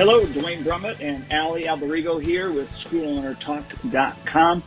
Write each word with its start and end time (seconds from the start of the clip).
Hello, 0.00 0.24
Duane 0.24 0.64
Brumitt 0.64 0.96
and 1.04 1.30
Allie 1.30 1.68
Alberigo 1.68 2.24
here 2.24 2.50
with 2.50 2.68
SchoolOwnerTalk.com. 2.88 4.64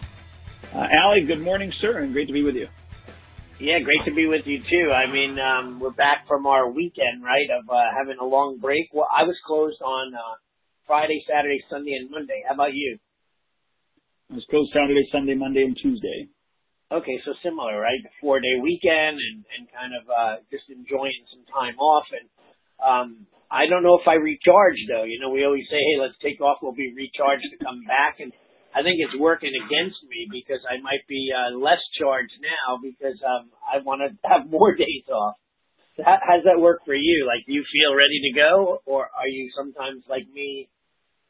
Uh, 0.69 0.77
Allie, 0.77 1.25
good 1.25 1.41
morning, 1.41 1.73
sir, 1.81 2.03
and 2.03 2.13
great 2.13 2.27
to 2.27 2.33
be 2.33 2.43
with 2.43 2.53
you. 2.53 2.67
Yeah, 3.57 3.79
great 3.81 4.05
to 4.05 4.13
be 4.13 4.27
with 4.27 4.45
you 4.45 4.61
too. 4.61 4.93
I 4.93 5.11
mean, 5.11 5.39
um, 5.41 5.79
we're 5.81 5.89
back 5.89 6.27
from 6.27 6.45
our 6.45 6.69
weekend, 6.69 7.25
right, 7.25 7.49
of 7.49 7.65
uh, 7.67 7.81
having 7.97 8.21
a 8.21 8.25
long 8.29 8.59
break. 8.61 8.93
Well, 8.93 9.09
I 9.09 9.23
was 9.23 9.33
closed 9.47 9.81
on 9.81 10.13
uh, 10.13 10.37
Friday, 10.85 11.25
Saturday, 11.25 11.65
Sunday, 11.67 11.97
and 11.97 12.11
Monday. 12.11 12.43
How 12.47 12.53
about 12.53 12.75
you? 12.77 12.99
I 14.29 14.35
was 14.35 14.45
closed 14.51 14.69
Saturday, 14.71 15.09
Sunday, 15.11 15.33
Monday, 15.33 15.63
and 15.63 15.75
Tuesday. 15.81 16.29
Okay, 16.91 17.17
so 17.25 17.33
similar, 17.41 17.81
right? 17.81 17.97
Four 18.21 18.39
day 18.39 18.61
weekend 18.61 19.17
and, 19.17 19.41
and 19.57 19.65
kind 19.73 19.97
of 19.97 20.03
uh, 20.13 20.35
just 20.53 20.69
enjoying 20.69 21.25
some 21.33 21.41
time 21.49 21.73
off. 21.81 22.05
And 22.13 22.29
um, 22.77 23.25
I 23.53 23.69
don't 23.69 23.85
know 23.85 24.01
if 24.01 24.07
I 24.09 24.17
recharge 24.17 24.81
though. 24.89 25.05
You 25.05 25.21
know, 25.21 25.29
we 25.29 25.45
always 25.45 25.69
say, 25.69 25.77
hey, 25.77 26.01
let's 26.01 26.17
take 26.17 26.41
off. 26.41 26.57
We'll 26.65 26.73
be 26.73 26.89
recharged 26.89 27.45
to 27.53 27.61
come 27.61 27.85
back. 27.85 28.17
And 28.17 28.33
I 28.73 28.81
think 28.81 28.97
it's 28.97 29.13
working 29.21 29.53
against 29.53 30.01
me 30.09 30.25
because 30.33 30.65
I 30.65 30.81
might 30.81 31.05
be 31.05 31.29
uh, 31.29 31.53
less 31.61 31.81
charged 32.01 32.33
now 32.41 32.81
because 32.81 33.21
um, 33.21 33.53
I 33.61 33.85
want 33.85 34.01
to 34.01 34.09
have 34.25 34.49
more 34.49 34.73
days 34.73 35.05
off. 35.13 35.37
How, 36.01 36.17
how 36.17 36.41
does 36.41 36.49
that 36.49 36.57
work 36.57 36.81
for 36.81 36.97
you? 36.97 37.29
Like, 37.29 37.45
do 37.45 37.53
you 37.53 37.61
feel 37.69 37.93
ready 37.93 38.17
to 38.25 38.33
go, 38.33 38.81
or 38.89 39.05
are 39.13 39.29
you 39.29 39.53
sometimes 39.53 40.01
like 40.09 40.25
me, 40.33 40.65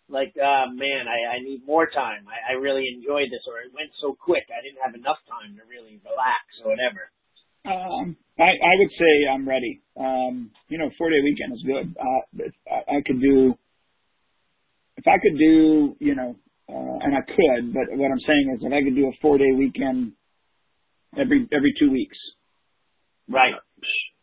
like, 0.07 0.31
uh, 0.39 0.71
man, 0.71 1.11
I, 1.11 1.35
I 1.35 1.37
need 1.43 1.67
more 1.67 1.91
time. 1.91 2.23
I, 2.31 2.55
I 2.55 2.63
really 2.63 2.87
enjoyed 2.87 3.27
this, 3.27 3.43
or 3.43 3.59
it 3.59 3.75
went 3.75 3.91
so 3.99 4.15
quick, 4.15 4.47
I 4.47 4.63
didn't 4.63 4.79
have 4.79 4.95
enough 4.95 5.19
time 5.27 5.59
to 5.59 5.67
really 5.67 5.99
relax 5.99 6.47
or 6.63 6.71
whatever. 6.71 7.11
Um, 7.67 8.15
I, 8.39 8.43
I 8.43 8.73
would 8.79 8.91
say 8.97 9.27
I'm 9.31 9.47
ready. 9.47 9.81
Um, 9.99 10.51
you 10.69 10.77
know, 10.77 10.89
four 10.97 11.09
day 11.09 11.21
weekend 11.23 11.53
is 11.53 11.63
good. 11.65 11.95
Uh, 11.99 12.49
I, 12.71 12.97
I 12.97 13.01
could 13.05 13.21
do, 13.21 13.55
if 14.97 15.07
I 15.07 15.17
could 15.21 15.37
do, 15.37 15.95
you 15.99 16.15
know, 16.15 16.35
uh, 16.69 16.97
and 17.05 17.15
I 17.15 17.21
could, 17.21 17.73
but 17.73 17.95
what 17.97 18.11
I'm 18.11 18.19
saying 18.25 18.55
is 18.55 18.65
if 18.65 18.73
I 18.73 18.83
could 18.83 18.95
do 18.95 19.07
a 19.07 19.11
four 19.21 19.37
day 19.37 19.51
weekend 19.55 20.13
every 21.17 21.47
every 21.51 21.73
two 21.79 21.91
weeks, 21.91 22.17
right? 23.29 23.53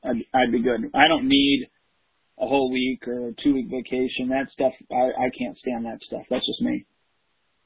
I'd, 0.05 0.25
I'd 0.35 0.53
be 0.53 0.63
good. 0.63 0.91
I 0.95 1.09
don't 1.09 1.29
need 1.29 1.69
a 2.41 2.47
whole 2.47 2.73
week 2.73 3.07
or 3.07 3.29
a 3.29 3.33
two 3.45 3.55
week 3.55 3.67
vacation. 3.71 4.31
That 4.31 4.49
stuff, 4.53 4.73
I, 4.91 5.27
I 5.27 5.31
can't 5.39 5.57
stand 5.59 5.85
that 5.87 6.01
stuff. 6.07 6.23
That's 6.31 6.47
just 6.47 6.63
me. 6.63 6.87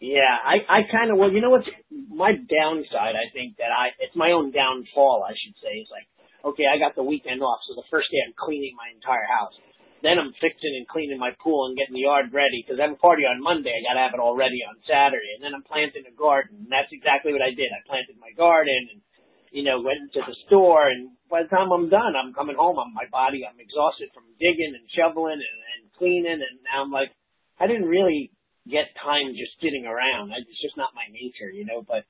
Yeah, 0.01 0.36
I, 0.45 0.61
I 0.69 0.81
kind 0.91 1.11
of, 1.12 1.19
well, 1.19 1.31
you 1.33 1.41
know 1.41 1.51
what's 1.51 1.69
my 2.11 2.33
downside? 2.33 3.14
I 3.17 3.33
think 3.33 3.56
that 3.58 3.73
I, 3.73 3.95
it's 4.01 4.17
my 4.17 4.33
own 4.33 4.51
downfall, 4.51 5.25
I 5.25 5.33
should 5.33 5.55
say. 5.62 5.81
Is 5.81 5.89
like, 5.91 6.05
okay, 6.45 6.69
I 6.69 6.78
got 6.78 6.95
the 6.95 7.03
weekend 7.03 7.42
off, 7.42 7.64
so 7.67 7.75
the 7.75 7.89
first 7.91 8.12
day 8.12 8.20
I'm 8.20 8.37
cleaning 8.37 8.77
my 8.77 8.92
entire 8.92 9.25
house. 9.25 9.56
Then 10.05 10.20
I'm 10.20 10.37
fixing 10.37 10.77
and 10.77 10.84
cleaning 10.84 11.17
my 11.17 11.33
pool 11.41 11.64
and 11.64 11.81
getting 11.81 11.97
the 11.97 12.05
yard 12.05 12.28
ready 12.36 12.61
because 12.61 12.77
I 12.77 12.92
have 12.92 13.01
a 13.01 13.01
party 13.01 13.25
on 13.25 13.41
Monday. 13.41 13.73
I 13.73 13.81
got 13.89 13.97
to 13.97 14.05
have 14.05 14.12
it 14.12 14.20
all 14.20 14.36
ready 14.36 14.61
on 14.61 14.77
Saturday. 14.84 15.33
And 15.33 15.41
then 15.41 15.56
I'm 15.56 15.64
planting 15.64 16.05
a 16.05 16.12
garden. 16.12 16.69
And 16.69 16.69
that's 16.69 16.92
exactly 16.92 17.33
what 17.33 17.41
I 17.41 17.56
did. 17.56 17.73
I 17.73 17.81
planted 17.89 18.20
my 18.20 18.28
garden 18.36 18.77
and, 18.92 19.01
you 19.48 19.64
know, 19.64 19.81
went 19.81 20.12
to 20.12 20.20
the 20.28 20.36
store. 20.45 20.92
And 20.92 21.17
by 21.33 21.41
the 21.41 21.48
time 21.48 21.73
I'm 21.73 21.89
done, 21.89 22.12
I'm 22.20 22.36
coming 22.36 22.61
home. 22.61 22.77
I'm 22.77 22.92
my 22.92 23.08
body. 23.08 23.48
I'm 23.48 23.56
exhausted 23.56 24.12
from 24.12 24.29
digging 24.36 24.77
and 24.77 24.84
shoveling 24.92 25.41
and, 25.41 25.58
and 25.73 25.89
cleaning. 25.97 26.36
And 26.36 26.61
now 26.69 26.84
I'm 26.84 26.92
like, 26.92 27.08
I 27.56 27.64
didn't 27.64 27.89
really 27.89 28.29
get 28.69 28.92
time 29.01 29.33
just 29.33 29.56
sitting 29.56 29.89
around. 29.89 30.36
It's 30.36 30.61
just 30.61 30.77
not 30.77 30.92
my 30.92 31.08
nature, 31.08 31.48
you 31.48 31.64
know. 31.64 31.80
But 31.80 32.05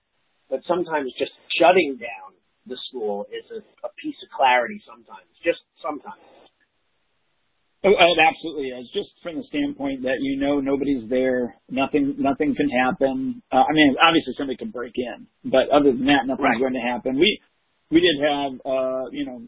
but 0.50 0.66
sometimes 0.66 1.14
just 1.14 1.30
shutting 1.54 1.94
down 2.03 2.34
the 2.66 2.78
school 2.88 3.26
is 3.30 3.44
a, 3.50 3.60
a 3.86 3.91
piece 4.00 4.16
of 4.22 4.28
clarity. 4.36 4.80
Sometimes, 4.86 5.28
just 5.44 5.60
sometimes. 5.82 6.20
Oh, 7.84 7.92
it 7.92 8.16
absolutely 8.16 8.69
is. 8.72 8.88
Just 8.94 9.12
from 9.22 9.36
the 9.36 9.44
standpoint 9.44 10.04
that 10.04 10.16
you 10.20 10.41
know 10.41 10.58
nobody's 10.58 11.04
there, 11.10 11.54
nothing, 11.69 12.16
nothing 12.16 12.54
can 12.56 12.70
happen. 12.70 13.42
Uh, 13.53 13.60
I 13.60 13.72
mean, 13.76 13.94
obviously 14.00 14.32
somebody 14.38 14.56
can 14.56 14.70
break 14.70 14.94
in, 14.97 15.26
but 15.44 15.69
other 15.69 15.92
than 15.92 16.06
that, 16.06 16.24
nothing's 16.24 16.48
right. 16.48 16.58
going 16.58 16.72
to 16.72 16.80
happen. 16.80 17.20
We, 17.20 17.38
we 17.91 18.00
did 18.00 18.16
have, 18.24 18.53
uh, 18.64 19.12
you 19.12 19.26
know, 19.26 19.42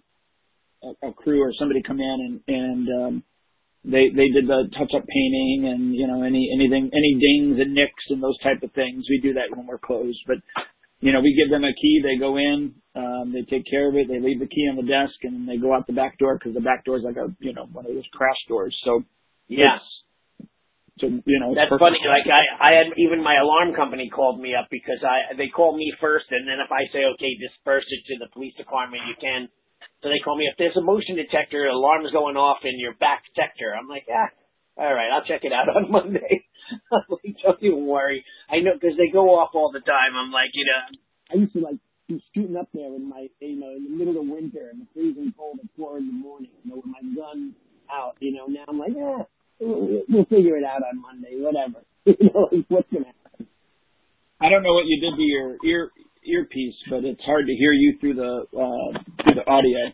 a, 0.85 1.09
a 1.09 1.13
crew 1.15 1.41
or 1.41 1.51
somebody 1.59 1.81
come 1.81 1.99
in 1.99 2.19
and, 2.29 2.37
and, 2.47 2.89
um, 2.93 3.23
they, 3.85 4.13
they 4.13 4.29
did 4.29 4.45
the 4.45 4.69
touch 4.77 4.93
up 4.93 5.07
painting 5.09 5.73
and, 5.73 5.95
you 5.95 6.07
know, 6.07 6.21
any, 6.23 6.51
anything, 6.53 6.91
any 6.93 7.13
dings 7.17 7.57
and 7.59 7.73
nicks 7.73 8.05
and 8.11 8.23
those 8.23 8.39
type 8.43 8.63
of 8.63 8.71
things. 8.73 9.07
We 9.09 9.19
do 9.23 9.33
that 9.33 9.57
when 9.57 9.67
we're 9.67 9.79
closed, 9.79 10.21
but 10.27 10.37
you 11.01 11.13
know, 11.13 11.21
we 11.21 11.37
give 11.37 11.51
them 11.51 11.65
a 11.65 11.75
key, 11.75 12.01
they 12.03 12.19
go 12.19 12.37
in, 12.37 12.75
um, 12.97 13.33
they 13.33 13.43
take 13.45 13.69
care 13.69 13.89
of 13.89 13.95
it, 13.97 14.09
they 14.09 14.21
leave 14.21 14.41
the 14.41 14.49
key 14.49 14.65
on 14.73 14.77
the 14.77 14.89
desk, 14.89 15.15
and 15.23 15.35
then 15.35 15.47
they 15.47 15.61
go 15.61 15.75
out 15.75 15.87
the 15.87 15.93
back 15.93 16.19
door 16.19 16.39
because 16.39 16.55
the 16.55 16.65
back 16.65 16.85
door 16.85 16.97
is 16.97 17.05
like 17.05 17.17
a, 17.21 17.29
you 17.41 17.53
know, 17.53 17.69
one 17.69 17.85
of 17.85 17.93
those 17.93 18.09
crash 18.13 18.41
doors. 18.49 18.75
So, 18.85 19.05
yes. 19.49 19.85
So, 20.97 21.13
you 21.13 21.39
know, 21.45 21.53
that's 21.53 21.69
funny. 21.77 22.01
Like 22.09 22.25
I, 22.25 22.49
I 22.57 22.71
had 22.81 22.97
even 22.97 23.21
my 23.21 23.37
alarm 23.37 23.77
company 23.77 24.09
called 24.09 24.41
me 24.41 24.57
up 24.57 24.73
because 24.73 25.05
I, 25.05 25.37
they 25.37 25.53
call 25.53 25.77
me 25.77 25.93
first, 26.01 26.25
and 26.33 26.49
then 26.49 26.57
if 26.65 26.73
I 26.73 26.89
say, 26.89 27.05
okay, 27.05 27.37
disperse 27.37 27.85
it 27.85 28.01
to 28.09 28.15
the 28.25 28.33
police 28.33 28.57
department, 28.57 29.05
you 29.05 29.17
can. 29.21 29.53
So 30.01 30.09
they 30.09 30.25
call 30.25 30.41
me 30.41 30.49
if 30.49 30.57
there's 30.57 30.77
a 30.77 30.81
motion 30.81 31.21
detector, 31.21 31.69
alarm's 31.69 32.13
going 32.17 32.41
off 32.41 32.65
in 32.65 32.81
your 32.81 32.97
back 32.97 33.29
sector. 33.37 33.77
I'm 33.77 33.89
like, 33.93 34.09
ah, 34.09 34.33
all 34.81 34.95
right, 34.95 35.13
I'll 35.13 35.29
check 35.29 35.45
it 35.45 35.53
out 35.53 35.69
on 35.77 35.93
Monday. 35.93 36.46
like, 37.09 37.37
don't 37.43 37.63
even 37.63 37.87
worry. 37.87 38.25
I 38.51 38.61
know 38.61 38.73
because 38.75 38.97
they 38.97 39.13
go 39.13 39.39
off 39.39 39.51
all 39.55 39.73
the 39.73 39.81
time. 39.81 40.17
I'm 40.17 40.33
like, 40.33 40.51
you 40.55 40.65
know, 40.65 40.99
I 41.33 41.35
used 41.41 41.53
to 41.55 41.61
like 41.61 41.79
be 42.09 42.23
shooting 42.35 42.57
up 42.57 42.69
there 42.73 42.95
in 42.95 43.09
my, 43.09 43.29
you 43.41 43.61
know, 43.61 43.71
in 43.71 43.85
the 43.85 43.97
middle 43.97 44.21
of 44.21 44.27
winter 44.27 44.71
in 44.73 44.81
the 44.81 44.87
freezing 44.95 45.35
cold 45.37 45.59
at 45.63 45.69
four 45.77 45.99
in 45.99 46.07
the 46.07 46.13
morning, 46.13 46.51
you 46.65 46.71
know, 46.71 46.77
with 46.77 46.87
my 46.87 47.03
gun 47.15 47.55
out. 47.91 48.17
You 48.21 48.35
know, 48.35 48.47
now 48.47 48.65
I'm 48.69 48.79
like, 48.79 48.93
yeah, 48.95 49.23
we'll, 49.61 50.03
we'll 50.09 50.25
figure 50.27 50.57
it 50.57 50.65
out 50.65 50.83
on 50.83 51.01
Monday, 51.01 51.35
whatever. 51.39 51.85
you 52.05 52.31
know, 52.33 52.49
like, 52.53 52.67
what's 52.69 52.89
gonna 52.93 53.07
happen? 53.07 53.47
I 54.41 54.49
don't 54.51 54.63
know 54.63 54.75
what 54.75 54.87
you 54.87 55.01
did 55.01 55.17
to 55.17 55.23
your 55.23 55.57
ear 55.65 55.91
earpiece, 56.25 56.75
but 56.91 57.05
it's 57.05 57.23
hard 57.23 57.47
to 57.47 57.55
hear 57.55 57.73
you 57.73 57.97
through 58.01 58.15
the 58.15 58.47
uh, 58.53 58.99
through 59.23 59.43
the 59.43 59.51
audio. 59.51 59.91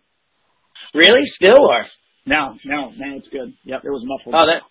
Really? 0.95 1.25
Still 1.37 1.61
or? 1.61 1.87
No, 2.27 2.55
no, 2.65 2.93
now 2.97 3.17
it's 3.17 3.27
good. 3.33 3.55
Yep, 3.65 3.83
it 3.85 3.91
was 3.91 4.03
a 4.05 4.07
muffled. 4.07 4.35
Oh, 4.39 4.47
that 4.47 4.63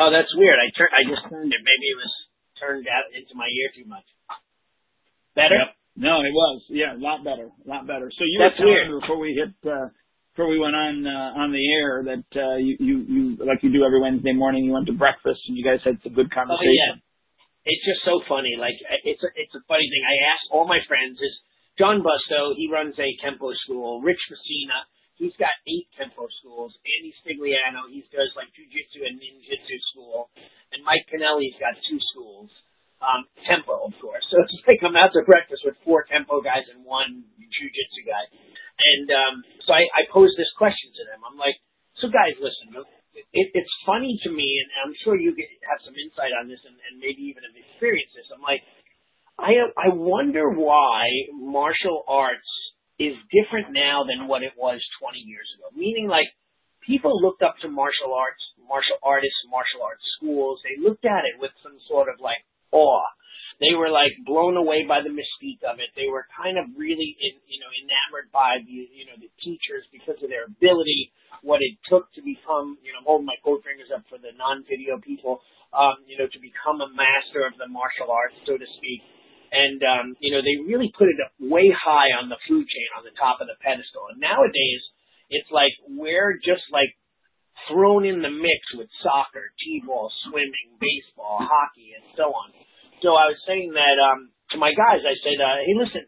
Oh, 0.00 0.08
that's 0.10 0.32
weird. 0.34 0.56
I 0.56 0.72
tur- 0.72 0.88
I 0.96 1.04
just 1.04 1.28
turned 1.28 1.52
it. 1.52 1.60
Maybe 1.60 1.86
it 1.92 1.98
was 2.00 2.12
turned 2.56 2.88
out 2.88 3.12
into 3.12 3.36
my 3.36 3.44
ear 3.46 3.68
too 3.76 3.84
much. 3.84 4.06
Better? 5.36 5.60
Yep. 5.60 5.76
No, 6.00 6.24
it 6.24 6.32
was. 6.32 6.64
Yeah, 6.72 6.96
a 6.96 7.00
lot 7.00 7.20
better. 7.22 7.52
A 7.52 7.68
lot 7.68 7.84
better. 7.86 8.08
So 8.08 8.24
you 8.24 8.40
that's 8.40 8.56
were 8.56 8.64
telling 8.72 8.88
weird. 8.88 9.00
before 9.04 9.18
we 9.20 9.36
hit 9.36 9.52
uh 9.68 9.92
before 10.32 10.48
we 10.48 10.56
went 10.58 10.72
on 10.74 11.04
uh, 11.04 11.42
on 11.42 11.52
the 11.52 11.60
air 11.76 11.92
that 12.08 12.28
uh 12.32 12.56
you, 12.56 12.74
you 12.80 12.94
you 13.04 13.22
like 13.44 13.60
you 13.62 13.68
do 13.68 13.84
every 13.84 14.00
Wednesday 14.00 14.32
morning 14.32 14.64
you 14.64 14.72
went 14.72 14.86
to 14.86 14.96
breakfast 14.96 15.42
and 15.50 15.58
you 15.58 15.64
guys 15.66 15.84
had 15.84 16.00
some 16.02 16.14
good 16.16 16.32
conversation. 16.32 16.64
Oh, 16.64 16.96
yeah. 16.96 17.68
It's 17.68 17.84
just 17.84 18.00
so 18.08 18.24
funny. 18.24 18.56
Like 18.56 18.78
it's 19.04 19.20
a, 19.20 19.30
it's 19.36 19.52
a 19.52 19.60
funny 19.68 19.84
thing. 19.84 20.02
I 20.08 20.16
asked 20.32 20.48
all 20.48 20.64
my 20.64 20.80
friends 20.88 21.20
is 21.20 21.34
John 21.76 22.00
Busto, 22.00 22.56
he 22.56 22.68
runs 22.72 22.96
a 22.98 23.08
Kempo 23.20 23.52
school. 23.64 24.00
Rich 24.00 24.20
Messina, 24.30 24.78
He's 25.20 25.36
got 25.36 25.52
eight 25.68 25.84
Kempo 25.92 26.24
schools. 26.40 26.72
Andy 26.80 27.12
Stigliano, 27.20 27.92
he 27.92 28.00
does 28.08 28.32
like 28.40 28.48
jujitsu 28.56 29.04
and 29.04 29.20
ninjutsu 29.20 29.76
school. 29.92 30.32
And 30.72 30.80
Mike 30.80 31.04
Canelli's 31.12 31.60
got 31.60 31.76
two 31.84 32.00
schools. 32.16 32.48
Um, 33.04 33.28
Kempo, 33.44 33.84
of 33.84 33.92
course. 34.00 34.24
So 34.32 34.40
it's 34.40 34.56
like 34.64 34.80
I'm 34.80 34.96
out 34.96 35.12
to 35.12 35.20
breakfast 35.28 35.60
with 35.68 35.76
four 35.84 36.08
Kempo 36.08 36.40
guys 36.40 36.64
and 36.72 36.88
one 36.88 37.28
jujitsu 37.36 38.02
guy. 38.08 38.24
And 38.80 39.06
um, 39.12 39.34
so 39.68 39.76
I, 39.76 39.84
I 39.92 40.08
posed 40.08 40.40
this 40.40 40.48
question 40.56 40.88
to 40.96 41.02
them. 41.04 41.20
I'm 41.20 41.36
like, 41.36 41.60
so 42.00 42.08
guys, 42.08 42.32
listen, 42.40 42.72
it, 43.12 43.48
it's 43.52 43.74
funny 43.84 44.16
to 44.24 44.30
me, 44.32 44.48
and 44.64 44.68
I'm 44.80 44.94
sure 45.04 45.20
you 45.20 45.36
get, 45.36 45.52
have 45.68 45.84
some 45.84 45.92
insight 46.00 46.32
on 46.40 46.48
this, 46.48 46.64
and, 46.64 46.72
and 46.88 46.96
maybe 46.96 47.28
even 47.28 47.44
have 47.44 47.52
experienced 47.52 48.16
this. 48.16 48.30
I'm 48.32 48.40
like, 48.40 48.64
I 49.36 49.52
I 49.76 49.88
wonder 49.92 50.48
why 50.48 51.08
martial 51.32 52.04
arts 52.08 52.48
is 53.00 53.16
different 53.32 53.72
now 53.72 54.04
than 54.04 54.28
what 54.28 54.44
it 54.44 54.52
was 54.60 54.76
20 55.00 55.16
years 55.24 55.48
ago. 55.56 55.72
Meaning 55.72 56.04
like 56.04 56.28
people 56.84 57.16
looked 57.16 57.40
up 57.40 57.56
to 57.64 57.72
martial 57.72 58.12
arts, 58.12 58.44
martial 58.60 59.00
artists, 59.00 59.40
martial 59.48 59.80
arts 59.80 60.04
schools. 60.20 60.60
They 60.60 60.76
looked 60.76 61.08
at 61.08 61.24
it 61.24 61.40
with 61.40 61.50
some 61.64 61.80
sort 61.88 62.12
of 62.12 62.20
like 62.20 62.44
awe. 62.76 63.08
They 63.56 63.72
were 63.72 63.88
like 63.88 64.12
blown 64.28 64.56
away 64.56 64.84
by 64.84 65.00
the 65.00 65.12
mystique 65.12 65.64
of 65.64 65.80
it. 65.80 65.92
They 65.96 66.08
were 66.12 66.28
kind 66.32 66.56
of 66.60 66.68
really, 66.76 67.16
in, 67.20 67.36
you 67.48 67.60
know, 67.60 67.72
enamored 67.72 68.32
by 68.32 68.60
the, 68.64 68.72
you 68.88 69.04
know, 69.04 69.16
the 69.20 69.32
teachers 69.40 69.84
because 69.92 70.16
of 70.20 70.32
their 70.32 70.48
ability, 70.48 71.12
what 71.44 71.60
it 71.60 71.76
took 71.88 72.08
to 72.16 72.24
become, 72.24 72.80
you 72.80 72.92
know, 72.92 73.04
I'm 73.04 73.08
holding 73.08 73.28
my 73.28 73.36
coat 73.44 73.60
fingers 73.64 73.92
up 73.92 74.04
for 74.08 74.16
the 74.16 74.32
non-video 74.32 74.96
people, 75.04 75.44
um, 75.76 76.00
you 76.08 76.16
know, 76.16 76.24
to 76.24 76.40
become 76.40 76.80
a 76.80 76.88
master 76.88 77.44
of 77.44 77.52
the 77.60 77.68
martial 77.68 78.08
arts, 78.08 78.36
so 78.48 78.56
to 78.56 78.68
speak 78.80 79.04
and 79.50 79.82
um, 79.82 80.06
you 80.22 80.30
know 80.30 80.42
they 80.42 80.56
really 80.62 80.90
put 80.94 81.10
it 81.10 81.18
way 81.42 81.70
high 81.74 82.14
on 82.18 82.30
the 82.30 82.38
food 82.46 82.66
chain, 82.66 82.88
on 82.98 83.04
the 83.04 83.14
top 83.18 83.42
of 83.42 83.50
the 83.50 83.58
pedestal. 83.58 84.10
And 84.10 84.22
nowadays, 84.22 84.82
it's 85.28 85.50
like 85.50 85.74
we're 85.90 86.38
just 86.38 86.64
like 86.70 86.94
thrown 87.68 88.06
in 88.06 88.22
the 88.22 88.30
mix 88.30 88.62
with 88.74 88.88
soccer, 89.02 89.52
t-ball, 89.60 90.08
swimming, 90.26 90.78
baseball, 90.80 91.42
hockey, 91.42 91.92
and 91.98 92.06
so 92.16 92.32
on. 92.32 92.54
So 93.02 93.18
I 93.18 93.28
was 93.28 93.40
saying 93.44 93.74
that 93.74 93.96
um, 93.98 94.30
to 94.54 94.56
my 94.58 94.70
guys, 94.72 95.02
I 95.02 95.18
said, 95.22 95.38
uh, 95.38 95.58
"Hey, 95.66 95.76
listen." 95.76 96.06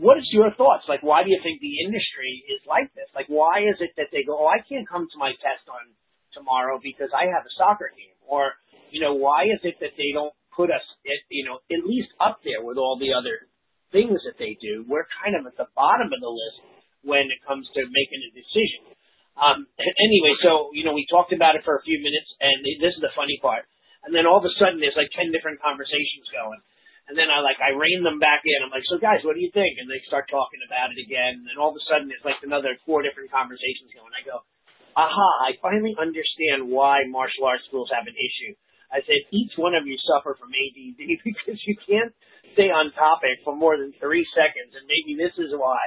What 0.00 0.16
is 0.16 0.26
your 0.32 0.48
thoughts? 0.56 0.88
Like, 0.88 1.04
why 1.04 1.22
do 1.22 1.30
you 1.30 1.38
think 1.44 1.60
the 1.60 1.84
industry 1.84 2.42
is 2.48 2.64
like 2.64 2.88
this? 2.96 3.06
Like, 3.14 3.28
why 3.28 3.68
is 3.68 3.76
it 3.84 3.92
that 4.00 4.08
they 4.10 4.24
go, 4.24 4.32
"Oh, 4.32 4.48
I 4.48 4.64
can't 4.64 4.88
come 4.88 5.06
to 5.06 5.18
my 5.20 5.36
test 5.38 5.68
on 5.68 5.92
tomorrow 6.34 6.80
because 6.82 7.14
I 7.14 7.30
have 7.30 7.46
a 7.46 7.52
soccer 7.54 7.92
game? 7.94 8.18
Or, 8.26 8.52
you 8.90 9.00
know, 9.00 9.14
why 9.14 9.44
is 9.44 9.60
it 9.62 9.78
that 9.80 9.94
they 9.96 10.10
don't 10.12 10.34
put 10.56 10.70
us, 10.70 10.82
at, 11.04 11.20
you 11.28 11.44
know, 11.44 11.60
at 11.68 11.82
least 11.84 12.10
up 12.22 12.40
there 12.46 12.62
with 12.62 12.78
all 12.78 12.96
the 12.98 13.12
other 13.12 13.50
things 13.92 14.22
that 14.24 14.38
they 14.38 14.56
do? 14.58 14.86
We're 14.86 15.06
kind 15.22 15.34
of 15.34 15.46
at 15.46 15.58
the 15.58 15.68
bottom 15.74 16.10
of 16.10 16.20
the 16.22 16.32
list 16.32 16.58
when 17.04 17.28
it 17.28 17.42
comes 17.44 17.68
to 17.74 17.84
making 17.84 18.22
a 18.24 18.30
decision. 18.32 18.94
Um, 19.34 19.66
anyway, 19.78 20.34
so, 20.40 20.70
you 20.72 20.86
know, 20.86 20.94
we 20.94 21.06
talked 21.10 21.34
about 21.34 21.58
it 21.58 21.66
for 21.66 21.76
a 21.76 21.82
few 21.82 21.98
minutes 21.98 22.30
and 22.38 22.62
this 22.80 22.94
is 22.94 23.02
the 23.02 23.14
funny 23.18 23.38
part. 23.42 23.66
And 24.06 24.14
then 24.14 24.30
all 24.30 24.38
of 24.38 24.46
a 24.46 24.54
sudden 24.60 24.78
there's 24.78 24.96
like 24.96 25.10
10 25.12 25.34
different 25.34 25.58
conversations 25.58 26.30
going. 26.30 26.62
And 27.04 27.18
then 27.18 27.28
I 27.28 27.44
like, 27.44 27.60
I 27.60 27.76
rein 27.76 28.00
them 28.00 28.16
back 28.16 28.40
in. 28.48 28.64
I'm 28.64 28.72
like, 28.72 28.86
so 28.88 28.96
guys, 28.96 29.20
what 29.26 29.36
do 29.36 29.42
you 29.44 29.52
think? 29.52 29.76
And 29.76 29.90
they 29.90 30.00
start 30.08 30.30
talking 30.32 30.62
about 30.64 30.94
it 30.94 30.98
again. 31.02 31.42
And 31.42 31.46
then 31.50 31.60
all 31.60 31.74
of 31.74 31.76
a 31.76 31.84
sudden 31.84 32.08
there's 32.08 32.24
like 32.24 32.40
another 32.40 32.78
four 32.88 33.04
different 33.04 33.28
conversations 33.28 33.92
going. 33.92 34.14
I 34.14 34.24
go, 34.24 34.40
aha, 34.96 35.28
I 35.44 35.58
finally 35.60 35.92
understand 35.98 36.70
why 36.70 37.04
martial 37.10 37.44
arts 37.44 37.66
schools 37.68 37.90
have 37.92 38.08
an 38.08 38.16
issue. 38.16 38.54
I 38.94 39.02
said, 39.02 39.26
each 39.34 39.58
one 39.58 39.74
of 39.74 39.90
you 39.90 39.98
suffer 40.06 40.38
from 40.38 40.54
ADD 40.54 41.02
because 41.26 41.58
you 41.66 41.74
can't 41.82 42.14
stay 42.54 42.70
on 42.70 42.94
topic 42.94 43.42
for 43.42 43.54
more 43.54 43.74
than 43.74 43.90
three 43.98 44.22
seconds. 44.30 44.70
And 44.78 44.86
maybe 44.86 45.18
this 45.18 45.34
is 45.34 45.50
why 45.50 45.82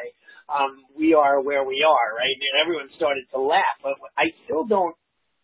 um, 0.51 0.83
we 0.91 1.15
are 1.15 1.39
where 1.39 1.63
we 1.63 1.79
are, 1.87 2.07
right? 2.19 2.35
And 2.35 2.59
everyone 2.59 2.91
started 2.99 3.23
to 3.31 3.39
laugh, 3.39 3.79
but 3.79 3.95
I 4.19 4.35
still 4.43 4.67
don't 4.67 4.95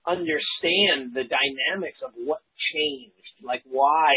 understand 0.03 1.15
the 1.15 1.23
dynamics 1.23 2.03
of 2.03 2.11
what 2.19 2.43
changed. 2.75 3.39
Like, 3.39 3.63
why 3.63 4.11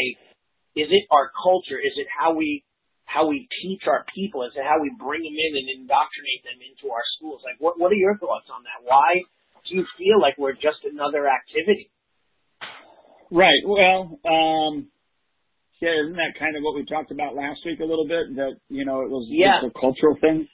is 0.75 0.91
it 0.91 1.07
our 1.11 1.31
culture? 1.31 1.79
Is 1.79 1.95
it 1.95 2.07
how 2.11 2.35
we 2.35 2.63
how 3.07 3.31
we 3.31 3.47
teach 3.63 3.87
our 3.87 4.03
people? 4.11 4.43
Is 4.43 4.51
it 4.59 4.67
how 4.67 4.83
we 4.83 4.91
bring 4.99 5.23
them 5.23 5.37
in 5.39 5.51
and 5.55 5.67
indoctrinate 5.79 6.43
them 6.43 6.59
into 6.59 6.91
our 6.91 7.03
schools? 7.15 7.39
Like, 7.47 7.55
what 7.63 7.79
what 7.79 7.91
are 7.91 7.99
your 7.99 8.19
thoughts 8.19 8.51
on 8.51 8.63
that? 8.67 8.83
Why 8.83 9.23
do 9.63 9.75
you 9.75 9.87
feel 9.95 10.19
like 10.19 10.35
we're 10.35 10.59
just 10.59 10.83
another 10.83 11.27
activity? 11.27 11.91
Right. 13.31 13.61
Well, 13.65 14.19
um, 14.23 14.87
yeah, 15.81 15.93
isn't 16.03 16.17
that 16.17 16.39
kind 16.39 16.55
of 16.57 16.63
what 16.63 16.75
we 16.75 16.85
talked 16.85 17.11
about 17.11 17.35
last 17.35 17.61
week 17.65 17.79
a 17.79 17.85
little 17.85 18.07
bit? 18.07 18.35
That 18.35 18.57
you 18.69 18.85
know 18.85 19.01
it 19.01 19.09
was 19.09 19.27
yeah. 19.29 19.61
a 19.61 19.71
cultural 19.71 20.17
thing. 20.19 20.47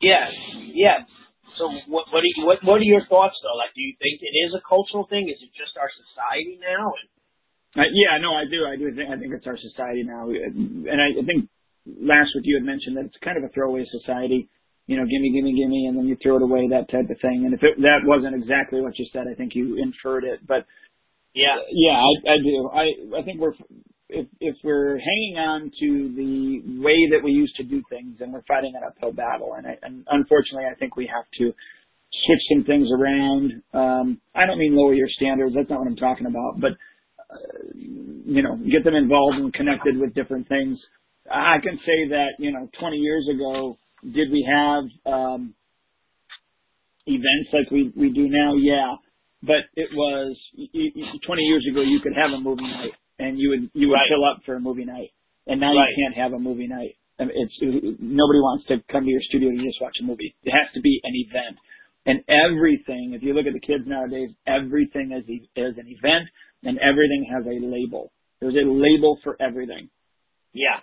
Yes. 0.00 0.30
Yeah. 0.72 1.04
So 1.58 1.66
what 1.88 2.06
what 2.12 2.22
are 2.22 2.32
you, 2.36 2.46
what 2.46 2.58
what 2.62 2.78
are 2.78 2.86
your 2.86 3.04
thoughts 3.06 3.34
though? 3.42 3.58
Like, 3.58 3.74
do 3.74 3.82
you 3.82 3.94
think 3.98 4.22
it 4.22 4.34
is 4.46 4.54
a 4.54 4.62
cultural 4.62 5.06
thing? 5.10 5.28
Is 5.28 5.42
it 5.42 5.50
just 5.56 5.74
our 5.74 5.90
society 5.90 6.60
now? 6.62 6.94
And 6.94 7.08
uh, 7.82 7.90
yeah, 7.90 8.18
no, 8.22 8.34
I 8.34 8.46
do. 8.46 8.62
I 8.66 8.76
do 8.78 8.94
think 8.94 9.10
I 9.10 9.18
think 9.18 9.34
it's 9.34 9.46
our 9.46 9.58
society 9.58 10.06
now, 10.06 10.30
and 10.30 10.98
I, 11.00 11.18
I 11.18 11.24
think 11.26 11.50
last 11.86 12.30
week 12.34 12.46
you 12.46 12.54
had 12.54 12.66
mentioned 12.66 12.96
that 12.96 13.10
it's 13.10 13.18
kind 13.22 13.38
of 13.38 13.44
a 13.44 13.50
throwaway 13.50 13.86
society. 13.90 14.48
You 14.86 14.98
know, 14.98 15.06
gimme, 15.06 15.30
gimme, 15.30 15.54
gimme, 15.54 15.86
and 15.86 15.94
then 15.96 16.06
you 16.10 16.16
throw 16.18 16.34
it 16.34 16.42
away, 16.42 16.66
that 16.66 16.90
type 16.90 17.06
of 17.06 17.18
thing. 17.22 17.46
And 17.46 17.54
if 17.54 17.62
it, 17.62 17.78
that 17.78 18.02
wasn't 18.02 18.34
exactly 18.34 18.80
what 18.80 18.98
you 18.98 19.06
said, 19.12 19.30
I 19.30 19.38
think 19.38 19.54
you 19.54 19.78
inferred 19.78 20.24
it. 20.24 20.42
But 20.42 20.66
yeah. 21.34 21.56
Yeah, 21.70 21.96
I, 22.00 22.32
I 22.32 22.36
do. 22.42 22.70
I 22.72 23.20
I 23.20 23.22
think 23.22 23.40
we're 23.40 23.54
if 24.08 24.26
if 24.40 24.56
we're 24.64 24.98
hanging 24.98 25.36
on 25.38 25.70
to 25.80 26.14
the 26.16 26.82
way 26.82 26.98
that 27.10 27.22
we 27.22 27.32
used 27.32 27.56
to 27.56 27.62
do 27.62 27.82
things, 27.88 28.16
and 28.20 28.32
we're 28.32 28.42
fighting 28.48 28.74
an 28.76 28.82
uphill 28.86 29.12
battle. 29.12 29.54
And, 29.56 29.66
I, 29.66 29.78
and 29.82 30.04
unfortunately, 30.10 30.66
I 30.70 30.74
think 30.74 30.96
we 30.96 31.06
have 31.06 31.24
to 31.38 31.52
switch 32.26 32.42
some 32.52 32.64
things 32.64 32.88
around. 32.92 33.62
Um, 33.72 34.20
I 34.34 34.46
don't 34.46 34.58
mean 34.58 34.76
lower 34.76 34.94
your 34.94 35.08
standards. 35.08 35.54
That's 35.54 35.70
not 35.70 35.80
what 35.80 35.88
I'm 35.88 35.96
talking 35.96 36.26
about. 36.26 36.60
But 36.60 36.72
uh, 37.30 37.72
you 37.74 38.42
know, 38.42 38.56
get 38.70 38.84
them 38.84 38.94
involved 38.94 39.38
and 39.38 39.54
connected 39.54 39.98
with 39.98 40.14
different 40.14 40.48
things. 40.48 40.78
I 41.30 41.58
can 41.62 41.78
say 41.86 42.08
that 42.10 42.30
you 42.38 42.52
know, 42.52 42.68
20 42.80 42.96
years 42.96 43.28
ago, 43.32 43.78
did 44.02 44.32
we 44.32 44.46
have 44.50 44.84
um, 45.12 45.54
events 47.06 47.50
like 47.52 47.70
we 47.70 47.92
we 47.96 48.12
do 48.12 48.28
now? 48.28 48.54
Yeah 48.56 48.96
but 49.42 49.64
it 49.74 49.88
was 49.92 50.36
20 50.56 51.42
years 51.42 51.66
ago 51.70 51.80
you 51.80 52.00
could 52.02 52.12
have 52.14 52.30
a 52.32 52.40
movie 52.40 52.62
night 52.68 52.92
and 53.18 53.38
you 53.38 53.50
would 53.50 53.70
you 53.74 53.88
would 53.88 53.94
right. 53.94 54.08
fill 54.08 54.24
up 54.24 54.42
for 54.44 54.54
a 54.54 54.60
movie 54.60 54.84
night 54.84 55.10
and 55.46 55.60
now 55.60 55.72
right. 55.74 55.88
you 55.88 56.04
can't 56.04 56.16
have 56.16 56.32
a 56.32 56.38
movie 56.38 56.68
night 56.68 56.96
I 57.18 57.24
mean, 57.24 57.36
it's 57.36 57.56
nobody 58.00 58.40
wants 58.40 58.66
to 58.68 58.80
come 58.90 59.04
to 59.04 59.10
your 59.10 59.22
studio 59.28 59.50
to 59.50 59.56
just 59.56 59.80
watch 59.80 59.96
a 60.00 60.04
movie 60.04 60.34
it 60.42 60.50
has 60.50 60.72
to 60.74 60.80
be 60.80 61.00
an 61.04 61.12
event 61.14 61.56
and 62.06 62.20
everything 62.28 63.12
if 63.14 63.22
you 63.22 63.32
look 63.32 63.46
at 63.46 63.54
the 63.54 63.64
kids 63.64 63.84
nowadays 63.86 64.30
everything 64.46 65.12
is 65.12 65.24
is 65.56 65.74
an 65.76 65.88
event 65.88 66.28
and 66.64 66.78
everything 66.78 67.24
has 67.28 67.44
a 67.46 67.56
label 67.64 68.12
there's 68.40 68.56
a 68.56 68.66
label 68.68 69.18
for 69.24 69.36
everything 69.40 69.88
yeah 70.52 70.80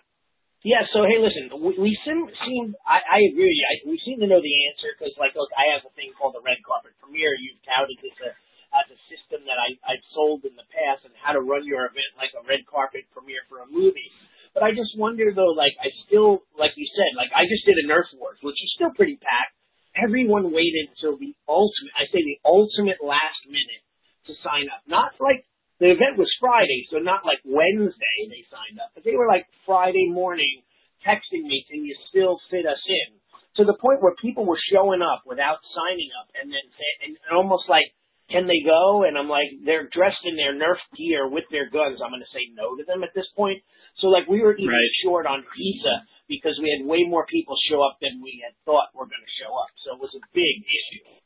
yeah, 0.66 0.84
so 0.90 1.06
hey, 1.06 1.22
listen, 1.22 1.54
we, 1.62 1.78
we 1.78 1.92
seem, 2.02 2.26
seem 2.44 2.74
I, 2.82 2.98
I 2.98 3.20
agree 3.30 3.46
with 3.46 3.56
you. 3.56 3.68
I, 3.70 3.76
we 3.88 3.98
seem 4.02 4.18
to 4.20 4.28
know 4.28 4.42
the 4.42 4.56
answer 4.74 4.90
because, 4.98 5.14
like, 5.22 5.38
look, 5.38 5.54
I 5.54 5.78
have 5.78 5.86
a 5.86 5.94
thing 5.94 6.12
called 6.18 6.34
the 6.34 6.42
red 6.42 6.58
carpet 6.66 6.98
premiere. 6.98 7.38
You've 7.38 7.62
touted 7.62 7.96
this 8.02 8.18
a, 8.26 8.34
as 8.78 8.88
a 8.94 9.00
system 9.10 9.44
that 9.50 9.58
I, 9.58 9.74
I've 9.84 10.06
sold 10.14 10.46
in 10.46 10.54
the 10.54 10.68
past 10.70 11.04
and 11.06 11.14
how 11.18 11.34
to 11.34 11.42
run 11.42 11.66
your 11.66 11.90
event 11.90 12.14
like 12.16 12.34
a 12.38 12.44
red 12.46 12.64
carpet 12.70 13.10
premiere 13.12 13.44
for 13.50 13.66
a 13.66 13.68
movie. 13.70 14.12
But 14.54 14.64
I 14.64 14.74
just 14.74 14.98
wonder 14.98 15.34
though, 15.34 15.54
like 15.54 15.74
I 15.82 15.90
still, 16.06 16.46
like 16.58 16.74
you 16.78 16.88
said, 16.94 17.18
like 17.18 17.30
I 17.34 17.46
just 17.46 17.66
did 17.66 17.78
a 17.78 17.86
Nerf 17.86 18.10
Wars, 18.18 18.42
which 18.42 18.58
is 18.58 18.70
still 18.74 18.94
pretty 18.94 19.18
packed. 19.18 19.54
Everyone 19.98 20.54
waited 20.54 20.94
until 20.94 21.18
the 21.18 21.34
ultimate, 21.50 21.94
I 21.98 22.06
say 22.10 22.22
the 22.22 22.42
ultimate 22.46 23.02
last 23.02 23.42
minute 23.50 23.82
to 24.30 24.34
sign 24.46 24.70
up. 24.70 24.86
Not 24.86 25.18
like 25.18 25.46
the 25.82 25.94
event 25.94 26.18
was 26.18 26.30
Friday, 26.42 26.86
so 26.90 26.98
not 26.98 27.26
like 27.26 27.42
Wednesday 27.46 28.18
they 28.30 28.46
signed 28.50 28.82
up, 28.82 28.94
but 28.94 29.06
they 29.06 29.18
were 29.18 29.30
like 29.30 29.46
Friday 29.66 30.10
morning 30.10 30.66
texting 31.06 31.46
me, 31.46 31.66
can 31.70 31.86
you 31.86 31.94
still 32.10 32.42
fit 32.50 32.66
us 32.66 32.82
in? 32.88 33.18
To 33.62 33.66
the 33.66 33.78
point 33.78 34.02
where 34.02 34.14
people 34.22 34.46
were 34.46 34.60
showing 34.70 35.02
up 35.02 35.26
without 35.26 35.58
signing 35.74 36.10
up 36.22 36.30
and 36.38 36.54
then 36.54 36.66
and 37.06 37.18
almost 37.34 37.66
like 37.70 37.90
can 38.28 38.48
they 38.48 38.60
go? 38.64 39.08
And 39.08 39.16
I'm 39.18 39.32
like, 39.32 39.48
they're 39.64 39.88
dressed 39.88 40.24
in 40.28 40.36
their 40.36 40.52
Nerf 40.52 40.80
gear 41.00 41.32
with 41.32 41.48
their 41.52 41.72
guns. 41.72 42.04
I'm 42.04 42.12
going 42.12 42.24
to 42.24 42.36
say 42.36 42.52
no 42.52 42.76
to 42.76 42.84
them 42.84 43.04
at 43.04 43.16
this 43.16 43.28
point. 43.36 43.64
So 44.04 44.08
like 44.08 44.28
we 44.28 44.44
were 44.44 44.54
even 44.54 44.70
right. 44.70 45.02
short 45.04 45.26
on 45.26 45.48
pizza 45.56 46.04
because 46.28 46.60
we 46.62 46.70
had 46.70 46.86
way 46.86 47.08
more 47.08 47.26
people 47.26 47.56
show 47.72 47.82
up 47.82 47.98
than 48.04 48.22
we 48.22 48.44
had 48.44 48.54
thought 48.68 48.94
were 48.94 49.08
going 49.08 49.24
to 49.24 49.38
show 49.40 49.52
up. 49.56 49.72
So 49.82 49.96
it 49.96 50.02
was 50.04 50.14
a 50.14 50.24
big 50.36 50.56
issue. 50.60 51.18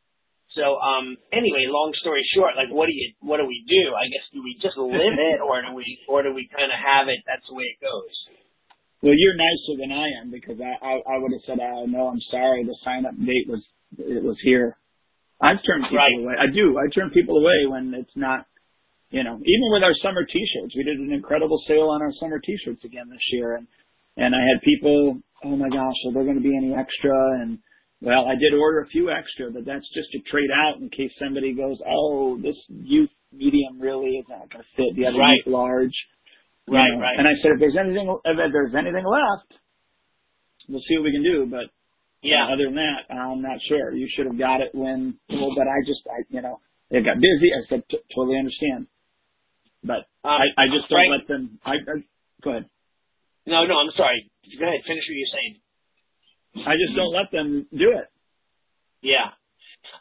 So 0.56 0.78
um 0.78 1.18
anyway, 1.32 1.68
long 1.68 1.96
story 2.00 2.22
short, 2.36 2.56
like 2.56 2.70
what 2.70 2.88
do 2.88 2.94
you 2.94 3.16
what 3.24 3.40
do 3.40 3.48
we 3.48 3.64
do? 3.68 3.96
I 3.96 4.08
guess 4.12 4.28
do 4.36 4.44
we 4.44 4.60
just 4.62 4.78
live 4.78 5.16
it 5.16 5.40
or 5.40 5.64
do 5.64 5.74
we 5.74 5.88
or 6.08 6.24
do 6.24 6.36
we 6.36 6.48
kind 6.52 6.70
of 6.70 6.80
have 6.80 7.08
it? 7.08 7.24
That's 7.26 7.48
the 7.48 7.56
way 7.56 7.72
it 7.72 7.80
goes. 7.80 8.16
Well, 9.02 9.16
you're 9.18 9.40
nicer 9.40 9.76
than 9.80 9.92
I 9.92 10.08
am 10.22 10.30
because 10.30 10.60
I 10.60 10.76
I, 10.80 10.94
I 11.08 11.16
would 11.18 11.32
have 11.34 11.46
said, 11.48 11.60
uh, 11.60 11.88
no, 11.88 12.12
I'm 12.12 12.22
sorry, 12.30 12.64
the 12.64 12.76
sign 12.84 13.08
up 13.08 13.16
date 13.16 13.48
was 13.48 13.64
it 13.98 14.24
was 14.24 14.38
here. 14.44 14.78
I've 15.42 15.62
turned 15.66 15.90
people 15.90 15.98
right. 15.98 16.22
away. 16.22 16.36
I 16.38 16.48
do. 16.54 16.78
I 16.78 16.86
turn 16.94 17.10
people 17.10 17.38
away 17.38 17.66
when 17.66 17.94
it's 17.98 18.16
not, 18.16 18.46
you 19.10 19.24
know, 19.24 19.36
even 19.36 19.68
with 19.74 19.84
our 19.84 19.94
summer 20.04 20.24
T-shirts. 20.24 20.76
We 20.78 20.84
did 20.84 21.00
an 21.00 21.12
incredible 21.12 21.62
sale 21.68 21.90
on 21.90 22.02
our 22.02 22.14
summer 22.20 22.40
T-shirts 22.40 22.86
again 22.86 23.10
this 23.10 23.26
year, 23.34 23.56
and 23.56 23.68
and 24.18 24.36
I 24.36 24.40
had 24.40 24.62
people, 24.62 25.18
oh 25.44 25.56
my 25.56 25.70
gosh, 25.70 25.98
are 26.06 26.14
there 26.14 26.24
going 26.24 26.38
to 26.38 26.46
be 26.46 26.56
any 26.56 26.76
extra? 26.76 27.42
And 27.42 27.58
well, 28.02 28.30
I 28.30 28.36
did 28.38 28.54
order 28.54 28.82
a 28.82 28.88
few 28.88 29.10
extra, 29.10 29.50
but 29.52 29.66
that's 29.66 29.88
just 29.94 30.12
to 30.14 30.20
trade 30.30 30.50
out 30.54 30.80
in 30.80 30.90
case 30.90 31.12
somebody 31.18 31.54
goes, 31.54 31.78
oh, 31.90 32.38
this 32.38 32.58
youth 32.70 33.10
medium 33.32 33.80
really 33.80 34.22
is 34.22 34.26
not 34.30 34.52
going 34.52 34.62
to 34.62 34.72
fit 34.78 34.94
the 34.96 35.08
other 35.08 35.18
right. 35.18 35.42
youth 35.46 35.54
large. 35.54 35.98
Right, 36.68 36.86
know. 36.94 37.02
right. 37.02 37.18
And 37.18 37.28
I 37.28 37.34
said, 37.42 37.58
if 37.58 37.60
there's 37.60 37.78
anything, 37.80 38.06
if 38.10 38.38
there's 38.54 38.76
anything 38.78 39.06
left, 39.06 39.50
we'll 40.70 40.84
see 40.88 40.98
what 40.98 41.10
we 41.10 41.18
can 41.18 41.24
do. 41.24 41.50
But 41.50 41.74
yeah. 42.22 42.48
Other 42.52 42.66
than 42.66 42.76
that, 42.76 43.14
I'm 43.14 43.42
not 43.42 43.60
sure. 43.68 43.94
You 43.94 44.08
should 44.16 44.26
have 44.28 44.38
got 44.38 44.62
it 44.62 44.74
when, 44.74 45.18
well, 45.30 45.54
but 45.56 45.68
I 45.68 45.82
just, 45.86 46.02
I, 46.08 46.24
you 46.30 46.42
know, 46.42 46.60
it 46.90 47.06
got 47.06 47.18
busy. 47.18 47.50
I 47.54 47.62
said, 47.70 47.84
t- 47.90 48.04
totally 48.16 48.38
understand. 48.38 48.88
But 49.84 50.06
um, 50.24 50.38
I, 50.38 50.46
I 50.58 50.66
just 50.70 50.90
don't 50.90 51.10
let 51.10 51.28
them, 51.28 51.60
I, 51.66 51.82
I, 51.82 51.96
go 52.44 52.52
ahead. 52.52 52.70
No, 53.48 53.66
no, 53.66 53.76
I'm 53.82 53.94
sorry. 53.98 54.30
Go 54.60 54.66
ahead. 54.66 54.86
Finish 54.86 55.06
what 55.10 55.18
you're 55.18 55.34
saying. 55.34 55.54
I 56.68 56.74
just 56.78 56.94
don't 56.96 57.16
let 57.16 57.32
them 57.32 57.66
do 57.72 57.96
it. 57.96 58.08
Yeah. 59.02 59.34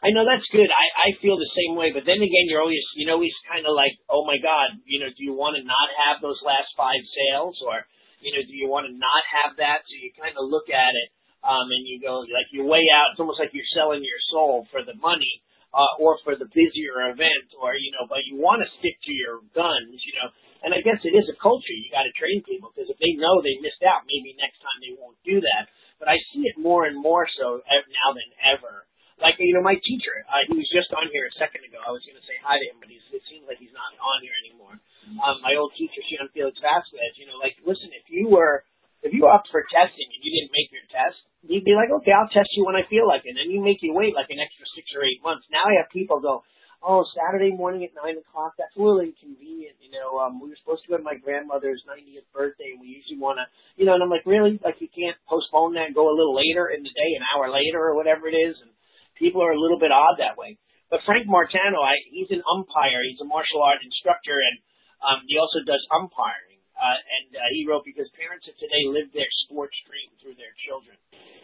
I 0.05 0.13
know 0.13 0.21
that's 0.29 0.45
good. 0.53 0.69
I, 0.69 0.85
I 1.09 1.17
feel 1.25 1.41
the 1.41 1.55
same 1.57 1.73
way, 1.73 1.89
but 1.89 2.05
then 2.05 2.21
again, 2.21 2.45
you're 2.45 2.61
always, 2.61 2.85
you 2.93 3.09
know, 3.09 3.17
he's 3.17 3.37
kind 3.49 3.65
of 3.65 3.73
like, 3.73 3.97
oh 4.09 4.25
my 4.29 4.37
God, 4.37 4.77
you 4.85 5.01
know, 5.01 5.09
do 5.09 5.21
you 5.25 5.33
want 5.33 5.57
to 5.57 5.63
not 5.65 5.89
have 6.05 6.21
those 6.21 6.37
last 6.45 6.69
five 6.77 7.01
sales 7.17 7.57
or, 7.65 7.81
you 8.21 8.29
know, 8.29 8.45
do 8.45 8.53
you 8.53 8.69
want 8.69 8.85
to 8.85 8.93
not 8.93 9.23
have 9.41 9.57
that? 9.57 9.81
So 9.89 9.93
you 9.97 10.13
kind 10.13 10.37
of 10.37 10.45
look 10.45 10.69
at 10.69 10.93
it 10.93 11.09
um, 11.41 11.67
and 11.69 11.83
you 11.89 11.97
go 12.01 12.21
like 12.21 12.49
you 12.53 12.65
weigh 12.65 12.85
out. 12.93 13.13
It's 13.13 13.21
almost 13.21 13.41
like 13.41 13.53
you're 13.53 13.69
selling 13.73 14.05
your 14.05 14.21
soul 14.29 14.67
for 14.69 14.85
the 14.85 14.97
money, 15.01 15.41
uh, 15.73 16.03
or 16.03 16.19
for 16.23 16.35
the 16.35 16.47
busier 16.51 17.09
event, 17.09 17.47
or 17.57 17.73
you 17.73 17.91
know, 17.95 18.05
but 18.05 18.27
you 18.27 18.37
want 18.37 18.61
to 18.61 18.69
stick 18.79 18.95
to 19.07 19.13
your 19.13 19.39
guns, 19.55 19.97
you 20.03 20.13
know. 20.19 20.29
And 20.61 20.77
I 20.77 20.85
guess 20.85 21.01
it 21.01 21.17
is 21.17 21.25
a 21.25 21.37
culture. 21.41 21.73
You 21.73 21.89
got 21.89 22.05
to 22.05 22.13
train 22.13 22.45
people 22.45 22.69
because 22.69 22.93
if 22.93 22.99
they 23.01 23.17
know 23.17 23.41
they 23.41 23.57
missed 23.65 23.81
out, 23.81 24.05
maybe 24.05 24.37
next 24.37 24.61
time 24.61 24.77
they 24.77 24.93
won't 24.93 25.17
do 25.25 25.41
that. 25.41 25.71
But 25.97 26.13
I 26.13 26.21
see 26.29 26.45
it 26.45 26.61
more 26.61 26.85
and 26.85 26.93
more 26.93 27.25
so 27.25 27.65
now 27.65 28.09
than 28.13 28.29
ever. 28.45 28.85
Like 29.17 29.37
you 29.37 29.53
know, 29.53 29.61
my 29.61 29.77
teacher, 29.81 30.25
uh, 30.29 30.41
he 30.49 30.57
was 30.57 30.69
just 30.73 30.89
on 30.97 31.05
here 31.13 31.29
a 31.29 31.33
second 31.37 31.61
ago. 31.65 31.77
I 31.81 31.93
was 31.93 32.01
going 32.05 32.17
to 32.17 32.25
say 32.25 32.37
hi 32.41 32.57
to 32.57 32.65
him, 32.65 32.81
but 32.81 32.89
he's, 32.89 33.05
it 33.13 33.21
seems 33.29 33.45
like 33.45 33.61
he's 33.61 33.73
not 33.73 33.93
on 34.01 34.17
here 34.25 34.33
anymore. 34.45 34.75
Um, 35.21 35.45
my 35.45 35.53
old 35.53 35.73
teacher, 35.77 36.01
Sean 36.09 36.29
Felix 36.33 36.57
Vasquez. 36.57 37.13
You 37.21 37.29
know, 37.29 37.37
like 37.37 37.57
listen, 37.61 37.93
if 37.93 38.09
you 38.09 38.33
were 38.33 38.65
if 39.11 39.19
you 39.19 39.27
opt 39.27 39.51
for 39.51 39.67
testing 39.67 40.07
and 40.07 40.23
you 40.23 40.31
didn't 40.31 40.55
make 40.55 40.71
your 40.71 40.87
test, 40.87 41.19
you'd 41.43 41.67
be 41.67 41.75
like, 41.75 41.91
okay, 41.99 42.15
I'll 42.15 42.31
test 42.31 42.47
you 42.55 42.63
when 42.63 42.79
I 42.79 42.87
feel 42.87 43.03
like 43.03 43.27
it. 43.27 43.35
And 43.35 43.43
then 43.43 43.51
you 43.51 43.59
make 43.59 43.83
you 43.83 43.91
wait 43.91 44.15
like 44.15 44.31
an 44.31 44.39
extra 44.39 44.63
six 44.71 44.87
or 44.95 45.03
eight 45.03 45.19
months. 45.19 45.43
Now 45.51 45.67
I 45.67 45.83
have 45.83 45.91
people 45.91 46.23
go, 46.23 46.47
oh, 46.79 47.03
Saturday 47.11 47.51
morning 47.51 47.83
at 47.83 47.91
nine 47.91 48.15
o'clock, 48.15 48.55
that's 48.55 48.71
a 48.71 48.79
little 48.79 49.03
inconvenient. 49.03 49.75
You 49.83 49.91
know, 49.91 50.15
um, 50.23 50.39
we 50.39 50.47
were 50.47 50.59
supposed 50.63 50.87
to 50.87 50.95
go 50.95 50.97
to 50.97 51.03
my 51.03 51.19
grandmother's 51.19 51.83
90th 51.83 52.23
birthday, 52.31 52.71
and 52.71 52.79
we 52.79 52.87
usually 52.87 53.19
want 53.19 53.43
to, 53.43 53.51
you 53.75 53.83
know, 53.83 53.99
and 53.99 54.01
I'm 54.01 54.07
like, 54.07 54.23
really? 54.23 54.55
Like, 54.63 54.79
you 54.79 54.87
can't 54.87 55.19
postpone 55.27 55.75
that 55.75 55.91
and 55.91 55.95
go 55.95 56.07
a 56.07 56.15
little 56.15 56.31
later 56.31 56.71
in 56.71 56.79
the 56.79 56.95
day, 56.95 57.11
an 57.19 57.27
hour 57.35 57.51
later 57.51 57.83
or 57.83 57.99
whatever 57.99 58.31
it 58.31 58.37
is? 58.39 58.55
And 58.63 58.71
people 59.19 59.43
are 59.43 59.51
a 59.51 59.59
little 59.59 59.77
bit 59.77 59.91
odd 59.91 60.23
that 60.23 60.39
way. 60.39 60.55
But 60.87 61.03
Frank 61.03 61.27
Martano, 61.27 61.83
I, 61.83 61.99
he's 62.11 62.31
an 62.31 62.43
umpire. 62.47 63.03
He's 63.03 63.19
a 63.19 63.27
martial 63.27 63.59
art 63.59 63.83
instructor, 63.83 64.39
and 64.39 64.55
um, 65.03 65.19
he 65.27 65.35
also 65.35 65.63
does 65.63 65.83
umpiring. 65.91 66.50
Uh, 66.81 66.97
and 66.97 67.29
uh, 67.37 67.45
he 67.53 67.69
wrote 67.69 67.85
because 67.85 68.09
parents 68.17 68.49
of 68.49 68.57
today 68.57 68.81
live 68.89 69.13
their 69.13 69.29
sports 69.45 69.77
dream 69.85 70.09
through 70.17 70.33
their 70.33 70.49
children. 70.65 70.97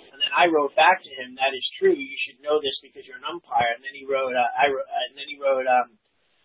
And 0.09 0.17
then 0.17 0.33
I 0.33 0.49
wrote 0.49 0.73
back 0.73 0.97
to 1.05 1.11
him, 1.13 1.37
that 1.37 1.53
is 1.53 1.61
true. 1.77 1.93
You 1.93 2.17
should 2.25 2.41
know 2.41 2.57
this 2.57 2.73
because 2.81 3.05
you're 3.05 3.21
an 3.21 3.29
umpire. 3.29 3.77
And 3.77 3.85
then 3.85 3.93
he 3.93 4.01
wrote, 4.01 4.33
uh, 4.33 4.49
I 4.57 4.73
wrote, 4.73 4.89
uh, 4.89 5.05
and 5.13 5.15
then 5.15 5.29
he 5.29 5.37
wrote, 5.37 5.69
um, 5.69 5.93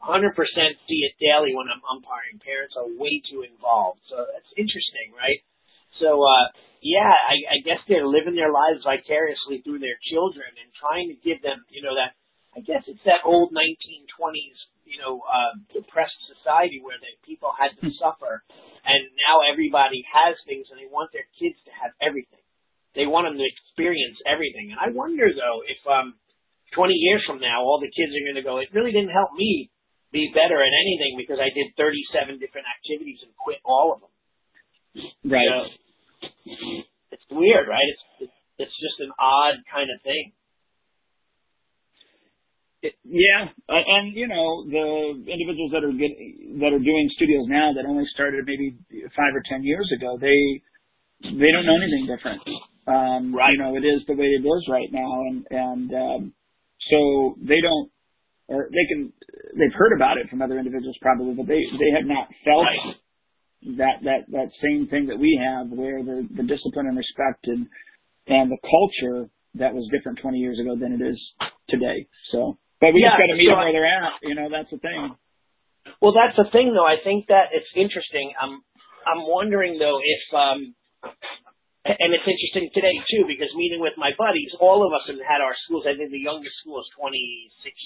100% 0.04 0.36
see 0.36 1.00
it 1.08 1.16
daily 1.16 1.56
when 1.56 1.72
I'm 1.72 1.80
umpiring. 1.88 2.36
Parents 2.44 2.76
are 2.76 2.90
way 3.00 3.24
too 3.32 3.48
involved. 3.48 4.04
So 4.12 4.20
that's 4.28 4.52
interesting, 4.60 5.16
right? 5.16 5.40
So, 5.96 6.20
uh, 6.20 6.52
yeah, 6.84 7.08
I, 7.08 7.56
I 7.56 7.58
guess 7.64 7.80
they're 7.88 8.04
living 8.04 8.36
their 8.36 8.52
lives 8.52 8.84
vicariously 8.84 9.64
through 9.64 9.80
their 9.80 9.96
children 10.12 10.52
and 10.58 10.68
trying 10.76 11.08
to 11.08 11.16
give 11.22 11.40
them, 11.40 11.64
you 11.72 11.80
know, 11.80 11.96
that, 11.96 12.12
I 12.52 12.60
guess 12.60 12.84
it's 12.84 13.00
that 13.08 13.24
old 13.24 13.56
1920s, 13.56 14.58
you 14.92 15.00
know, 15.00 15.24
uh, 15.24 15.56
depressed 15.72 16.16
society 16.28 16.84
where 16.84 17.00
the 17.00 17.08
people 17.24 17.48
had 17.56 17.72
to 17.80 17.88
suffer. 17.96 18.44
And 18.84 19.00
now 19.16 19.40
everybody 19.48 20.04
has 20.04 20.36
things 20.44 20.68
and 20.68 20.76
they 20.76 20.90
want 20.90 21.10
their 21.16 21.26
kids 21.40 21.56
to 21.64 21.72
have 21.72 21.96
everything. 21.98 22.44
They 22.92 23.08
want 23.08 23.24
them 23.24 23.40
to 23.40 23.46
experience 23.48 24.20
everything. 24.28 24.76
And 24.76 24.78
I 24.78 24.92
wonder 24.92 25.32
though 25.32 25.64
if 25.64 25.80
um 25.88 26.20
20 26.76 26.92
years 26.92 27.24
from 27.24 27.40
now 27.40 27.64
all 27.64 27.80
the 27.80 27.92
kids 27.92 28.12
are 28.12 28.24
going 28.24 28.40
to 28.40 28.44
go, 28.44 28.60
it 28.60 28.72
really 28.72 28.92
didn't 28.92 29.12
help 29.12 29.32
me 29.36 29.72
be 30.12 30.28
better 30.32 30.60
at 30.60 30.72
anything 30.72 31.16
because 31.16 31.40
I 31.40 31.48
did 31.52 31.72
37 31.76 32.36
different 32.40 32.68
activities 32.68 33.20
and 33.24 33.32
quit 33.36 33.60
all 33.64 33.96
of 33.96 34.04
them. 34.04 34.12
Right. 35.24 35.48
Know, 35.48 35.64
it's 37.12 37.26
weird, 37.32 37.68
right? 37.68 37.88
It's 38.20 38.32
it's 38.60 38.76
just 38.76 39.00
an 39.00 39.12
odd 39.16 39.64
kind 39.72 39.88
of 39.88 39.98
thing. 40.04 40.36
It, 42.82 42.94
yeah, 43.04 43.46
and 43.68 44.16
you 44.16 44.26
know 44.26 44.66
the 44.66 45.22
individuals 45.30 45.70
that 45.70 45.86
are 45.86 45.94
get, 45.94 46.10
that 46.58 46.74
are 46.74 46.82
doing 46.82 47.06
studios 47.14 47.46
now 47.46 47.72
that 47.72 47.86
only 47.86 48.04
started 48.12 48.42
maybe 48.44 48.74
five 49.14 49.30
or 49.34 49.42
ten 49.48 49.62
years 49.62 49.86
ago, 49.94 50.18
they 50.18 50.62
they 51.22 51.50
don't 51.54 51.66
know 51.66 51.78
anything 51.78 52.10
different. 52.10 52.42
Um, 52.86 53.34
right. 53.34 53.54
You 53.54 53.58
know, 53.62 53.76
it 53.76 53.86
is 53.86 54.02
the 54.08 54.18
way 54.18 54.34
it 54.34 54.42
is 54.42 54.66
right 54.68 54.90
now, 54.90 55.22
and 55.30 55.46
and 55.50 55.88
um, 55.94 56.32
so 56.90 57.36
they 57.38 57.62
don't, 57.62 57.90
or 58.48 58.66
they 58.70 58.86
can, 58.90 59.12
they've 59.54 59.78
heard 59.78 59.94
about 59.94 60.18
it 60.18 60.28
from 60.28 60.42
other 60.42 60.58
individuals 60.58 60.98
probably, 61.00 61.34
but 61.34 61.46
they 61.46 61.62
they 61.78 61.94
have 61.94 62.06
not 62.06 62.26
felt 62.42 62.66
right. 62.66 63.78
that 63.78 64.02
that 64.02 64.20
that 64.34 64.50
same 64.60 64.88
thing 64.88 65.06
that 65.06 65.18
we 65.18 65.38
have, 65.38 65.70
where 65.70 66.02
the 66.02 66.26
the 66.34 66.42
discipline 66.42 66.90
and 66.90 66.98
respect 66.98 67.46
and 67.46 67.68
and 68.26 68.50
the 68.50 68.58
culture 68.66 69.30
that 69.54 69.74
was 69.74 69.88
different 69.92 70.18
20 70.20 70.38
years 70.38 70.58
ago 70.58 70.74
than 70.74 70.92
it 70.92 71.04
is 71.04 71.20
today. 71.68 72.06
So, 72.32 72.58
but 72.82 72.90
we 72.94 73.06
Yeah, 73.06 73.14
just 73.14 73.22
got 73.22 73.30
to 73.30 73.38
meet 73.38 73.46
so 73.48 73.54
them 73.54 73.62
where 73.62 73.72
they're 73.72 73.86
at. 73.86 74.18
You 74.26 74.34
know, 74.34 74.50
that's 74.50 74.70
the 74.74 74.82
thing. 74.82 75.14
Well, 76.02 76.12
that's 76.14 76.36
the 76.36 76.50
thing, 76.52 76.74
though. 76.74 76.86
I 76.86 76.98
think 77.02 77.28
that 77.28 77.54
it's 77.54 77.70
interesting. 77.76 78.34
I'm 78.40 78.62
I'm 79.06 79.22
wondering 79.26 79.78
though 79.78 79.98
if 80.02 80.24
um, 80.34 80.74
and 81.86 82.10
it's 82.14 82.28
interesting 82.28 82.70
today 82.70 82.94
too 83.10 83.26
because 83.26 83.50
meeting 83.58 83.82
with 83.82 83.98
my 83.98 84.14
buddies, 84.14 84.54
all 84.62 84.86
of 84.86 84.94
us 84.94 85.02
have 85.10 85.18
had 85.26 85.42
our 85.42 85.58
schools. 85.66 85.82
I 85.90 85.98
think 85.98 86.14
the 86.14 86.22
youngest 86.22 86.54
school 86.62 86.78
is 86.78 86.88
26 86.94 87.10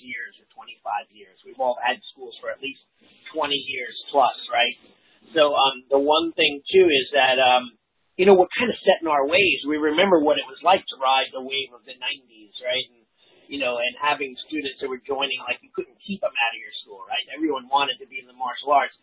years 0.05 0.37
or 0.37 0.47
25 0.53 1.17
years. 1.17 1.41
We've 1.49 1.61
all 1.63 1.81
had 1.81 1.97
schools 2.13 2.37
for 2.45 2.53
at 2.53 2.61
least 2.61 2.85
20 3.33 3.57
years 3.57 3.97
plus, 4.13 4.37
right? 4.53 4.77
So 5.33 5.57
um, 5.57 5.89
the 5.89 6.03
one 6.03 6.37
thing 6.37 6.61
too 6.69 6.87
is 6.93 7.09
that 7.17 7.41
um, 7.41 7.73
you 8.21 8.29
know 8.29 8.37
we're 8.37 8.53
kind 8.61 8.69
of 8.69 8.77
set 8.85 9.01
in 9.01 9.09
our 9.09 9.25
ways. 9.25 9.65
We 9.65 9.81
remember 9.81 10.21
what 10.21 10.37
it 10.37 10.45
was 10.45 10.61
like 10.61 10.85
to 10.93 10.97
ride 11.01 11.33
the 11.33 11.41
wave 11.45 11.73
of 11.73 11.89
the 11.89 11.97
90s, 11.97 12.55
right? 12.69 12.87
And 12.93 13.06
you 13.49 13.59
know, 13.59 13.79
and 13.79 13.93
having 13.99 14.37
students 14.47 14.79
that 14.81 14.89
were 14.91 15.03
joining, 15.03 15.39
like 15.47 15.63
you 15.63 15.71
couldn't 15.75 15.97
keep 16.03 16.21
them 16.21 16.35
out 16.35 16.53
of 16.55 16.61
your 16.61 16.75
school, 16.83 17.03
right? 17.07 17.23
Everyone 17.33 17.71
wanted 17.71 17.99
to 18.03 18.07
be 18.07 18.19
in 18.19 18.27
the 18.27 18.37
martial 18.37 18.73
arts. 18.73 18.95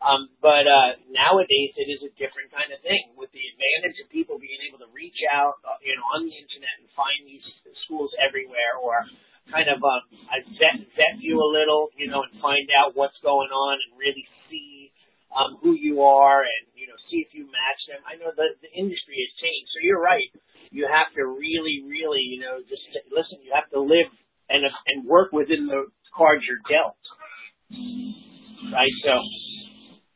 Um, 0.00 0.32
but 0.40 0.64
uh, 0.64 0.96
nowadays 1.12 1.76
it 1.76 1.92
is 1.92 2.00
a 2.00 2.08
different 2.16 2.48
kind 2.48 2.72
of 2.72 2.80
thing 2.80 3.12
with 3.20 3.28
the 3.36 3.44
advantage 3.52 4.00
of 4.00 4.08
people 4.08 4.40
being 4.40 4.64
able 4.64 4.80
to 4.80 4.88
reach 4.96 5.20
out, 5.28 5.60
uh, 5.60 5.76
you 5.84 5.92
know, 5.92 6.06
on 6.16 6.24
the 6.24 6.32
internet 6.32 6.72
and 6.80 6.88
find 6.96 7.20
these 7.28 7.44
schools 7.84 8.08
everywhere, 8.16 8.80
or 8.80 9.04
kind 9.52 9.68
of 9.68 9.76
um, 9.84 10.02
I 10.32 10.40
vet 10.56 10.80
vet 10.96 11.20
you 11.20 11.36
a 11.36 11.48
little, 11.52 11.92
you 12.00 12.08
know, 12.08 12.24
and 12.24 12.32
find 12.40 12.64
out 12.72 12.96
what's 12.96 13.20
going 13.20 13.52
on 13.52 13.76
and 13.76 14.00
really 14.00 14.24
see 14.48 14.88
um, 15.36 15.60
who 15.60 15.76
you 15.76 16.00
are 16.00 16.42
and 16.48 16.64
you 16.74 16.88
know 16.88 16.96
see 17.12 17.20
if 17.20 17.36
you 17.36 17.44
match 17.46 17.80
them. 17.84 18.00
I 18.08 18.16
know 18.16 18.32
the 18.32 18.56
the 18.64 18.72
industry 18.72 19.20
has 19.20 19.32
changed, 19.36 19.68
so 19.76 19.84
you're 19.84 20.00
right. 20.00 20.32
You 20.70 20.86
have 20.86 21.10
to 21.14 21.22
really, 21.26 21.82
really, 21.82 22.22
you 22.22 22.40
know, 22.40 22.62
just 22.66 22.82
listen. 23.10 23.42
You 23.42 23.52
have 23.54 23.68
to 23.74 23.80
live 23.80 24.06
and 24.48 24.62
and 24.64 25.06
work 25.06 25.32
within 25.32 25.66
the 25.66 25.90
cards 26.16 26.42
you're 26.46 26.62
dealt, 26.70 26.98
right? 28.72 28.94
So. 29.04 29.14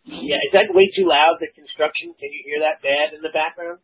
Yeah, 0.05 0.37
is 0.37 0.53
that 0.53 0.69
way 0.77 0.93
too 0.93 1.09
loud? 1.09 1.41
The 1.41 1.49
construction? 1.57 2.13
Can 2.21 2.29
you 2.29 2.45
hear 2.45 2.61
that 2.61 2.85
bad 2.85 3.17
in 3.17 3.25
the 3.25 3.33
background? 3.33 3.81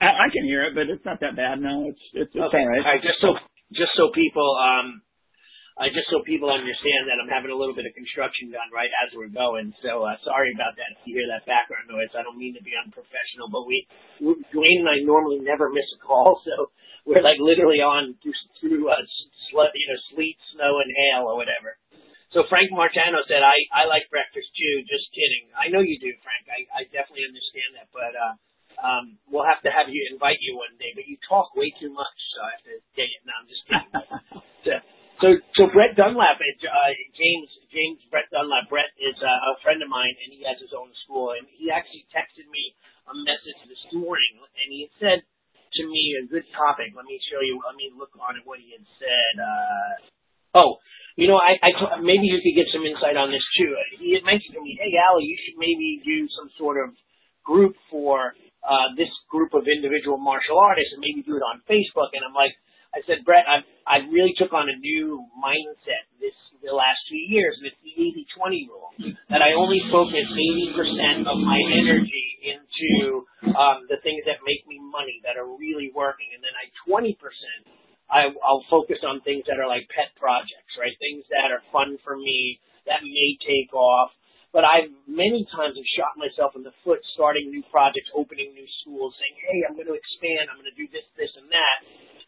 I, 0.00 0.26
I 0.26 0.28
can 0.30 0.46
hear 0.46 0.62
it, 0.62 0.74
but 0.74 0.86
it's 0.86 1.04
not 1.04 1.18
that 1.20 1.34
bad. 1.34 1.58
No, 1.58 1.90
it's 1.90 2.00
it's, 2.14 2.30
it's 2.30 2.38
okay. 2.38 2.62
all 2.62 2.70
right. 2.70 2.82
All 2.86 2.92
right. 2.94 3.02
Just 3.02 3.18
so 3.20 3.34
just 3.74 3.92
so 3.98 4.10
people 4.14 4.46
um, 4.54 5.02
just 5.90 6.06
so 6.06 6.22
people 6.22 6.54
understand 6.54 7.10
that 7.10 7.18
I'm 7.18 7.26
having 7.26 7.50
a 7.50 7.58
little 7.58 7.74
bit 7.74 7.82
of 7.82 7.94
construction 7.98 8.54
done 8.54 8.70
right 8.70 8.90
as 9.02 9.10
we're 9.18 9.32
going. 9.32 9.74
So 9.82 10.06
uh, 10.06 10.14
sorry 10.22 10.54
about 10.54 10.78
that 10.78 10.94
if 10.94 11.02
you 11.02 11.18
hear 11.18 11.26
that 11.34 11.42
background 11.50 11.90
noise. 11.90 12.14
I 12.14 12.22
don't 12.22 12.38
mean 12.38 12.54
to 12.54 12.62
be 12.62 12.78
unprofessional, 12.78 13.50
but 13.50 13.66
we, 13.66 13.82
we 14.22 14.38
Duane 14.54 14.86
and 14.86 14.90
I 14.90 15.02
normally 15.02 15.42
never 15.42 15.74
miss 15.74 15.86
a 15.98 16.00
call, 16.00 16.38
so 16.46 16.70
we're 17.02 17.26
like 17.26 17.42
literally 17.42 17.82
on 17.82 18.14
through, 18.22 18.38
through 18.62 18.86
uh, 18.86 19.02
sl- 19.50 19.74
you 19.74 19.86
know 19.90 20.00
sleet, 20.14 20.38
snow, 20.54 20.78
and 20.78 20.90
hail 20.94 21.26
or 21.26 21.34
whatever. 21.34 21.74
So 22.30 22.42
Frank 22.50 22.74
Martano 22.74 23.22
said, 23.30 23.46
I, 23.46 23.54
I 23.70 23.86
like 23.86 24.10
breakfast 24.10 24.50
too. 24.58 24.82
Just 24.90 25.06
kidding. 25.14 25.54
I 25.54 25.70
know 25.70 25.78
you 25.78 25.94
do, 26.02 26.10
Frank. 26.26 26.50
I, 26.50 26.66
I 26.70 26.82
definitely 26.90 27.30
understand 27.30 27.78
that, 27.78 27.86
but, 27.94 28.10
uh, 28.10 28.34
um, 28.82 29.14
we'll 29.30 29.46
have 29.46 29.62
to 29.62 29.70
have 29.70 29.86
you 29.86 30.02
invite 30.10 30.42
you 30.42 30.58
one 30.58 30.74
day, 30.82 30.90
but 30.98 31.06
you 31.06 31.14
talk 31.30 31.54
way 31.54 31.70
too 31.78 31.94
much, 31.94 32.18
so 32.34 32.38
I 32.42 32.50
have 32.58 32.64
to 32.66 32.76
get 32.98 33.06
it. 33.06 33.22
No, 33.22 33.32
I'm 33.38 33.46
just 33.46 33.62
kidding. 33.70 33.92
so, 34.66 34.72
so, 35.20 35.28
so 35.54 35.62
Brett 35.70 35.94
Dunlap, 35.94 36.38
uh, 36.38 36.92
James, 37.14 37.48
James 37.70 38.00
Brett 38.10 38.26
Dunlap, 38.34 38.70
Brett 38.70 38.90
is 38.98 39.14
uh, 39.20 39.50
a 39.52 39.60
friend 39.62 39.82
of 39.82 39.90
mine 39.90 40.14
and 40.24 40.34
he 40.34 40.42
has 40.46 40.58
his 40.58 40.74
own 40.74 40.90
school 41.06 41.34
and 41.36 41.46
he 41.54 41.70
actually 41.70 42.06
texted 42.10 42.46
me 42.50 42.74
a 43.10 43.14
message 43.26 43.60
this 43.68 43.84
morning 43.92 44.40
and 44.40 44.68
he 44.72 44.90
said 44.98 45.22
to 45.74 45.82
me 45.86 46.18
a 46.18 46.24
good 46.30 46.46
topic. 46.54 46.94
Let 46.94 47.06
me 47.06 47.18
show 47.30 47.42
you, 47.42 47.58
let 47.62 47.74
me 47.74 47.90
look 47.94 48.14
on 48.18 48.38
what 48.46 48.62
he 48.62 48.74
had 48.74 48.86
said. 48.98 49.32
Uh, 49.38 49.92
oh, 50.62 50.78
you 51.16 51.30
know, 51.30 51.38
I, 51.38 51.58
I 51.62 51.70
maybe 52.02 52.26
you 52.26 52.42
could 52.42 52.58
get 52.58 52.70
some 52.74 52.82
insight 52.82 53.14
on 53.14 53.30
this 53.30 53.44
too. 53.54 53.70
He 54.02 54.18
had 54.18 54.26
mentioned 54.26 54.58
to 54.58 54.62
me, 54.62 54.74
"Hey, 54.74 54.98
Allie, 54.98 55.30
you 55.30 55.38
should 55.38 55.58
maybe 55.58 56.02
do 56.02 56.26
some 56.34 56.50
sort 56.58 56.74
of 56.82 56.90
group 57.46 57.78
for 57.86 58.34
uh, 58.66 58.88
this 58.98 59.10
group 59.30 59.54
of 59.54 59.70
individual 59.70 60.18
martial 60.18 60.58
artists, 60.58 60.90
and 60.90 60.98
maybe 60.98 61.22
do 61.22 61.38
it 61.38 61.46
on 61.46 61.62
Facebook." 61.70 62.10
And 62.18 62.26
I'm 62.26 62.34
like, 62.34 62.58
I 62.94 63.02
said, 63.10 63.26
Brett, 63.26 63.44
I've, 63.50 63.66
I 63.82 64.06
really 64.06 64.32
took 64.38 64.54
on 64.54 64.70
a 64.70 64.76
new 64.78 65.26
mindset 65.34 66.06
this 66.22 66.32
the 66.64 66.72
last 66.72 66.96
two 67.12 67.20
years, 67.20 67.60
it's 67.60 67.76
the 67.84 67.92
80-20 68.40 68.72
rule 68.72 68.88
that 69.28 69.44
I 69.44 69.52
only 69.52 69.84
focus 69.92 70.24
80% 70.32 71.28
of 71.28 71.36
my 71.44 71.60
energy 71.60 72.28
into 72.40 73.28
um, 73.52 73.84
the 73.92 74.00
things 74.00 74.24
that 74.24 74.40
make 74.48 74.64
me 74.64 74.80
money 74.80 75.20
that 75.28 75.36
are 75.36 75.44
really 75.44 75.92
working, 75.92 76.32
and 76.32 76.40
then 76.40 76.56
I 76.56 76.72
20% 76.88 77.12
I, 78.04 78.28
I'll 78.44 78.64
focus 78.68 79.00
on 79.00 79.24
things 79.24 79.48
that 79.48 79.56
are 79.56 79.68
like 79.68 79.88
pet 79.88 80.12
projects, 80.20 80.76
right? 80.76 80.92
Things 81.00 81.24
that 81.32 81.48
are 81.48 81.64
fun 81.72 81.96
for 82.04 82.16
me 82.16 82.60
that 82.84 83.00
may 83.00 83.30
take 83.40 83.72
off. 83.72 84.12
But 84.52 84.62
I've 84.62 84.92
many 85.08 85.42
times 85.50 85.74
have 85.74 85.90
shot 85.98 86.14
myself 86.14 86.54
in 86.54 86.62
the 86.62 86.76
foot 86.86 87.02
starting 87.16 87.50
new 87.50 87.64
projects, 87.74 88.06
opening 88.14 88.54
new 88.54 88.68
schools, 88.84 89.16
saying, 89.18 89.34
hey, 89.40 89.66
I'm 89.66 89.74
going 89.74 89.90
to 89.90 89.98
expand, 89.98 90.46
I'm 90.46 90.60
going 90.60 90.70
to 90.70 90.78
do 90.78 90.86
this, 90.94 91.02
this, 91.18 91.32
and 91.34 91.48
that. 91.50 91.78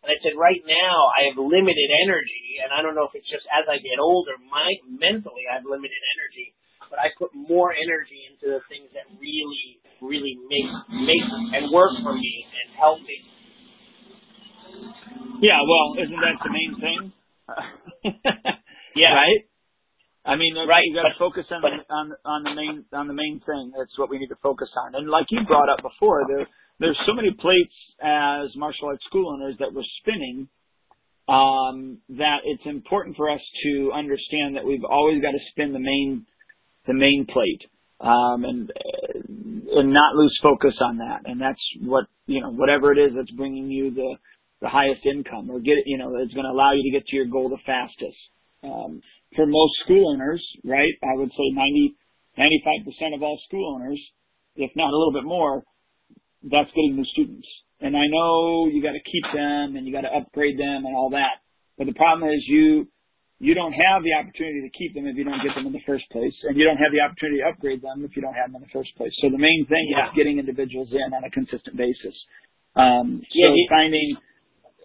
And 0.06 0.14
I 0.14 0.22
said, 0.22 0.38
right 0.38 0.62
now 0.62 0.96
I 1.18 1.26
have 1.26 1.34
limited 1.34 1.90
energy, 2.06 2.62
and 2.62 2.70
I 2.70 2.78
don't 2.78 2.94
know 2.94 3.10
if 3.10 3.14
it's 3.18 3.26
just 3.26 3.42
as 3.50 3.66
I 3.66 3.82
get 3.82 3.98
older, 3.98 4.38
my 4.46 4.70
mentally 4.86 5.50
I 5.50 5.58
have 5.58 5.66
limited 5.66 5.98
energy, 6.14 6.54
but 6.86 7.02
I 7.02 7.10
put 7.18 7.34
more 7.34 7.74
energy 7.74 8.22
into 8.30 8.54
the 8.54 8.62
things 8.70 8.86
that 8.94 9.10
really, 9.18 9.82
really 9.98 10.38
make 10.46 10.70
make 11.10 11.26
and 11.58 11.74
work 11.74 11.90
for 12.06 12.14
me 12.14 12.34
and 12.46 12.66
help 12.78 13.02
me. 13.02 13.18
Yeah, 15.42 15.58
well, 15.66 15.98
isn't 15.98 16.22
that 16.22 16.38
the 16.38 16.52
main 16.54 16.72
thing? 16.78 17.00
Yeah. 18.96 19.12
Right. 19.12 19.44
I 20.24 20.36
mean, 20.40 20.56
Right, 20.56 20.80
you 20.88 20.96
got 20.96 21.04
to 21.04 21.18
focus 21.20 21.44
on 21.52 21.60
but- 21.60 21.68
the, 21.68 21.84
on 21.92 22.06
on 22.24 22.40
the 22.48 22.54
main 22.56 22.84
on 22.96 23.06
the 23.06 23.12
main 23.12 23.42
thing. 23.44 23.72
That's 23.76 23.92
what 23.98 24.08
we 24.08 24.18
need 24.18 24.32
to 24.32 24.40
focus 24.42 24.70
on. 24.86 24.94
And 24.96 25.10
like 25.10 25.26
you 25.28 25.44
brought 25.44 25.68
up 25.68 25.82
before, 25.84 26.24
there 26.26 26.48
there's 26.78 26.98
so 27.06 27.14
many 27.14 27.30
plates 27.30 27.74
as 28.02 28.54
martial 28.56 28.88
arts 28.88 29.04
school 29.06 29.32
owners 29.32 29.56
that 29.58 29.72
we're 29.72 29.82
spinning 30.00 30.48
um, 31.28 31.98
that 32.10 32.38
it's 32.44 32.62
important 32.66 33.16
for 33.16 33.30
us 33.30 33.40
to 33.64 33.92
understand 33.94 34.56
that 34.56 34.64
we've 34.64 34.84
always 34.84 35.20
got 35.22 35.32
to 35.32 35.40
spin 35.50 35.72
the 35.72 35.80
main 35.80 36.26
the 36.86 36.94
main 36.94 37.26
plate 37.26 37.62
um, 38.00 38.44
and 38.44 38.70
and 39.72 39.92
not 39.92 40.14
lose 40.14 40.38
focus 40.42 40.74
on 40.80 40.98
that. 40.98 41.22
And 41.24 41.40
that's 41.40 41.60
what 41.82 42.04
you 42.26 42.40
know, 42.40 42.50
whatever 42.50 42.92
it 42.92 42.98
is 42.98 43.12
that's 43.16 43.30
bringing 43.32 43.70
you 43.70 43.90
the 43.90 44.16
the 44.60 44.68
highest 44.68 45.04
income 45.04 45.50
or 45.50 45.58
get 45.58 45.76
you 45.86 45.98
know 45.98 46.14
it's 46.16 46.34
going 46.34 46.46
to 46.46 46.52
allow 46.52 46.72
you 46.72 46.82
to 46.82 46.98
get 46.98 47.06
to 47.08 47.16
your 47.16 47.26
goal 47.26 47.48
the 47.48 47.58
fastest. 47.66 48.18
Um, 48.62 49.02
for 49.34 49.46
most 49.46 49.74
school 49.84 50.12
owners, 50.12 50.42
right? 50.64 50.92
I 51.02 51.16
would 51.18 51.30
say 51.30 51.50
90 51.52 51.94
95% 52.38 53.14
of 53.14 53.22
all 53.22 53.38
school 53.48 53.74
owners, 53.74 54.00
if 54.56 54.70
not 54.76 54.92
a 54.92 54.96
little 54.96 55.12
bit 55.12 55.24
more, 55.24 55.62
that's 56.50 56.70
getting 56.70 56.96
new 56.96 57.08
students. 57.12 57.46
And 57.80 57.96
I 57.96 58.06
know 58.08 58.70
you 58.72 58.80
got 58.80 58.96
to 58.96 59.04
keep 59.04 59.26
them 59.34 59.76
and 59.76 59.84
you 59.86 59.92
got 59.92 60.08
to 60.08 60.14
upgrade 60.14 60.58
them 60.58 60.86
and 60.86 60.96
all 60.96 61.10
that. 61.10 61.44
But 61.76 61.86
the 61.86 61.98
problem 61.98 62.30
is 62.30 62.40
you 62.48 62.88
you 63.36 63.52
don't 63.52 63.76
have 63.76 64.00
the 64.00 64.16
opportunity 64.16 64.64
to 64.64 64.72
keep 64.72 64.96
them 64.96 65.04
if 65.04 65.12
you 65.12 65.24
don't 65.28 65.44
get 65.44 65.52
them 65.52 65.68
in 65.68 65.74
the 65.76 65.84
first 65.84 66.08
place, 66.08 66.32
and 66.48 66.56
you 66.56 66.64
don't 66.64 66.80
have 66.80 66.88
the 66.88 67.04
opportunity 67.04 67.44
to 67.44 67.52
upgrade 67.52 67.84
them 67.84 68.00
if 68.00 68.16
you 68.16 68.24
don't 68.24 68.32
have 68.32 68.48
them 68.48 68.56
in 68.56 68.64
the 68.64 68.72
first 68.72 68.88
place. 68.96 69.12
So 69.20 69.28
the 69.28 69.36
main 69.36 69.68
thing 69.68 69.84
yeah. 69.92 70.08
is 70.08 70.16
getting 70.16 70.40
individuals 70.40 70.88
in 70.96 71.12
on 71.12 71.20
a 71.20 71.28
consistent 71.28 71.76
basis. 71.76 72.16
Um, 72.72 73.20
so 73.20 73.44
yeah, 73.44 73.68
finding 73.68 74.16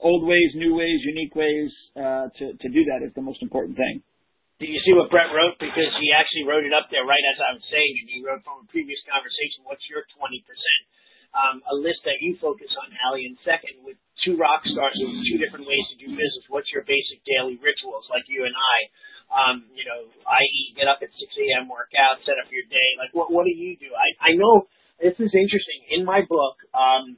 old 0.03 0.27
ways, 0.27 0.51
new 0.59 0.75
ways, 0.75 0.99
unique 1.07 1.31
ways 1.31 1.71
uh, 1.95 2.27
to 2.27 2.45
to 2.59 2.67
do 2.67 2.81
that 2.91 3.07
is 3.07 3.15
the 3.15 3.23
most 3.23 3.39
important 3.39 3.79
thing. 3.79 4.03
Do 4.59 4.67
you 4.67 4.83
see 4.83 4.93
what 4.93 5.09
Brett 5.09 5.31
wrote? 5.33 5.57
Because 5.57 5.89
he 5.97 6.11
actually 6.13 6.45
wrote 6.45 6.67
it 6.67 6.75
up 6.75 6.91
there 6.91 7.07
right 7.07 7.25
as 7.33 7.39
I 7.39 7.55
was 7.55 7.65
saying, 7.71 7.93
and 8.03 8.07
he 8.11 8.19
wrote 8.19 8.43
from 8.43 8.61
a 8.61 8.67
previous 8.67 8.99
conversation. 9.07 9.63
What's 9.63 9.87
your 9.87 10.03
twenty 10.19 10.43
percent? 10.43 10.81
Um, 11.31 11.63
a 11.71 11.75
list 11.75 12.03
that 12.03 12.19
you 12.19 12.35
focus 12.39 12.71
on, 12.75 12.91
Allie. 13.07 13.27
And 13.27 13.39
second, 13.47 13.83
with 13.88 13.95
two 14.23 14.35
rock 14.35 14.63
stars 14.67 14.95
with 15.00 15.23
two 15.27 15.39
different 15.39 15.67
ways 15.67 15.85
to 15.91 15.97
do 16.00 16.11
business, 16.11 16.45
what's 16.51 16.71
your 16.75 16.83
basic 16.83 17.23
daily 17.23 17.55
rituals 17.59 18.07
like 18.11 18.27
you 18.27 18.43
and 18.43 18.55
I? 18.55 18.77
Um, 19.31 19.55
you 19.71 19.88
know, 19.88 20.11
i.e., 20.11 20.75
get 20.75 20.91
up 20.91 21.00
at 21.00 21.07
6 21.07 21.23
a.m., 21.23 21.71
work 21.71 21.95
out, 21.95 22.19
set 22.27 22.35
up 22.35 22.51
your 22.51 22.67
day. 22.67 22.89
Like, 23.00 23.15
what 23.15 23.31
what 23.31 23.47
do 23.47 23.53
you 23.55 23.79
do? 23.79 23.88
I 23.95 24.31
I 24.31 24.31
know 24.35 24.67
this 25.00 25.15
is 25.23 25.31
interesting. 25.31 25.88
In 25.95 26.03
my 26.03 26.21
book, 26.27 26.59
um, 26.75 27.15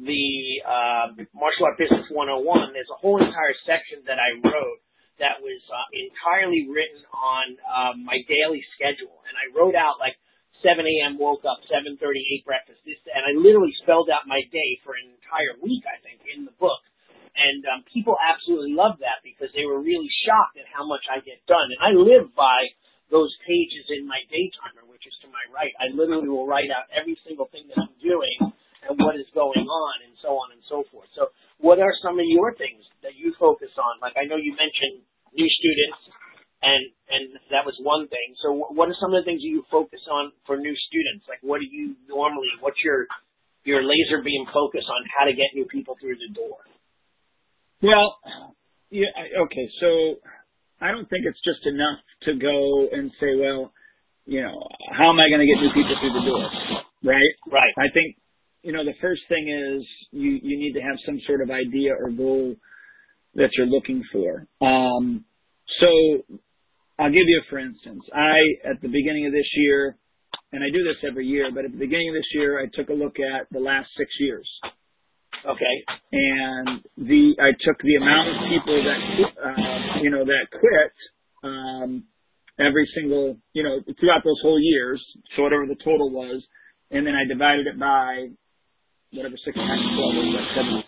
the 0.00 0.64
uh, 0.64 1.12
Martial 1.36 1.68
Art 1.68 1.76
Business 1.76 2.08
101, 2.08 2.72
there's 2.72 2.88
a 2.88 2.96
whole 2.96 3.20
entire 3.20 3.52
section 3.68 4.00
that 4.08 4.16
I 4.16 4.40
wrote 4.40 4.80
that 5.20 5.44
was 5.44 5.60
uh, 5.68 5.88
entirely 5.92 6.66
written 6.72 7.04
on 7.12 7.44
um, 7.68 7.94
my 8.08 8.16
daily 8.24 8.64
schedule, 8.74 9.20
and 9.28 9.36
I 9.36 9.52
wrote 9.52 9.76
out 9.76 10.00
like 10.00 10.16
7 10.62 10.78
a.m. 10.78 11.18
woke 11.18 11.44
up, 11.44 11.60
7:30 11.66 11.98
ate 11.98 12.46
breakfast. 12.46 12.80
This 12.86 12.98
and 13.10 13.22
I 13.26 13.34
literally 13.34 13.74
spelled 13.82 14.08
out 14.08 14.30
my 14.30 14.40
day 14.54 14.70
for 14.86 14.94
an 14.94 15.10
entire 15.10 15.58
week. 15.60 15.82
I 15.84 15.98
think 16.00 16.22
in 16.30 16.46
the 16.46 16.54
book, 16.56 16.80
and 17.34 17.62
um, 17.68 17.80
people 17.90 18.14
absolutely 18.18 18.72
loved 18.72 19.02
that 19.02 19.20
because 19.26 19.50
they 19.52 19.66
were 19.66 19.82
really 19.82 20.08
shocked 20.24 20.56
at 20.56 20.70
how 20.70 20.86
much 20.86 21.02
I 21.10 21.20
get 21.20 21.42
done. 21.50 21.68
And 21.74 21.80
I 21.82 21.90
live 21.94 22.30
by 22.32 22.70
those 23.10 23.34
pages 23.44 23.90
in 23.92 24.08
my 24.08 24.22
day 24.32 24.48
timer, 24.62 24.88
which 24.88 25.04
is 25.04 25.12
to 25.20 25.28
my 25.28 25.44
right. 25.52 25.74
I 25.82 25.92
literally 25.92 26.30
will 26.30 26.48
write 26.48 26.72
out 26.72 26.88
every 26.94 27.18
single 27.26 27.50
thing 27.52 27.68
that 27.68 27.76
I'm 27.82 27.96
doing 28.00 28.54
and 28.82 28.98
what 28.98 29.14
is 29.14 29.28
going 29.30 29.62
on, 29.62 29.94
and 30.02 30.14
so 30.18 30.34
on 30.38 30.50
and 30.50 30.62
so 30.66 30.82
forth. 30.90 31.06
So, 31.14 31.30
what 31.62 31.78
are 31.78 31.94
some 32.02 32.18
of 32.18 32.26
your 32.26 32.54
things 32.58 32.82
that 33.06 33.14
you 33.14 33.34
focus 33.38 33.70
on? 33.78 34.02
Like 34.02 34.14
I 34.18 34.26
know 34.26 34.38
you 34.38 34.54
mentioned 34.58 35.06
new 35.34 35.46
students 35.46 36.21
and 36.62 36.82
and 37.10 37.24
that 37.50 37.66
was 37.66 37.76
one 37.82 38.08
thing. 38.08 38.34
So 38.42 38.54
what 38.70 38.88
are 38.88 38.96
some 38.98 39.12
of 39.12 39.22
the 39.22 39.26
things 39.26 39.42
you 39.42 39.64
focus 39.70 40.00
on 40.10 40.32
for 40.46 40.56
new 40.56 40.74
students? 40.88 41.26
Like 41.28 41.42
what 41.42 41.60
do 41.60 41.66
you 41.66 41.96
normally? 42.08 42.50
What's 42.60 42.78
your 42.84 43.06
your 43.64 43.82
laser 43.82 44.22
beam 44.24 44.46
focus 44.52 44.84
on 44.88 45.02
how 45.18 45.26
to 45.26 45.32
get 45.32 45.54
new 45.54 45.66
people 45.66 45.96
through 46.00 46.16
the 46.16 46.32
door? 46.34 46.58
Well, 47.82 48.16
yeah, 48.90 49.10
okay. 49.44 49.66
So 49.80 50.16
I 50.80 50.90
don't 50.90 51.08
think 51.10 51.26
it's 51.26 51.42
just 51.44 51.66
enough 51.66 51.98
to 52.22 52.34
go 52.38 52.88
and 52.92 53.10
say, 53.20 53.34
well, 53.38 53.72
you 54.26 54.42
know, 54.42 54.54
how 54.92 55.10
am 55.10 55.18
I 55.18 55.28
going 55.28 55.42
to 55.42 55.50
get 55.50 55.58
new 55.62 55.72
people 55.74 55.96
through 55.98 56.14
the 56.14 56.26
door? 56.26 56.46
Right. 57.02 57.34
Right. 57.50 57.74
I 57.78 57.90
think 57.92 58.16
you 58.62 58.72
know 58.72 58.84
the 58.84 58.94
first 59.00 59.22
thing 59.28 59.50
is 59.50 59.86
you 60.12 60.38
you 60.42 60.58
need 60.58 60.72
to 60.74 60.80
have 60.80 60.96
some 61.04 61.18
sort 61.26 61.42
of 61.42 61.50
idea 61.50 61.92
or 61.98 62.10
goal 62.10 62.54
that 63.34 63.50
you're 63.56 63.66
looking 63.66 64.02
for. 64.12 64.46
Um, 64.64 65.24
so 65.80 65.88
I'll 66.98 67.10
give 67.10 67.26
you 67.26 67.42
a 67.44 67.50
for 67.50 67.58
instance. 67.58 68.02
I, 68.14 68.70
at 68.70 68.80
the 68.80 68.88
beginning 68.88 69.26
of 69.26 69.32
this 69.32 69.48
year, 69.54 69.96
and 70.52 70.62
I 70.62 70.68
do 70.68 70.84
this 70.84 71.02
every 71.08 71.26
year, 71.26 71.50
but 71.52 71.64
at 71.64 71.72
the 71.72 71.78
beginning 71.78 72.10
of 72.10 72.14
this 72.14 72.28
year, 72.34 72.60
I 72.60 72.66
took 72.72 72.90
a 72.90 72.92
look 72.92 73.16
at 73.18 73.48
the 73.50 73.58
last 73.58 73.88
six 73.96 74.10
years. 74.20 74.48
Okay. 75.44 75.76
And 76.12 76.84
the 76.96 77.34
I 77.40 77.50
took 77.64 77.80
the 77.82 77.96
amount 77.96 78.28
of 78.28 78.36
people 78.48 78.78
that 78.84 79.00
uh, 79.42 80.02
you 80.02 80.10
know 80.10 80.24
that 80.24 80.46
quit 80.52 80.92
um, 81.42 82.04
every 82.60 82.88
single 82.94 83.36
you 83.52 83.62
know 83.62 83.80
throughout 83.98 84.22
those 84.24 84.38
whole 84.42 84.60
years, 84.60 85.02
so 85.34 85.42
whatever 85.42 85.66
the 85.66 85.76
total 85.82 86.10
was, 86.10 86.42
and 86.90 87.06
then 87.06 87.14
I 87.14 87.26
divided 87.26 87.66
it 87.66 87.78
by 87.80 88.28
whatever 89.12 89.34
six 89.44 89.56
times 89.56 89.82
twelve 89.96 90.14
was 90.14 90.36
like 90.36 90.54
seventy. 90.54 90.84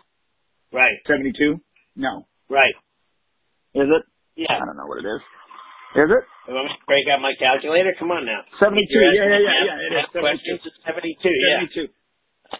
Right. 0.72 0.96
Seventy-two? 1.06 1.60
No. 1.96 2.26
Right. 2.48 2.74
Is 3.74 3.88
it? 3.88 4.02
Yeah. 4.36 4.50
I 4.50 4.64
don't 4.66 4.76
know 4.76 4.86
what 4.86 4.98
it 4.98 5.06
is. 5.06 5.22
Is 5.94 6.10
it? 6.10 6.24
Want 6.50 6.66
me 6.66 6.74
to 6.74 6.86
break 6.90 7.06
out 7.06 7.22
my 7.22 7.32
calculator? 7.38 7.94
Come 7.98 8.10
on 8.10 8.26
now. 8.26 8.42
72. 8.58 8.82
Yeah, 8.82 9.14
yeah, 9.14 9.38
yeah, 9.38 9.62
yeah. 9.62 9.86
It 9.86 9.92
is. 9.94 10.06
72. 10.10 10.26
Questions 10.26 10.60
72, 10.82 11.30
yeah. 11.30 11.62
72. 11.70 11.88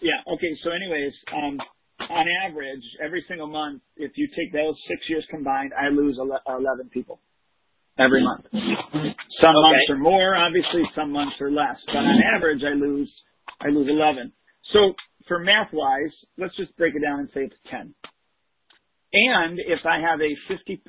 Yeah. 0.06 0.32
Okay. 0.38 0.52
So 0.62 0.70
anyways, 0.70 1.12
um, 1.34 1.58
on 2.10 2.26
average, 2.46 2.84
every 3.02 3.24
single 3.26 3.50
month, 3.50 3.82
if 3.96 4.12
you 4.14 4.28
take 4.38 4.54
those 4.54 4.78
six 4.86 5.02
years 5.10 5.26
combined, 5.30 5.72
I 5.74 5.90
lose 5.90 6.18
11 6.18 6.90
people 6.94 7.20
every 7.98 8.22
month. 8.22 8.46
Some 8.54 9.54
okay. 9.54 9.66
months 9.66 9.86
are 9.90 9.98
more, 9.98 10.36
obviously. 10.36 10.82
Some 10.94 11.10
months 11.10 11.34
are 11.40 11.50
less. 11.50 11.78
But 11.86 12.06
on 12.06 12.18
average, 12.38 12.62
I 12.62 12.74
lose, 12.78 13.10
I 13.60 13.68
lose 13.68 13.88
11. 13.90 14.32
So 14.72 14.94
for 15.26 15.38
math 15.38 15.72
wise, 15.72 16.14
let's 16.38 16.54
just 16.56 16.76
break 16.76 16.94
it 16.94 17.02
down 17.02 17.20
and 17.20 17.28
say 17.34 17.50
it's 17.50 17.60
10. 17.70 17.94
And 19.12 19.58
if 19.58 19.80
I 19.86 19.98
have 20.00 20.20
a 20.20 20.32
50% 20.50 20.80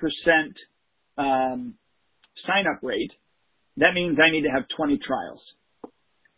um, 1.17 1.75
sign 2.48 2.65
up 2.67 2.80
rate, 2.84 3.12
that 3.78 3.93
means 3.93 4.17
I 4.19 4.32
need 4.32 4.43
to 4.43 4.50
have 4.50 4.63
20 4.76 5.00
trials. 5.06 5.41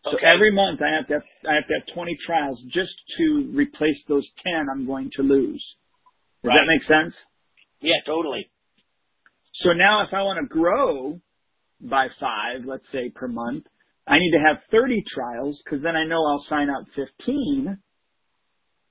So 0.04 0.16
okay. 0.16 0.26
every 0.32 0.52
month 0.52 0.80
I 0.80 0.94
have 0.94 1.06
to 1.08 1.14
have, 1.14 1.22
I 1.48 1.54
have 1.54 1.66
to 1.66 1.74
have 1.74 1.94
20 1.94 2.16
trials 2.26 2.58
just 2.72 2.92
to 3.18 3.50
replace 3.54 3.98
those 4.08 4.26
10 4.44 4.66
I'm 4.72 4.86
going 4.86 5.10
to 5.16 5.22
lose. 5.22 5.64
Does 6.42 6.50
right. 6.50 6.56
that 6.56 6.66
make 6.66 6.86
sense? 6.86 7.14
Yeah, 7.80 8.00
totally. 8.06 8.50
So 9.62 9.72
now 9.72 10.04
if 10.06 10.12
I 10.12 10.22
want 10.22 10.38
to 10.40 10.46
grow 10.46 11.20
by 11.80 12.08
five, 12.20 12.62
let's 12.64 12.84
say 12.92 13.10
per 13.14 13.28
month, 13.28 13.64
I 14.06 14.18
need 14.18 14.32
to 14.32 14.44
have 14.44 14.56
30 14.70 15.02
trials 15.14 15.58
because 15.64 15.82
then 15.82 15.96
I 15.96 16.04
know 16.04 16.24
I'll 16.24 16.46
sign 16.48 16.70
up 16.70 16.84
15 16.96 17.78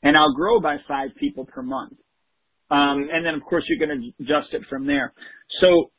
and 0.04 0.18
I'll 0.18 0.34
grow 0.36 0.60
by 0.60 0.78
five 0.88 1.10
people 1.20 1.46
per 1.46 1.62
month. 1.62 1.94
Um, 2.70 3.08
and 3.12 3.26
then 3.26 3.34
of 3.34 3.42
course 3.44 3.64
you're 3.68 3.86
going 3.86 4.02
to 4.02 4.24
adjust 4.24 4.54
it 4.54 4.62
from 4.70 4.86
there. 4.86 5.14
So 5.62 5.92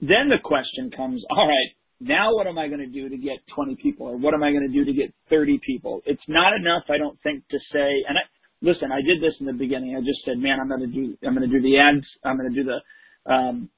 then 0.00 0.28
the 0.28 0.38
question 0.42 0.90
comes, 0.90 1.24
all 1.30 1.48
right, 1.48 1.70
now 2.00 2.34
what 2.34 2.46
am 2.46 2.58
I 2.58 2.68
going 2.68 2.80
to 2.80 2.86
do 2.86 3.08
to 3.08 3.16
get 3.16 3.38
20 3.54 3.76
people 3.82 4.06
or 4.06 4.16
what 4.16 4.34
am 4.34 4.42
I 4.42 4.50
going 4.50 4.68
to 4.68 4.72
do 4.72 4.84
to 4.84 4.92
get 4.92 5.14
30 5.30 5.60
people? 5.64 6.02
It's 6.04 6.22
not 6.28 6.52
enough, 6.54 6.84
I 6.90 6.98
don't 6.98 7.18
think, 7.22 7.48
to 7.48 7.58
say, 7.72 8.04
and 8.08 8.18
I, 8.18 8.22
listen, 8.60 8.92
I 8.92 9.00
did 9.00 9.22
this 9.22 9.34
in 9.40 9.46
the 9.46 9.54
beginning. 9.54 9.96
I 9.96 10.00
just 10.00 10.24
said, 10.24 10.36
man, 10.38 10.58
I'm 10.60 10.68
going 10.68 10.80
to 10.80 10.86
do, 10.86 11.16
I'm 11.26 11.34
going 11.34 11.48
to 11.48 11.54
do 11.54 11.62
the 11.62 11.78
ads. 11.78 12.04
I'm 12.24 12.36
going 12.36 12.52
to 12.52 12.62
do 12.62 12.68
the, 12.68 13.32
um, 13.32 13.70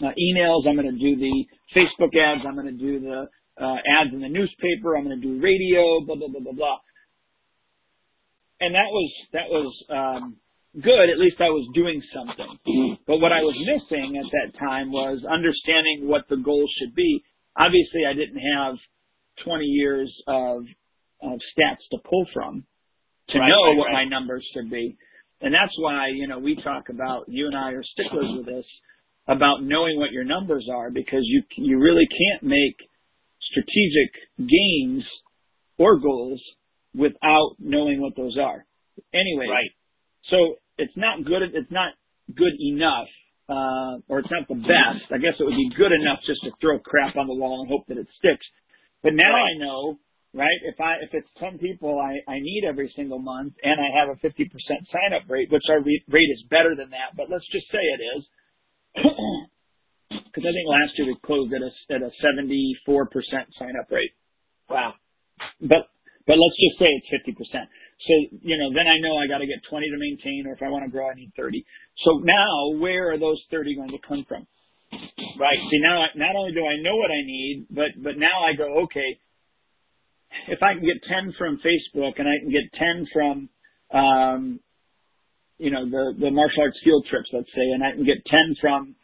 uh, 0.00 0.12
emails. 0.16 0.66
I'm 0.66 0.76
going 0.76 0.92
to 0.92 0.98
do 0.98 1.16
the 1.16 1.44
Facebook 1.76 2.16
ads. 2.16 2.44
I'm 2.46 2.54
going 2.54 2.66
to 2.66 2.72
do 2.72 3.00
the, 3.00 3.28
uh, 3.60 3.76
ads 4.00 4.12
in 4.12 4.20
the 4.20 4.28
newspaper. 4.28 4.96
I'm 4.96 5.04
going 5.04 5.20
to 5.20 5.26
do 5.26 5.40
radio, 5.40 6.00
blah, 6.06 6.16
blah, 6.16 6.28
blah, 6.28 6.40
blah, 6.40 6.52
blah. 6.52 6.78
And 8.60 8.74
that 8.74 8.88
was, 8.88 9.12
that 9.32 9.48
was, 9.50 9.84
um, 9.90 10.36
good, 10.82 11.10
at 11.10 11.18
least 11.18 11.36
I 11.40 11.50
was 11.50 11.68
doing 11.74 12.02
something. 12.12 12.98
But 13.06 13.18
what 13.18 13.32
I 13.32 13.40
was 13.40 13.56
missing 13.56 14.16
at 14.16 14.30
that 14.30 14.58
time 14.58 14.92
was 14.92 15.24
understanding 15.24 16.08
what 16.08 16.28
the 16.28 16.36
goal 16.36 16.66
should 16.78 16.94
be. 16.94 17.22
Obviously, 17.56 18.02
I 18.08 18.12
didn't 18.12 18.40
have 18.56 18.74
20 19.44 19.64
years 19.64 20.12
of, 20.28 20.64
of 21.22 21.38
stats 21.56 21.84
to 21.92 21.98
pull 22.08 22.26
from 22.32 22.64
to 23.30 23.38
right, 23.38 23.48
know 23.48 23.64
right, 23.64 23.76
what 23.76 23.86
right. 23.86 24.04
my 24.04 24.04
numbers 24.04 24.46
should 24.54 24.70
be. 24.70 24.96
And 25.40 25.52
that's 25.52 25.74
why, 25.78 26.08
you 26.14 26.28
know, 26.28 26.38
we 26.38 26.56
talk 26.56 26.88
about, 26.88 27.24
you 27.28 27.46
and 27.46 27.56
I 27.56 27.72
are 27.72 27.84
sticklers 27.84 28.30
with 28.36 28.46
this, 28.46 28.64
about 29.28 29.62
knowing 29.62 29.98
what 29.98 30.12
your 30.12 30.24
numbers 30.24 30.66
are 30.72 30.90
because 30.90 31.22
you, 31.24 31.42
you 31.56 31.78
really 31.78 32.06
can't 32.06 32.42
make 32.42 32.76
strategic 33.42 34.12
gains 34.38 35.04
or 35.78 35.98
goals 35.98 36.40
without 36.94 37.56
knowing 37.58 38.00
what 38.00 38.16
those 38.16 38.38
are. 38.38 38.64
Anyway, 39.12 39.46
right. 39.50 39.70
So 40.30 40.56
it's 40.78 40.96
not 40.96 41.24
good. 41.24 41.42
It's 41.54 41.70
not 41.70 41.92
good 42.34 42.54
enough, 42.60 43.08
uh, 43.48 44.02
or 44.08 44.20
it's 44.20 44.30
not 44.30 44.48
the 44.48 44.60
best. 44.60 45.10
I 45.12 45.18
guess 45.18 45.34
it 45.38 45.44
would 45.44 45.56
be 45.56 45.70
good 45.76 45.92
enough 45.92 46.20
just 46.26 46.42
to 46.44 46.50
throw 46.60 46.78
crap 46.78 47.16
on 47.16 47.26
the 47.26 47.34
wall 47.34 47.62
and 47.62 47.70
hope 47.70 47.86
that 47.88 47.98
it 47.98 48.08
sticks. 48.18 48.46
But 49.02 49.14
now 49.14 49.30
right. 49.30 49.54
I 49.54 49.58
know 49.58 49.98
right? 50.36 50.60
If 50.68 50.78
I 50.78 51.00
if 51.00 51.10
it's 51.12 51.28
ten 51.40 51.58
people 51.58 51.98
I 51.98 52.20
I 52.30 52.38
need 52.38 52.68
every 52.68 52.92
single 52.94 53.18
month, 53.18 53.54
and 53.64 53.80
I 53.80 53.88
have 53.98 54.12
a 54.12 54.20
fifty 54.20 54.44
percent 54.44 54.84
sign 54.92 55.16
up 55.16 55.24
rate, 55.28 55.50
which 55.50 55.64
our 55.72 55.80
re- 55.80 56.04
rate 56.08 56.30
is 56.36 56.44
better 56.52 56.76
than 56.76 56.90
that, 56.92 57.16
but 57.16 57.32
let's 57.32 57.48
just 57.50 57.66
say 57.72 57.80
it 57.80 58.02
is, 58.04 58.22
because 60.28 60.44
I 60.44 60.52
think 60.52 60.68
last 60.68 60.92
year 61.00 61.08
we 61.08 61.16
closed 61.24 61.52
at 61.56 61.64
a 61.64 61.72
at 61.96 62.02
a 62.04 62.12
seventy 62.20 62.76
four 62.84 63.08
percent 63.08 63.48
sign 63.58 63.74
up 63.80 63.90
rate. 63.90 64.12
Wow. 64.68 64.94
But 65.60 65.88
but 66.28 66.36
let's 66.36 66.58
just 66.60 66.78
say 66.78 66.88
it's 66.92 67.10
fifty 67.10 67.32
percent. 67.32 67.66
So 68.04 68.12
you 68.42 68.58
know, 68.58 68.68
then 68.76 68.84
I 68.86 69.00
know 69.00 69.16
I 69.16 69.26
got 69.26 69.38
to 69.38 69.46
get 69.46 69.64
twenty 69.70 69.88
to 69.88 69.96
maintain, 69.96 70.44
or 70.46 70.52
if 70.52 70.62
I 70.62 70.68
want 70.68 70.84
to 70.84 70.90
grow, 70.90 71.08
I 71.08 71.14
need 71.14 71.32
thirty. 71.36 71.64
So 72.04 72.20
now, 72.20 72.76
where 72.76 73.12
are 73.12 73.18
those 73.18 73.40
thirty 73.50 73.74
going 73.74 73.90
to 73.90 74.02
come 74.06 74.24
from? 74.28 74.46
Right. 74.92 75.58
See 75.70 75.80
now, 75.80 76.04
not 76.14 76.36
only 76.36 76.52
do 76.52 76.60
I 76.60 76.76
know 76.82 76.96
what 76.96 77.10
I 77.10 77.22
need, 77.24 77.66
but 77.70 77.96
but 78.02 78.18
now 78.18 78.44
I 78.44 78.54
go, 78.54 78.84
okay, 78.84 79.18
if 80.48 80.62
I 80.62 80.74
can 80.74 80.84
get 80.84 81.02
ten 81.08 81.32
from 81.38 81.58
Facebook 81.64 82.18
and 82.18 82.28
I 82.28 82.38
can 82.40 82.52
get 82.52 82.68
ten 82.76 83.06
from, 83.12 83.48
um, 83.90 84.60
you 85.58 85.70
know, 85.70 85.88
the 85.88 86.14
the 86.20 86.30
martial 86.30 86.62
arts 86.62 86.78
field 86.84 87.06
trips, 87.08 87.30
let's 87.32 87.50
say, 87.54 87.64
and 87.74 87.82
I 87.82 87.92
can 87.92 88.04
get 88.04 88.24
ten 88.26 88.54
from 88.60 88.94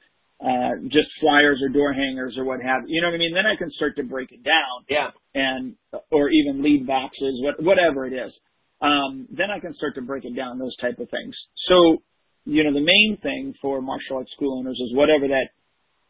uh, 0.41 0.77
just 0.85 1.09
flyers 1.21 1.61
or 1.63 1.69
door 1.73 1.93
hangers 1.93 2.37
or 2.37 2.45
what 2.45 2.61
have 2.61 2.83
you. 2.87 2.97
You 2.97 3.03
know 3.03 3.09
what 3.09 3.15
I 3.15 3.19
mean? 3.19 3.35
Then 3.35 3.47
I 3.47 3.57
can 3.57 3.71
start 3.73 3.97
to 3.97 4.05
break 4.05 4.33
it 4.33 4.45
down. 4.45 4.85
Yeah. 4.89 5.11
And 5.35 5.75
or 6.11 6.31
even 6.31 6.63
lead 6.63 6.87
boxes, 6.87 7.41
what, 7.43 7.63
whatever 7.63 8.07
it 8.07 8.13
is. 8.13 8.33
Um, 8.83 9.29
then 9.31 9.47
I 9.55 9.61
can 9.61 9.75
start 9.75 9.95
to 9.95 10.03
break 10.03 10.25
it 10.25 10.35
down, 10.35 10.59
those 10.59 10.77
type 10.79 10.99
of 10.99 11.09
things. 11.09 11.35
So, 11.69 12.03
you 12.45 12.65
know, 12.65 12.75
the 12.75 12.83
main 12.83 13.17
thing 13.23 13.55
for 13.63 13.81
martial 13.81 14.17
arts 14.17 14.33
school 14.35 14.59
owners 14.59 14.79
is 14.83 14.97
whatever 14.97 15.29
that, 15.29 15.55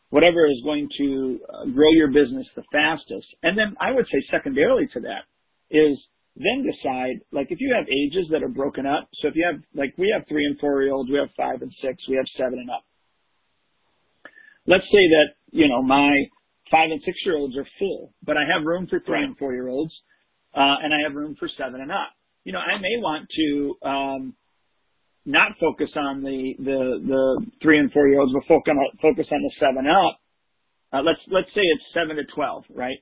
whatever 0.08 0.46
is 0.46 0.60
going 0.64 0.88
to 0.96 1.38
uh, 1.52 1.64
grow 1.66 1.92
your 1.92 2.08
business 2.08 2.46
the 2.56 2.64
fastest. 2.72 3.28
And 3.42 3.58
then 3.58 3.76
I 3.78 3.92
would 3.92 4.06
say 4.06 4.24
secondarily 4.30 4.88
to 4.94 5.00
that 5.00 5.28
is 5.70 5.98
then 6.34 6.64
decide, 6.64 7.20
like 7.30 7.48
if 7.50 7.60
you 7.60 7.76
have 7.76 7.84
ages 7.92 8.28
that 8.32 8.42
are 8.42 8.48
broken 8.48 8.86
up, 8.86 9.06
so 9.20 9.28
if 9.28 9.36
you 9.36 9.44
have, 9.44 9.60
like 9.74 9.92
we 9.98 10.08
have 10.16 10.26
three 10.26 10.46
and 10.46 10.58
four 10.58 10.82
year 10.82 10.94
olds, 10.94 11.10
we 11.10 11.18
have 11.18 11.28
five 11.36 11.60
and 11.60 11.72
six, 11.82 12.00
we 12.08 12.16
have 12.16 12.26
seven 12.38 12.56
and 12.58 12.70
up. 12.70 12.84
Let's 14.66 14.88
say 14.88 15.04
that, 15.12 15.36
you 15.50 15.68
know, 15.68 15.82
my 15.82 16.08
five 16.70 16.88
and 16.90 17.02
six 17.04 17.18
year 17.26 17.36
olds 17.36 17.54
are 17.58 17.68
full, 17.78 18.14
but 18.24 18.38
I 18.38 18.48
have 18.48 18.64
room 18.64 18.86
for 18.88 19.00
three 19.04 19.22
and 19.22 19.36
four 19.36 19.52
year 19.52 19.68
olds, 19.68 19.92
uh, 20.56 20.80
and 20.80 20.94
I 20.94 21.04
have 21.06 21.14
room 21.14 21.36
for 21.38 21.50
seven 21.58 21.82
and 21.82 21.92
up 21.92 22.16
you 22.44 22.52
know, 22.52 22.58
I 22.58 22.80
may 22.80 22.96
want 22.98 23.28
to 23.30 23.88
um, 23.88 24.34
not 25.24 25.52
focus 25.60 25.90
on 25.96 26.22
the 26.22 26.54
the 26.58 26.80
the 27.06 27.46
three 27.62 27.78
and 27.78 27.92
four 27.92 28.08
year 28.08 28.20
olds, 28.20 28.32
but 28.32 28.42
focus 28.48 28.74
on 28.74 28.98
focus 29.00 29.26
on 29.30 29.42
the 29.42 29.52
seven 29.60 29.86
up. 29.86 30.18
Uh, 30.92 31.02
let's 31.02 31.20
let's 31.30 31.48
say 31.54 31.62
it's 31.62 31.86
seven 31.94 32.16
to 32.16 32.24
twelve, 32.34 32.64
right? 32.74 32.98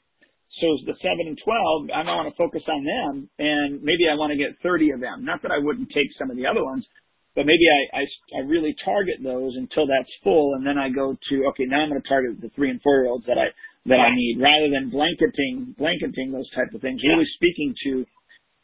So 0.60 0.66
the 0.84 0.98
seven 1.00 1.30
and 1.30 1.38
twelve, 1.44 1.88
I 1.94 2.02
might 2.02 2.16
want 2.16 2.28
to 2.28 2.36
focus 2.36 2.62
on 2.68 2.82
them, 2.84 3.30
and 3.38 3.82
maybe 3.82 4.10
I 4.10 4.18
want 4.18 4.32
to 4.32 4.38
get 4.38 4.58
thirty 4.62 4.90
of 4.90 5.00
them. 5.00 5.24
Not 5.24 5.42
that 5.42 5.50
I 5.52 5.58
wouldn't 5.58 5.88
take 5.94 6.10
some 6.18 6.30
of 6.30 6.36
the 6.36 6.46
other 6.46 6.62
ones, 6.62 6.84
but 7.34 7.46
maybe 7.46 7.64
I 7.64 8.02
I, 8.02 8.04
I 8.36 8.40
really 8.44 8.74
target 8.84 9.22
those 9.22 9.56
until 9.56 9.86
that's 9.86 10.10
full, 10.22 10.54
and 10.54 10.66
then 10.66 10.76
I 10.76 10.90
go 10.90 11.16
to 11.16 11.34
okay, 11.54 11.64
now 11.64 11.80
I'm 11.82 11.88
going 11.88 12.02
to 12.02 12.08
target 12.08 12.40
the 12.42 12.50
three 12.54 12.68
and 12.68 12.82
four 12.82 13.00
year 13.00 13.08
olds 13.08 13.24
that 13.26 13.38
I 13.38 13.48
that 13.86 13.96
I 13.96 14.12
need, 14.12 14.36
rather 14.42 14.68
than 14.68 14.90
blanketing 14.90 15.74
blanketing 15.78 16.32
those 16.36 16.50
type 16.52 16.68
of 16.74 16.82
things. 16.82 17.00
Yeah. 17.02 17.16
Really 17.16 17.30
speaking 17.40 17.72
to 17.86 18.04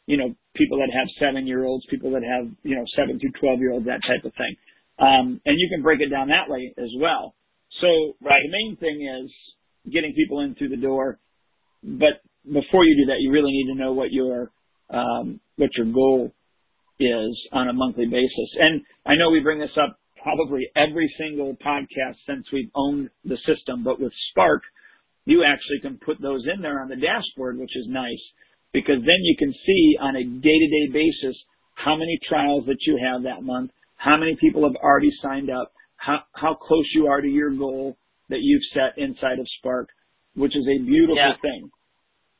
you 0.07 0.17
know, 0.17 0.33
people 0.55 0.79
that 0.79 0.89
have 0.91 1.07
seven 1.19 1.45
year 1.45 1.65
olds, 1.65 1.85
people 1.91 2.11
that 2.11 2.23
have, 2.23 2.49
you 2.63 2.75
know, 2.75 2.85
seven 2.95 3.19
through 3.19 3.31
12 3.39 3.59
year 3.59 3.73
olds, 3.73 3.85
that 3.85 4.01
type 4.07 4.23
of 4.25 4.33
thing. 4.33 4.55
Um, 4.97 5.39
and 5.45 5.59
you 5.59 5.69
can 5.69 5.83
break 5.83 6.01
it 6.01 6.09
down 6.09 6.29
that 6.29 6.49
way 6.49 6.73
as 6.77 6.89
well. 6.97 7.35
So 7.81 7.87
Right. 8.21 8.41
the 8.41 8.49
main 8.49 8.77
thing 8.77 9.05
is 9.05 9.31
getting 9.91 10.13
people 10.13 10.39
in 10.39 10.55
through 10.55 10.69
the 10.69 10.81
door. 10.81 11.19
But 11.83 12.21
before 12.51 12.85
you 12.85 13.05
do 13.05 13.11
that, 13.11 13.19
you 13.19 13.31
really 13.31 13.51
need 13.51 13.67
to 13.67 13.75
know 13.77 13.93
what 13.93 14.11
your, 14.11 14.49
um, 14.89 15.39
what 15.57 15.69
your 15.75 15.85
goal 15.85 16.31
is 16.99 17.47
on 17.51 17.67
a 17.67 17.73
monthly 17.73 18.07
basis. 18.07 18.49
And 18.59 18.81
I 19.05 19.15
know 19.15 19.29
we 19.29 19.41
bring 19.41 19.59
this 19.59 19.77
up 19.77 19.99
probably 20.23 20.67
every 20.75 21.13
single 21.19 21.55
podcast 21.57 22.15
since 22.25 22.47
we've 22.51 22.71
owned 22.73 23.09
the 23.23 23.37
system, 23.45 23.83
but 23.83 23.99
with 23.99 24.13
Spark, 24.31 24.63
you 25.25 25.43
actually 25.43 25.79
can 25.81 25.99
put 26.03 26.19
those 26.21 26.47
in 26.47 26.61
there 26.61 26.81
on 26.81 26.87
the 26.87 26.95
dashboard, 26.95 27.59
which 27.59 27.75
is 27.75 27.85
nice 27.89 28.23
because 28.73 28.99
then 28.99 29.21
you 29.23 29.35
can 29.37 29.53
see 29.65 29.97
on 29.99 30.15
a 30.15 30.23
day-to-day 30.23 30.93
basis 30.93 31.37
how 31.75 31.95
many 31.95 32.17
trials 32.27 32.65
that 32.67 32.77
you 32.85 32.99
have 33.01 33.23
that 33.23 33.43
month, 33.43 33.71
how 33.95 34.17
many 34.17 34.35
people 34.39 34.63
have 34.63 34.75
already 34.75 35.11
signed 35.21 35.49
up, 35.49 35.71
how, 35.97 36.19
how 36.33 36.53
close 36.53 36.85
you 36.93 37.07
are 37.07 37.21
to 37.21 37.27
your 37.27 37.51
goal 37.51 37.97
that 38.29 38.39
you've 38.41 38.63
set 38.73 38.97
inside 38.97 39.39
of 39.39 39.47
Spark, 39.59 39.89
which 40.35 40.55
is 40.55 40.67
a 40.67 40.83
beautiful 40.83 41.17
Yeah. 41.17 41.35
thing. 41.41 41.69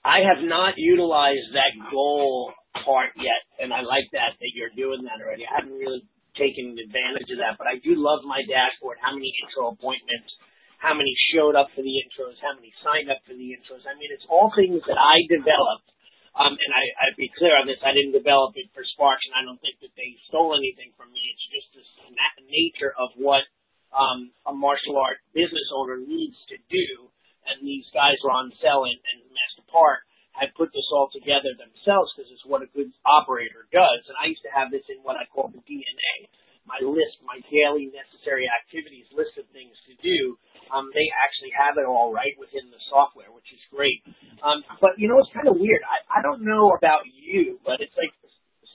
I 0.03 0.21
have 0.23 0.43
not 0.43 0.77
utilized 0.77 1.53
that 1.53 1.73
goal 1.91 2.53
part 2.85 3.11
yet, 3.17 3.43
and 3.59 3.73
I 3.73 3.81
like 3.81 4.07
that 4.13 4.39
that 4.39 4.51
you're 4.53 4.71
doing 4.75 5.03
that 5.03 5.19
already. 5.19 5.43
I 5.45 5.59
haven't 5.59 5.75
really 5.75 6.03
taken 6.37 6.77
advantage 6.77 7.27
of 7.33 7.39
that, 7.41 7.57
but 7.57 7.67
I 7.67 7.81
do 7.83 7.97
love 7.97 8.23
my 8.23 8.39
dashboard. 8.47 8.97
How 9.01 9.11
many 9.11 9.33
intro 9.43 9.73
appointments? 9.73 10.31
How 10.77 10.93
many 10.93 11.11
showed 11.33 11.57
up 11.57 11.73
for 11.73 11.81
the 11.81 11.89
intros? 12.05 12.37
How 12.39 12.53
many 12.53 12.71
signed 12.85 13.09
up 13.09 13.17
for 13.25 13.33
the 13.33 13.49
intros? 13.57 13.83
I 13.89 13.97
mean, 13.97 14.13
it's 14.13 14.25
all 14.29 14.53
things 14.55 14.79
that 14.87 14.95
I 15.01 15.25
developed. 15.27 15.89
Um, 16.37 16.53
and 16.53 16.71
I'd 17.01 17.17
be 17.17 17.33
clear 17.33 17.57
on 17.57 17.65
this. 17.65 17.81
I 17.81 17.97
didn't 17.97 18.13
develop 18.13 18.53
it 18.61 18.69
for 18.77 18.85
Sparks, 18.93 19.25
and 19.25 19.33
I 19.33 19.41
don't 19.41 19.57
think 19.57 19.81
that 19.81 19.93
they 19.97 20.13
stole 20.29 20.53
anything 20.53 20.93
from 20.93 21.09
me. 21.09 21.21
It's 21.33 21.47
just 21.49 21.69
the 21.73 22.13
na- 22.13 22.45
nature 22.45 22.93
of 22.93 23.09
what 23.17 23.41
um, 23.89 24.29
a 24.45 24.53
martial 24.53 25.01
art 25.01 25.17
business 25.33 25.65
owner 25.73 25.97
needs 25.97 26.37
to 26.53 26.61
do. 26.69 27.09
And 27.49 27.65
these 27.65 27.89
guys, 27.89 28.21
Ron 28.21 28.53
Sell 28.61 28.85
and, 28.85 29.01
and 29.01 29.25
Master 29.33 29.65
Park, 29.73 30.05
had 30.37 30.53
put 30.53 30.69
this 30.69 30.85
all 30.93 31.09
together 31.09 31.57
themselves 31.57 32.13
because 32.13 32.29
it's 32.29 32.45
what 32.45 32.61
a 32.61 32.69
good 32.77 32.93
operator 33.01 33.65
does. 33.73 34.05
And 34.05 34.17
I 34.21 34.29
used 34.29 34.45
to 34.45 34.53
have 34.53 34.69
this 34.69 34.85
in 34.93 35.01
what 35.01 35.17
I 35.17 35.25
call 35.33 35.49
the 35.49 35.63
DNA, 35.65 36.29
my 36.69 36.77
list, 36.85 37.17
my 37.25 37.41
daily 37.49 37.89
necessary 37.89 38.45
activities 38.45 39.09
list 39.09 39.33
of 39.41 39.49
things 39.49 39.73
to 39.89 39.97
do. 40.05 40.37
Um, 40.73 40.91
they 40.91 41.07
actually 41.23 41.53
have 41.55 41.79
it 41.79 41.87
all 41.87 42.11
right 42.11 42.35
within 42.37 42.69
the 42.69 42.81
software, 42.91 43.31
which 43.31 43.47
is 43.53 43.61
great. 43.71 44.03
Um, 44.43 44.63
but 44.79 44.95
you 44.97 45.07
know, 45.07 45.17
it's 45.19 45.31
kind 45.33 45.47
of 45.47 45.57
weird. 45.57 45.81
I, 45.83 46.19
I 46.19 46.19
don't 46.21 46.43
know 46.43 46.75
about 46.77 47.07
you, 47.07 47.59
but 47.65 47.79
it's 47.79 47.95
like 47.97 48.11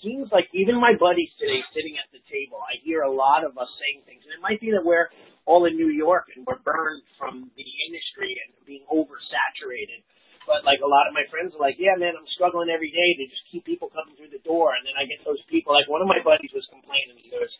seems 0.02 0.28
like 0.34 0.50
even 0.52 0.76
my 0.76 0.98
buddies 0.98 1.30
today 1.38 1.62
sitting 1.70 1.94
at 1.96 2.10
the 2.10 2.20
table, 2.26 2.58
I 2.58 2.82
hear 2.82 3.06
a 3.06 3.14
lot 3.14 3.46
of 3.46 3.54
us 3.54 3.70
saying 3.78 4.02
things, 4.04 4.26
and 4.26 4.34
it 4.34 4.42
might 4.42 4.58
be 4.58 4.74
that 4.74 4.82
we're 4.82 5.08
all 5.46 5.64
in 5.64 5.78
New 5.78 5.94
York 5.94 6.26
and 6.34 6.42
we're 6.42 6.60
burned 6.66 7.06
from 7.16 7.48
the 7.54 7.68
industry 7.86 8.34
and 8.42 8.50
being 8.66 8.82
oversaturated. 8.90 10.02
But 10.42 10.66
like 10.66 10.82
a 10.82 10.90
lot 10.90 11.06
of 11.06 11.14
my 11.14 11.22
friends 11.30 11.54
are 11.54 11.62
like, 11.62 11.78
yeah, 11.78 11.94
man, 11.94 12.18
I'm 12.18 12.26
struggling 12.34 12.66
every 12.66 12.90
day 12.90 13.10
to 13.22 13.24
just 13.30 13.46
keep 13.54 13.62
people 13.62 13.94
coming 13.94 14.18
through 14.18 14.34
the 14.34 14.42
door, 14.42 14.74
and 14.74 14.82
then 14.82 14.98
I 14.98 15.06
get 15.06 15.22
those 15.22 15.40
people. 15.46 15.70
Like 15.70 15.86
one 15.86 16.02
of 16.02 16.10
my 16.10 16.18
buddies 16.18 16.50
was 16.50 16.66
complaining. 16.66 17.14
He 17.22 17.30
goes, 17.30 17.52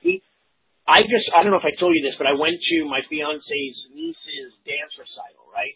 he, 0.00 0.24
I 0.86 1.02
just, 1.02 1.26
I 1.34 1.42
don't 1.42 1.50
know 1.50 1.58
if 1.58 1.66
I 1.66 1.74
told 1.74 1.98
you 1.98 2.02
this, 2.02 2.14
but 2.14 2.30
I 2.30 2.38
went 2.38 2.62
to 2.62 2.76
my 2.86 3.02
fiance's 3.10 3.76
niece's 3.90 4.54
dance 4.62 4.94
recital, 4.94 5.50
right? 5.50 5.74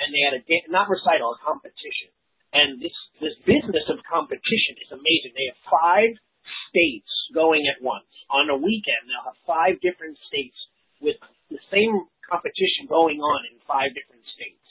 And 0.00 0.08
they 0.12 0.24
had 0.24 0.36
a 0.36 0.42
not 0.72 0.88
recital, 0.88 1.36
a 1.36 1.38
competition. 1.44 2.12
And 2.56 2.80
this 2.80 2.96
this 3.20 3.36
business 3.44 3.84
of 3.92 4.00
competition 4.08 4.80
is 4.80 4.88
amazing. 4.92 5.36
They 5.36 5.52
have 5.52 5.60
five 5.68 6.12
states 6.72 7.12
going 7.36 7.68
at 7.68 7.84
once 7.84 8.08
on 8.32 8.48
a 8.48 8.56
weekend. 8.56 9.08
They'll 9.08 9.28
have 9.28 9.40
five 9.44 9.76
different 9.84 10.16
states 10.24 10.56
with 11.04 11.20
the 11.52 11.60
same 11.68 12.08
competition 12.24 12.88
going 12.88 13.20
on 13.20 13.40
in 13.52 13.60
five 13.68 13.92
different 13.92 14.24
states. 14.32 14.64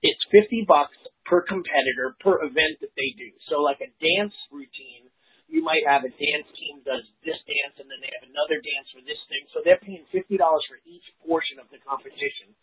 It's 0.00 0.24
fifty 0.32 0.64
bucks 0.64 0.96
per 1.28 1.44
competitor 1.44 2.16
per 2.24 2.40
event 2.40 2.80
that 2.80 2.96
they 2.96 3.12
do. 3.20 3.28
So 3.52 3.60
like 3.60 3.84
a 3.84 3.92
dance 4.00 4.36
routine, 4.48 5.09
you 5.50 5.60
might 5.66 5.82
have 5.84 6.06
a 6.06 6.12
dance 6.14 6.48
team 6.54 6.80
does 6.86 7.02
this 7.26 7.38
dance 7.44 7.76
and 7.82 7.90
then 7.90 7.98
they 7.98 8.10
have 8.14 8.24
another 8.24 8.62
dance 8.62 8.88
for 8.94 9.02
this 9.02 9.18
thing. 9.26 9.42
So 9.50 9.60
they're 9.66 9.82
paying 9.82 10.06
fifty 10.14 10.38
dollars 10.38 10.62
for 10.70 10.78
each 10.86 11.04
portion 11.26 11.58
of 11.58 11.66
the 11.74 11.82
competition. 11.82 12.54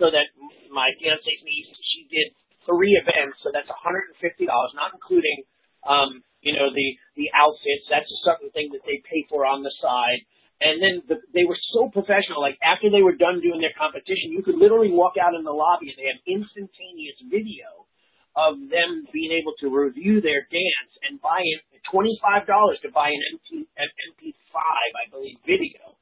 So 0.00 0.08
that 0.08 0.32
my 0.72 0.88
fiance 0.96 1.28
niece, 1.44 1.70
she 1.92 2.08
did 2.08 2.32
three 2.64 2.96
events, 2.96 3.40
so 3.44 3.52
that's 3.52 3.68
one 3.68 3.84
hundred 3.84 4.10
and 4.10 4.16
fifty 4.18 4.48
dollars, 4.48 4.72
not 4.72 4.96
including, 4.96 5.44
um, 5.84 6.24
you 6.40 6.56
know, 6.56 6.72
the 6.72 6.88
the 7.20 7.28
outfits. 7.36 7.86
That's 7.92 8.08
a 8.08 8.20
certain 8.24 8.48
thing 8.56 8.72
that 8.72 8.84
they 8.88 9.04
pay 9.04 9.28
for 9.28 9.44
on 9.44 9.60
the 9.60 9.72
side. 9.78 10.24
And 10.60 10.76
then 10.76 11.00
the, 11.08 11.16
they 11.32 11.48
were 11.48 11.56
so 11.72 11.88
professional. 11.88 12.44
Like 12.44 12.60
after 12.60 12.92
they 12.92 13.00
were 13.00 13.16
done 13.16 13.40
doing 13.40 13.64
their 13.64 13.72
competition, 13.76 14.32
you 14.32 14.44
could 14.44 14.60
literally 14.60 14.92
walk 14.92 15.16
out 15.16 15.32
in 15.32 15.40
the 15.40 15.56
lobby 15.56 15.88
and 15.88 15.96
they 15.96 16.08
have 16.12 16.20
instantaneous 16.28 17.16
video 17.32 17.88
of 18.36 18.60
them 18.68 19.08
being 19.10 19.32
able 19.32 19.56
to 19.58 19.72
review 19.72 20.20
their 20.20 20.46
dance 20.52 20.92
and 21.08 21.16
buy 21.18 21.40
an 21.40 21.60
$25 21.88 22.82
to 22.82 22.88
buy 22.92 23.08
an 23.08 23.22
MP, 23.36 23.64
an 23.78 23.90
MP5, 24.12 24.58
I 24.58 25.04
believe, 25.10 25.38
video 25.46 25.96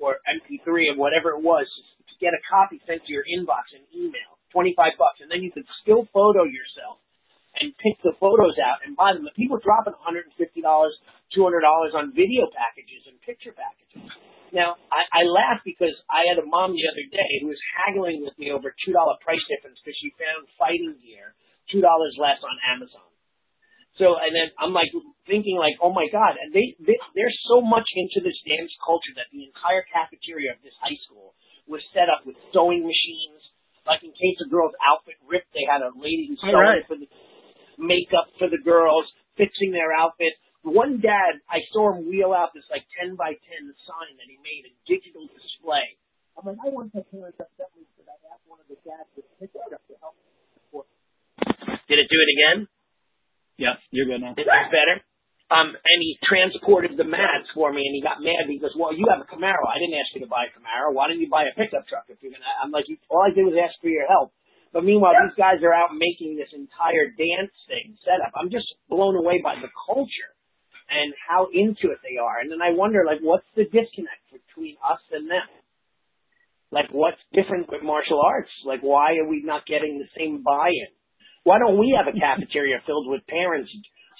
or 0.00 0.16
MP3 0.26 0.66
or 0.66 0.96
whatever 0.96 1.36
it 1.36 1.42
was 1.44 1.68
to 2.08 2.14
get 2.18 2.32
a 2.32 2.42
copy 2.48 2.80
sent 2.88 3.04
to 3.06 3.12
your 3.12 3.24
inbox 3.28 3.70
and 3.76 3.84
email. 3.94 4.40
25 4.50 4.98
bucks. 4.98 5.22
And 5.22 5.30
then 5.30 5.42
you 5.42 5.52
can 5.54 5.62
still 5.82 6.08
photo 6.10 6.42
yourself 6.42 6.98
and 7.58 7.74
pick 7.78 7.98
the 8.02 8.14
photos 8.18 8.58
out 8.58 8.82
and 8.86 8.94
buy 8.94 9.14
them. 9.14 9.26
The 9.26 9.34
people 9.34 9.58
dropping 9.62 9.94
$150, 9.98 10.34
$200 10.34 11.94
on 11.94 12.14
video 12.14 12.46
packages 12.50 13.06
and 13.06 13.18
picture 13.22 13.54
packages. 13.54 14.10
Now, 14.50 14.74
I, 14.90 15.22
I 15.22 15.22
laugh 15.30 15.62
because 15.62 15.94
I 16.10 16.26
had 16.26 16.42
a 16.42 16.46
mom 16.46 16.74
the 16.74 16.86
other 16.90 17.06
day 17.06 17.30
who 17.38 17.54
was 17.54 17.62
haggling 17.70 18.26
with 18.26 18.34
me 18.34 18.50
over 18.50 18.74
$2 18.74 18.94
price 19.22 19.42
difference 19.46 19.78
because 19.78 19.94
she 20.02 20.10
found 20.18 20.50
fighting 20.58 20.98
gear 20.98 21.34
$2 21.70 21.82
less 22.18 22.42
on 22.42 22.56
Amazon. 22.66 23.09
So, 23.98 24.14
and 24.14 24.30
then 24.30 24.54
I'm 24.54 24.70
like 24.70 24.92
thinking 25.26 25.58
like, 25.58 25.74
oh 25.82 25.90
my 25.90 26.06
God, 26.12 26.38
and 26.38 26.54
they, 26.54 26.78
they, 26.78 26.96
they're 27.14 27.36
so 27.50 27.58
much 27.60 27.86
into 27.98 28.22
this 28.22 28.38
dance 28.46 28.70
culture 28.86 29.14
that 29.18 29.28
the 29.34 29.42
entire 29.44 29.82
cafeteria 29.90 30.54
of 30.54 30.60
this 30.62 30.76
high 30.78 30.96
school 31.08 31.34
was 31.66 31.82
set 31.90 32.06
up 32.06 32.22
with 32.22 32.38
sewing 32.54 32.86
machines. 32.86 33.42
Like 33.84 34.06
in 34.06 34.14
case 34.14 34.38
a 34.44 34.48
girl's 34.48 34.76
outfit 34.84 35.18
ripped, 35.26 35.50
they 35.56 35.66
had 35.66 35.82
a 35.82 35.90
lady 35.98 36.30
who 36.30 36.38
sewing 36.38 36.54
right. 36.54 36.86
for 36.86 36.94
the 36.94 37.10
makeup 37.80 38.30
for 38.38 38.46
the 38.46 38.60
girls, 38.60 39.08
fixing 39.34 39.72
their 39.72 39.90
outfits. 39.90 40.36
One 40.60 41.00
dad, 41.00 41.40
I 41.48 41.64
saw 41.72 41.96
him 41.96 42.04
wheel 42.04 42.36
out 42.36 42.52
this 42.52 42.68
like 42.68 42.84
10 43.00 43.16
by 43.16 43.32
10 43.32 43.72
sign 43.88 44.12
that 44.20 44.28
he 44.28 44.36
made, 44.44 44.68
a 44.68 44.72
digital 44.84 45.24
display. 45.32 45.96
I'm 46.36 46.44
like, 46.44 46.60
I 46.60 46.68
want 46.68 46.92
to 46.92 47.00
parents 47.08 47.40
upset 47.40 47.72
me 47.72 47.88
because 47.96 48.08
I 48.12 48.16
asked 48.28 48.44
one 48.44 48.60
of 48.60 48.68
the 48.68 48.76
dads 48.84 49.08
to 49.16 49.24
pick 49.40 49.52
it 49.56 49.72
up 49.72 49.80
to 49.88 49.94
help 50.04 50.16
support. 50.52 50.86
Did 51.88 51.96
it 51.96 52.08
do 52.12 52.18
it 52.20 52.30
again? 52.36 52.68
Yeah, 53.60 53.76
you're 53.92 54.08
good 54.08 54.24
now. 54.24 54.32
Is 54.40 54.48
that 54.48 54.72
better? 54.72 55.04
Um, 55.52 55.76
and 55.76 55.98
he 56.00 56.16
transported 56.24 56.96
the 56.96 57.04
mats 57.04 57.52
for 57.52 57.68
me, 57.68 57.84
and 57.84 57.92
he 57.92 58.00
got 58.00 58.22
mad 58.24 58.48
because, 58.48 58.72
well, 58.72 58.94
you 58.94 59.04
have 59.12 59.20
a 59.20 59.28
Camaro. 59.28 59.66
I 59.68 59.76
didn't 59.82 60.00
ask 60.00 60.14
you 60.16 60.24
to 60.24 60.30
buy 60.30 60.48
a 60.48 60.52
Camaro. 60.54 60.94
Why 60.96 61.10
didn't 61.10 61.20
you 61.20 61.28
buy 61.28 61.44
a 61.44 61.52
pickup 61.52 61.84
truck 61.90 62.06
if 62.08 62.22
you're 62.24 62.32
gonna? 62.32 62.46
I'm 62.62 62.72
like, 62.72 62.86
all 63.10 63.20
I 63.20 63.34
did 63.34 63.44
was 63.44 63.58
ask 63.58 63.76
for 63.82 63.92
your 63.92 64.08
help. 64.08 64.32
But 64.72 64.86
meanwhile, 64.86 65.12
these 65.18 65.34
guys 65.36 65.60
are 65.66 65.74
out 65.74 65.90
making 65.92 66.38
this 66.38 66.54
entire 66.54 67.10
dance 67.10 67.50
thing 67.66 67.98
set 68.06 68.22
up. 68.22 68.30
I'm 68.38 68.54
just 68.54 68.70
blown 68.88 69.18
away 69.18 69.42
by 69.42 69.58
the 69.58 69.68
culture 69.90 70.32
and 70.86 71.10
how 71.18 71.50
into 71.50 71.90
it 71.90 71.98
they 72.06 72.22
are. 72.22 72.38
And 72.38 72.48
then 72.48 72.62
I 72.62 72.70
wonder, 72.70 73.02
like, 73.02 73.18
what's 73.20 73.50
the 73.58 73.66
disconnect 73.66 74.30
between 74.30 74.78
us 74.86 75.02
and 75.10 75.26
them? 75.26 75.50
Like, 76.70 76.94
what's 76.94 77.18
different 77.34 77.66
with 77.66 77.82
martial 77.82 78.22
arts? 78.22 78.54
Like, 78.64 78.86
why 78.86 79.18
are 79.18 79.26
we 79.26 79.42
not 79.42 79.66
getting 79.66 79.98
the 79.98 80.06
same 80.14 80.46
buy-in? 80.46 80.94
Why 81.44 81.58
don't 81.58 81.78
we 81.78 81.96
have 81.96 82.08
a 82.08 82.16
cafeteria 82.16 82.84
filled 82.84 83.08
with 83.08 83.26
parents 83.26 83.70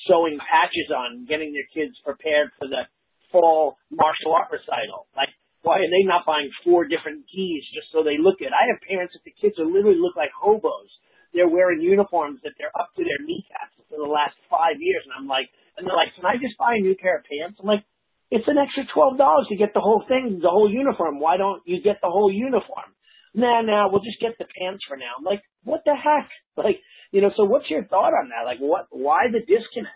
sewing 0.08 0.38
patches 0.40 0.88
on, 0.88 1.26
getting 1.28 1.52
their 1.52 1.68
kids 1.72 1.96
prepared 2.04 2.50
for 2.58 2.68
the 2.68 2.88
fall 3.32 3.76
martial 3.92 4.32
art 4.32 4.48
recital? 4.48 5.06
Like, 5.16 5.28
why 5.62 5.84
are 5.84 5.92
they 5.92 6.08
not 6.08 6.24
buying 6.24 6.48
four 6.64 6.88
different 6.88 7.28
gis 7.28 7.64
just 7.76 7.92
so 7.92 8.00
they 8.00 8.16
look 8.16 8.40
good? 8.40 8.56
I 8.56 8.64
have 8.72 8.80
parents 8.88 9.12
that 9.12 9.24
the 9.28 9.36
kids 9.36 9.60
are 9.60 9.68
literally 9.68 10.00
look 10.00 10.16
like 10.16 10.32
hobos. 10.32 10.88
They're 11.36 11.50
wearing 11.52 11.84
uniforms 11.84 12.40
that 12.42 12.56
they're 12.56 12.74
up 12.74 12.90
to 12.96 13.04
their 13.04 13.20
kneecaps 13.20 13.76
for 13.86 14.00
the 14.00 14.08
last 14.08 14.34
five 14.48 14.80
years, 14.80 15.04
and 15.04 15.12
I'm 15.14 15.28
like, 15.28 15.52
and 15.76 15.86
they're 15.86 15.94
like, 15.96 16.16
can 16.16 16.24
I 16.24 16.40
just 16.40 16.56
buy 16.58 16.74
a 16.74 16.82
new 16.82 16.96
pair 16.96 17.20
of 17.20 17.28
pants? 17.28 17.60
I'm 17.60 17.68
like, 17.68 17.84
it's 18.30 18.48
an 18.48 18.58
extra 18.58 18.86
twelve 18.94 19.18
dollars 19.18 19.46
to 19.50 19.56
get 19.56 19.74
the 19.74 19.82
whole 19.82 20.02
thing, 20.08 20.38
the 20.42 20.50
whole 20.50 20.70
uniform. 20.70 21.20
Why 21.20 21.36
don't 21.36 21.62
you 21.66 21.82
get 21.82 21.98
the 22.00 22.08
whole 22.08 22.32
uniform? 22.32 22.94
Nah, 23.34 23.62
nah, 23.62 23.90
we'll 23.90 24.02
just 24.02 24.20
get 24.20 24.38
the 24.38 24.46
pants 24.58 24.82
for 24.88 24.96
now. 24.96 25.18
I'm 25.18 25.24
like, 25.24 25.42
what 25.64 25.82
the 25.84 25.94
heck? 25.94 26.28
Like, 26.60 26.76
you 27.12 27.20
know, 27.20 27.30
so 27.36 27.44
what's 27.44 27.68
your 27.68 27.84
thought 27.84 28.12
on 28.12 28.30
that? 28.30 28.44
Like, 28.44 28.58
what? 28.58 28.86
Why 28.90 29.26
the 29.30 29.40
disconnect? 29.40 29.94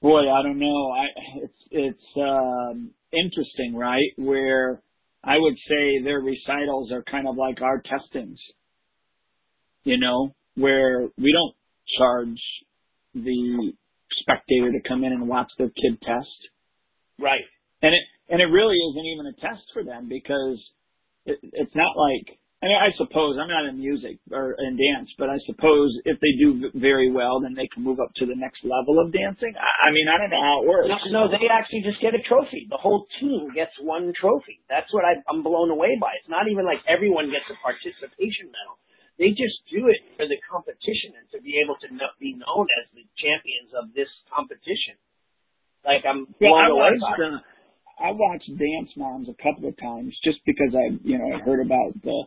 Boy, 0.00 0.30
I 0.30 0.42
don't 0.42 0.58
know. 0.58 0.92
I 0.92 1.04
it's 1.42 1.58
it's 1.70 2.16
um, 2.16 2.90
interesting, 3.12 3.74
right? 3.74 4.12
Where 4.16 4.82
I 5.24 5.38
would 5.38 5.56
say 5.68 6.02
their 6.02 6.20
recitals 6.20 6.92
are 6.92 7.02
kind 7.02 7.26
of 7.26 7.36
like 7.36 7.60
our 7.62 7.82
testings. 7.82 8.38
You 9.84 9.98
know, 9.98 10.34
where 10.54 11.08
we 11.16 11.32
don't 11.32 11.54
charge 11.98 12.40
the 13.14 13.72
spectator 14.20 14.72
to 14.72 14.88
come 14.88 15.04
in 15.04 15.12
and 15.12 15.28
watch 15.28 15.48
their 15.58 15.68
kid 15.68 16.00
test. 16.02 16.48
Right. 17.18 17.44
And 17.82 17.94
it 17.94 18.02
and 18.28 18.40
it 18.40 18.46
really 18.46 18.76
isn't 18.90 19.06
even 19.06 19.26
a 19.26 19.40
test 19.40 19.62
for 19.72 19.84
them 19.84 20.08
because 20.08 20.58
it, 21.24 21.38
it's 21.42 21.74
not 21.74 21.96
like 21.96 22.38
I 22.58 22.66
mean 22.66 22.80
I 22.80 22.90
suppose 22.98 23.38
I'm 23.38 23.46
not 23.46 23.70
in 23.70 23.78
music 23.78 24.18
or 24.34 24.58
in 24.58 24.74
dance, 24.74 25.06
but 25.14 25.30
I 25.30 25.38
suppose 25.46 25.94
if 26.04 26.18
they 26.18 26.34
do 26.42 26.74
very 26.74 27.06
well, 27.10 27.38
then 27.38 27.54
they 27.54 27.70
can 27.70 27.86
move 27.86 28.02
up 28.02 28.10
to 28.18 28.26
the 28.26 28.34
next 28.34 28.66
level 28.66 28.98
of 28.98 29.14
dancing. 29.14 29.54
I, 29.54 29.70
I 29.86 29.94
mean 29.94 30.10
I 30.10 30.18
don't 30.18 30.34
know 30.34 30.42
how 30.42 30.56
it 30.62 30.66
works. 30.66 30.90
No, 30.90 31.22
no, 31.22 31.30
they 31.30 31.46
actually 31.46 31.86
just 31.86 32.02
get 32.02 32.18
a 32.18 32.22
trophy. 32.26 32.66
The 32.66 32.80
whole 32.80 33.06
team 33.22 33.54
gets 33.54 33.74
one 33.78 34.10
trophy. 34.18 34.58
That's 34.66 34.90
what 34.90 35.06
I, 35.06 35.22
I'm 35.30 35.46
blown 35.46 35.70
away 35.70 35.94
by. 36.02 36.18
It's 36.18 36.30
not 36.30 36.50
even 36.50 36.66
like 36.66 36.82
everyone 36.90 37.30
gets 37.30 37.46
a 37.46 37.56
participation 37.62 38.50
medal. 38.50 38.82
They 39.18 39.34
just 39.34 39.62
do 39.70 39.86
it 39.90 40.02
for 40.14 40.26
the 40.26 40.38
competition 40.46 41.14
and 41.18 41.26
to 41.34 41.42
be 41.42 41.58
able 41.62 41.74
to 41.82 41.90
know, 41.90 42.10
be 42.22 42.38
known 42.38 42.66
as 42.78 42.86
the 42.94 43.02
champions 43.18 43.74
of 43.74 43.90
this 43.94 44.10
competition. 44.30 44.94
Like 45.86 46.06
I'm 46.06 46.26
blown 46.38 46.58
I 46.58 46.74
away 46.74 46.94
by. 46.98 47.14
Uh, 47.18 47.38
I 47.98 48.10
watched 48.14 48.46
Dance 48.46 48.94
Moms 48.94 49.26
a 49.26 49.34
couple 49.42 49.66
of 49.66 49.74
times 49.78 50.14
just 50.22 50.38
because 50.46 50.70
I, 50.70 50.94
you 51.02 51.18
know, 51.18 51.34
I 51.34 51.42
heard 51.42 51.58
about 51.58 51.98
the 52.02 52.26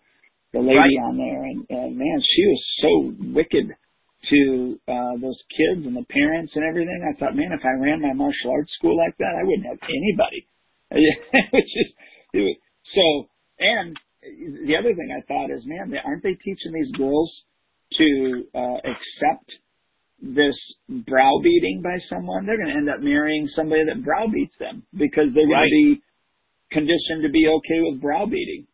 the 0.54 0.60
lady 0.60 0.78
Right. 0.78 1.06
on 1.08 1.18
there, 1.18 1.44
and, 1.44 1.66
and 1.70 1.98
man, 1.98 2.20
she 2.22 2.44
was 2.46 2.62
so 2.82 2.92
wicked 3.34 3.76
to 4.30 4.80
uh 4.88 5.18
those 5.20 5.40
kids 5.50 5.86
and 5.88 5.96
the 5.96 6.06
parents 6.10 6.54
and 6.56 6.64
everything. 6.64 7.02
I 7.02 7.18
thought, 7.18 7.36
man, 7.36 7.52
if 7.54 7.66
I 7.66 7.74
ran 7.82 8.02
my 8.02 8.14
martial 8.14 8.52
arts 8.52 8.72
school 8.78 8.96
like 8.98 9.18
that, 9.18 9.34
I 9.40 9.44
wouldn't 9.44 9.66
have 9.66 9.80
anybody. 9.82 10.46
Which 10.92 11.72
is 11.76 11.90
it 12.34 12.40
was, 12.42 12.58
so. 12.94 13.30
And 13.60 13.98
the 14.22 14.76
other 14.78 14.94
thing 14.94 15.10
I 15.10 15.22
thought 15.26 15.50
is, 15.50 15.64
man, 15.66 15.94
aren't 16.06 16.24
they 16.24 16.36
teaching 16.36 16.74
these 16.74 16.92
girls 16.98 17.32
to 17.98 18.44
uh 18.54 18.78
accept 18.86 19.50
this 20.22 20.56
browbeating 20.90 21.82
by 21.84 21.98
someone? 22.10 22.46
They're 22.46 22.58
going 22.58 22.70
to 22.70 22.76
end 22.78 22.90
up 22.90 23.02
marrying 23.02 23.50
somebody 23.56 23.86
that 23.86 24.04
browbeats 24.04 24.54
them 24.60 24.84
because 24.94 25.34
they're 25.34 25.48
going 25.48 25.66
to 25.66 25.98
be 25.98 26.02
conditioned 26.72 27.24
to 27.24 27.30
be 27.30 27.48
okay 27.48 27.80
with 27.82 28.02
browbeating. 28.02 28.68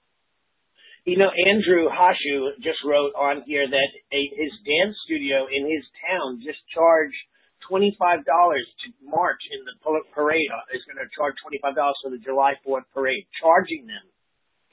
You 1.07 1.15
know, 1.15 1.31
Andrew 1.31 1.87
Hashu 1.87 2.59
just 2.59 2.83
wrote 2.83 3.15
on 3.15 3.47
here 3.47 3.63
that 3.63 3.89
a, 4.11 4.21
his 4.35 4.51
dance 4.67 4.91
studio 5.07 5.47
in 5.47 5.63
his 5.63 5.87
town 6.03 6.43
just 6.43 6.59
charged 6.75 7.15
twenty 7.63 7.95
five 7.95 8.27
dollars 8.27 8.67
to 8.83 8.91
march 8.99 9.39
in 9.47 9.63
the 9.63 9.71
pa- 9.79 10.03
parade. 10.11 10.51
Uh, 10.51 10.75
Is 10.75 10.83
going 10.83 10.99
to 10.99 11.07
charge 11.15 11.39
twenty 11.39 11.63
five 11.63 11.79
dollars 11.79 11.95
for 12.03 12.11
the 12.11 12.19
July 12.19 12.59
Fourth 12.59 12.83
parade, 12.91 13.23
charging 13.39 13.87
them 13.87 14.03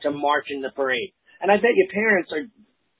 to 0.03 0.11
march 0.11 0.51
in 0.51 0.59
the 0.59 0.75
parade. 0.75 1.15
And 1.39 1.55
I 1.55 1.57
bet 1.63 1.79
your 1.79 1.95
parents 1.95 2.35
are 2.35 2.51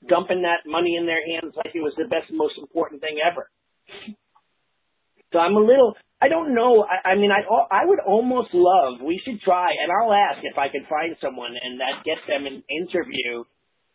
dumping 0.07 0.47
that 0.47 0.63
money 0.63 0.95
in 0.95 1.03
their 1.03 1.19
hands 1.19 1.59
like 1.59 1.75
it 1.75 1.83
was 1.83 1.91
the 1.99 2.07
best, 2.07 2.31
most 2.31 2.55
important 2.55 3.03
thing 3.03 3.19
ever. 3.19 3.51
So 5.35 5.43
I'm 5.43 5.59
a 5.59 5.67
little. 5.67 5.99
I 6.23 6.31
don't 6.31 6.55
know. 6.55 6.87
I, 6.87 7.11
I 7.11 7.15
mean, 7.19 7.27
I 7.27 7.43
I 7.43 7.83
would 7.83 7.99
almost 7.99 8.55
love. 8.55 9.03
We 9.03 9.19
should 9.19 9.43
try, 9.43 9.67
and 9.75 9.91
I'll 9.91 10.15
ask 10.15 10.39
if 10.47 10.55
I 10.55 10.71
can 10.71 10.87
find 10.87 11.11
someone 11.19 11.51
and 11.51 11.75
that 11.83 12.07
get 12.07 12.23
them 12.23 12.47
an 12.47 12.63
interview. 12.71 13.43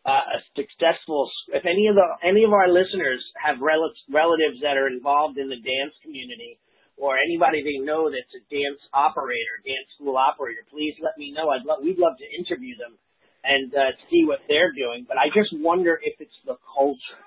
Uh, 0.04 0.36
a 0.36 0.38
successful. 0.52 1.32
If 1.48 1.64
any 1.64 1.88
of 1.88 1.96
the 1.96 2.04
any 2.20 2.44
of 2.44 2.52
our 2.52 2.68
listeners 2.68 3.24
have 3.40 3.56
rel- 3.64 3.92
relatives 4.12 4.60
that 4.60 4.76
are 4.76 4.88
involved 4.88 5.40
in 5.40 5.48
the 5.48 5.56
dance 5.56 5.96
community, 6.04 6.60
or 7.00 7.16
anybody 7.16 7.64
they 7.64 7.80
know 7.80 8.12
that's 8.12 8.36
a 8.36 8.44
dance 8.52 8.80
operator, 8.92 9.64
dance 9.64 9.88
school 9.96 10.20
operator, 10.20 10.60
please 10.68 10.92
let 11.00 11.16
me 11.16 11.32
know. 11.32 11.48
I'd 11.48 11.64
love. 11.64 11.80
We'd 11.80 11.96
love 11.96 12.20
to 12.20 12.28
interview 12.36 12.76
them 12.76 13.00
and 13.44 13.72
uh, 13.72 13.96
see 14.12 14.28
what 14.28 14.44
they're 14.44 14.76
doing. 14.76 15.08
But 15.08 15.16
I 15.16 15.32
just 15.32 15.56
wonder 15.56 15.96
if 16.04 16.20
it's 16.20 16.36
the 16.44 16.60
culture. 16.76 17.20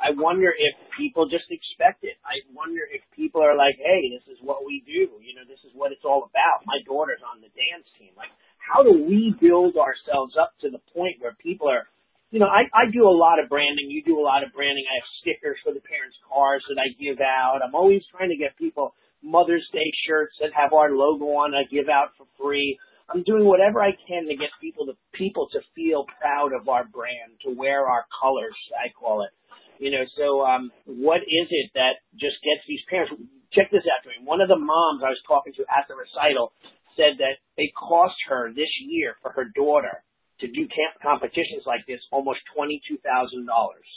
I 0.00 0.16
wonder 0.16 0.48
if 0.48 0.74
people 0.96 1.28
just 1.28 1.46
expect 1.52 2.08
it. 2.08 2.16
I 2.24 2.40
wonder 2.56 2.80
if 2.88 3.04
people 3.12 3.44
are 3.44 3.52
like, 3.52 3.76
hey, 3.76 4.08
this 4.16 4.24
is 4.32 4.40
what 4.40 4.64
we 4.64 4.80
do. 4.88 5.12
You 5.20 5.36
know, 5.36 5.44
this 5.44 5.60
is 5.68 5.76
what 5.76 5.92
it's 5.92 6.08
all 6.08 6.24
about. 6.24 6.64
My 6.64 6.80
daughter's 6.88 7.20
on 7.20 7.44
the 7.44 7.52
dance 7.52 7.84
team. 8.00 8.16
Like, 8.16 8.32
how 8.56 8.80
do 8.80 8.96
we 8.96 9.36
build 9.36 9.76
ourselves 9.76 10.40
up 10.40 10.56
to 10.64 10.72
the 10.72 10.80
point 10.96 11.20
where 11.20 11.36
people 11.36 11.68
are, 11.68 11.84
you 12.32 12.40
know, 12.40 12.48
I, 12.48 12.64
I 12.72 12.88
do 12.88 13.04
a 13.04 13.12
lot 13.12 13.36
of 13.42 13.52
branding. 13.52 13.92
You 13.92 14.00
do 14.00 14.16
a 14.16 14.24
lot 14.24 14.40
of 14.40 14.56
branding. 14.56 14.88
I 14.88 15.04
have 15.04 15.08
stickers 15.20 15.60
for 15.60 15.76
the 15.76 15.84
parents' 15.84 16.16
cars 16.24 16.64
that 16.72 16.80
I 16.80 16.96
give 16.96 17.20
out. 17.20 17.60
I'm 17.60 17.76
always 17.76 18.00
trying 18.08 18.32
to 18.32 18.40
get 18.40 18.56
people 18.56 18.96
Mother's 19.22 19.68
Day 19.72 19.92
shirts 20.08 20.32
that 20.40 20.56
have 20.56 20.72
our 20.72 20.96
logo 20.96 21.28
on. 21.44 21.52
I 21.52 21.68
give 21.68 21.92
out 21.92 22.16
for 22.16 22.24
free. 22.40 22.78
I'm 23.12 23.22
doing 23.24 23.44
whatever 23.44 23.82
I 23.82 23.90
can 24.06 24.26
to 24.30 24.36
get 24.36 24.54
people 24.62 24.86
to 24.86 24.94
people 25.12 25.48
to 25.52 25.60
feel 25.74 26.06
proud 26.20 26.52
of 26.54 26.68
our 26.68 26.86
brand, 26.86 27.36
to 27.44 27.50
wear 27.50 27.84
our 27.84 28.06
colors. 28.22 28.56
I 28.78 28.88
call 28.94 29.22
it. 29.26 29.34
You 29.80 29.88
know, 29.88 30.04
so 30.12 30.44
um, 30.44 30.68
what 30.84 31.24
is 31.24 31.48
it 31.48 31.72
that 31.72 32.04
just 32.12 32.36
gets 32.44 32.60
these 32.68 32.84
parents? 32.92 33.16
Check 33.56 33.72
this 33.72 33.88
out, 33.88 34.04
Duane. 34.04 34.28
One 34.28 34.44
of 34.44 34.52
the 34.52 34.60
moms 34.60 35.00
I 35.00 35.08
was 35.08 35.24
talking 35.24 35.56
to 35.56 35.64
at 35.72 35.88
the 35.88 35.96
recital 35.96 36.52
said 37.00 37.16
that 37.16 37.40
it 37.56 37.72
cost 37.72 38.14
her 38.28 38.52
this 38.52 38.68
year 38.84 39.16
for 39.24 39.32
her 39.32 39.48
daughter 39.56 40.04
to 40.44 40.46
do 40.52 40.68
camp 40.68 41.00
competitions 41.00 41.64
like 41.64 41.88
this 41.88 42.00
almost 42.12 42.44
twenty 42.52 42.84
two 42.84 43.00
thousand 43.00 43.48
dollars. 43.48 43.88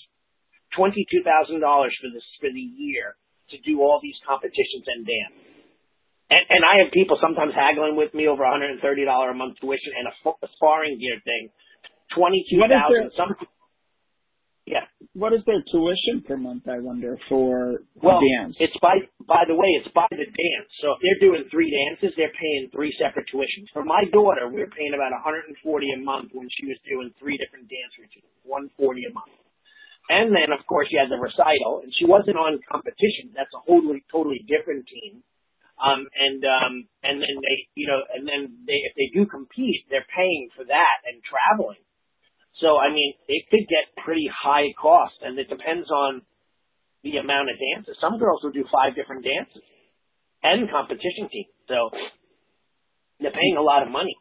Twenty 0.72 1.04
two 1.12 1.20
thousand 1.22 1.60
dollars 1.60 1.92
for 2.00 2.08
this 2.16 2.24
for 2.40 2.48
the 2.48 2.64
year 2.80 3.20
to 3.52 3.60
do 3.68 3.84
all 3.84 4.00
these 4.00 4.18
competitions 4.24 4.88
and 4.88 5.04
dance. 5.04 5.38
And, 6.32 6.44
and 6.48 6.62
I 6.64 6.80
have 6.82 6.96
people 6.96 7.20
sometimes 7.20 7.52
haggling 7.54 8.00
with 8.00 8.16
me 8.16 8.26
over 8.32 8.42
$130 8.42 8.80
a 8.80 9.36
month 9.36 9.60
tuition 9.60 9.92
and 10.00 10.08
a, 10.08 10.14
f- 10.24 10.40
a 10.42 10.50
sparring 10.56 10.98
gear 10.98 11.20
thing. 11.22 11.52
Twenty 12.16 12.48
two 12.50 12.64
thousand. 12.64 13.12
Some. 13.20 13.36
Yeah. 14.66 14.88
What 15.14 15.34
is 15.34 15.44
their 15.46 15.60
tuition 15.72 16.24
per 16.26 16.38
month? 16.38 16.68
I 16.72 16.80
wonder 16.80 17.20
for 17.28 17.84
Well, 18.00 18.22
dance. 18.40 18.56
it's 18.60 18.76
by 18.82 19.04
by 19.28 19.44
the 19.48 19.56
way, 19.56 19.68
it's 19.84 19.92
by 19.92 20.08
the 20.10 20.24
dance. 20.24 20.70
So 20.80 20.96
if 20.96 21.00
they're 21.04 21.28
doing 21.30 21.44
three 21.52 21.68
dances, 21.68 22.16
they're 22.16 22.32
paying 22.32 22.70
three 22.72 22.96
separate 22.98 23.28
tuitions. 23.28 23.68
For 23.74 23.84
my 23.84 24.06
daughter, 24.14 24.48
we 24.48 24.62
were 24.64 24.72
paying 24.72 24.96
about 24.96 25.12
140 25.12 25.60
a 25.60 26.00
month 26.00 26.32
when 26.34 26.48
she 26.56 26.66
was 26.66 26.80
doing 26.88 27.12
three 27.20 27.36
different 27.38 27.68
dance 27.68 27.92
routines, 28.00 28.32
140 28.48 29.04
a 29.12 29.14
month. 29.14 29.36
And 30.10 30.32
then, 30.36 30.52
of 30.52 30.64
course, 30.68 30.88
you 30.92 31.00
had 31.00 31.12
the 31.12 31.20
recital, 31.20 31.84
and 31.84 31.92
she 31.96 32.04
wasn't 32.06 32.36
on 32.40 32.60
competition. 32.68 33.32
That's 33.36 33.52
a 33.56 33.62
totally, 33.68 34.04
totally 34.12 34.44
different 34.48 34.88
team. 34.88 35.24
Um, 35.80 36.08
and 36.16 36.40
um, 36.48 36.74
and 37.04 37.20
then 37.20 37.36
they, 37.44 37.58
you 37.76 37.88
know, 37.92 38.00
and 38.16 38.24
then 38.24 38.64
they, 38.64 38.80
if 38.88 38.96
they 38.96 39.12
do 39.12 39.28
compete, 39.28 39.84
they're 39.92 40.08
paying 40.16 40.48
for 40.56 40.64
that 40.64 40.98
and 41.04 41.20
traveling. 41.28 41.83
So 42.62 42.78
I 42.78 42.94
mean, 42.94 43.14
it 43.28 43.50
could 43.50 43.66
get 43.66 44.04
pretty 44.04 44.30
high 44.30 44.74
cost, 44.80 45.16
and 45.22 45.38
it 45.40 45.50
depends 45.50 45.90
on 45.90 46.22
the 47.04 47.18
amount 47.18 47.50
of 47.50 47.58
dances. 47.60 47.98
Some 48.00 48.20
girls 48.20 48.42
will 48.44 48.56
do 48.56 48.66
five 48.72 48.96
different 48.96 49.26
dances 49.26 49.64
and 50.44 50.70
competition 50.70 51.28
team. 51.32 51.48
So 51.68 51.90
they're 53.20 53.36
paying 53.36 53.58
a 53.58 53.64
lot 53.64 53.84
of 53.84 53.90
money. 53.92 54.16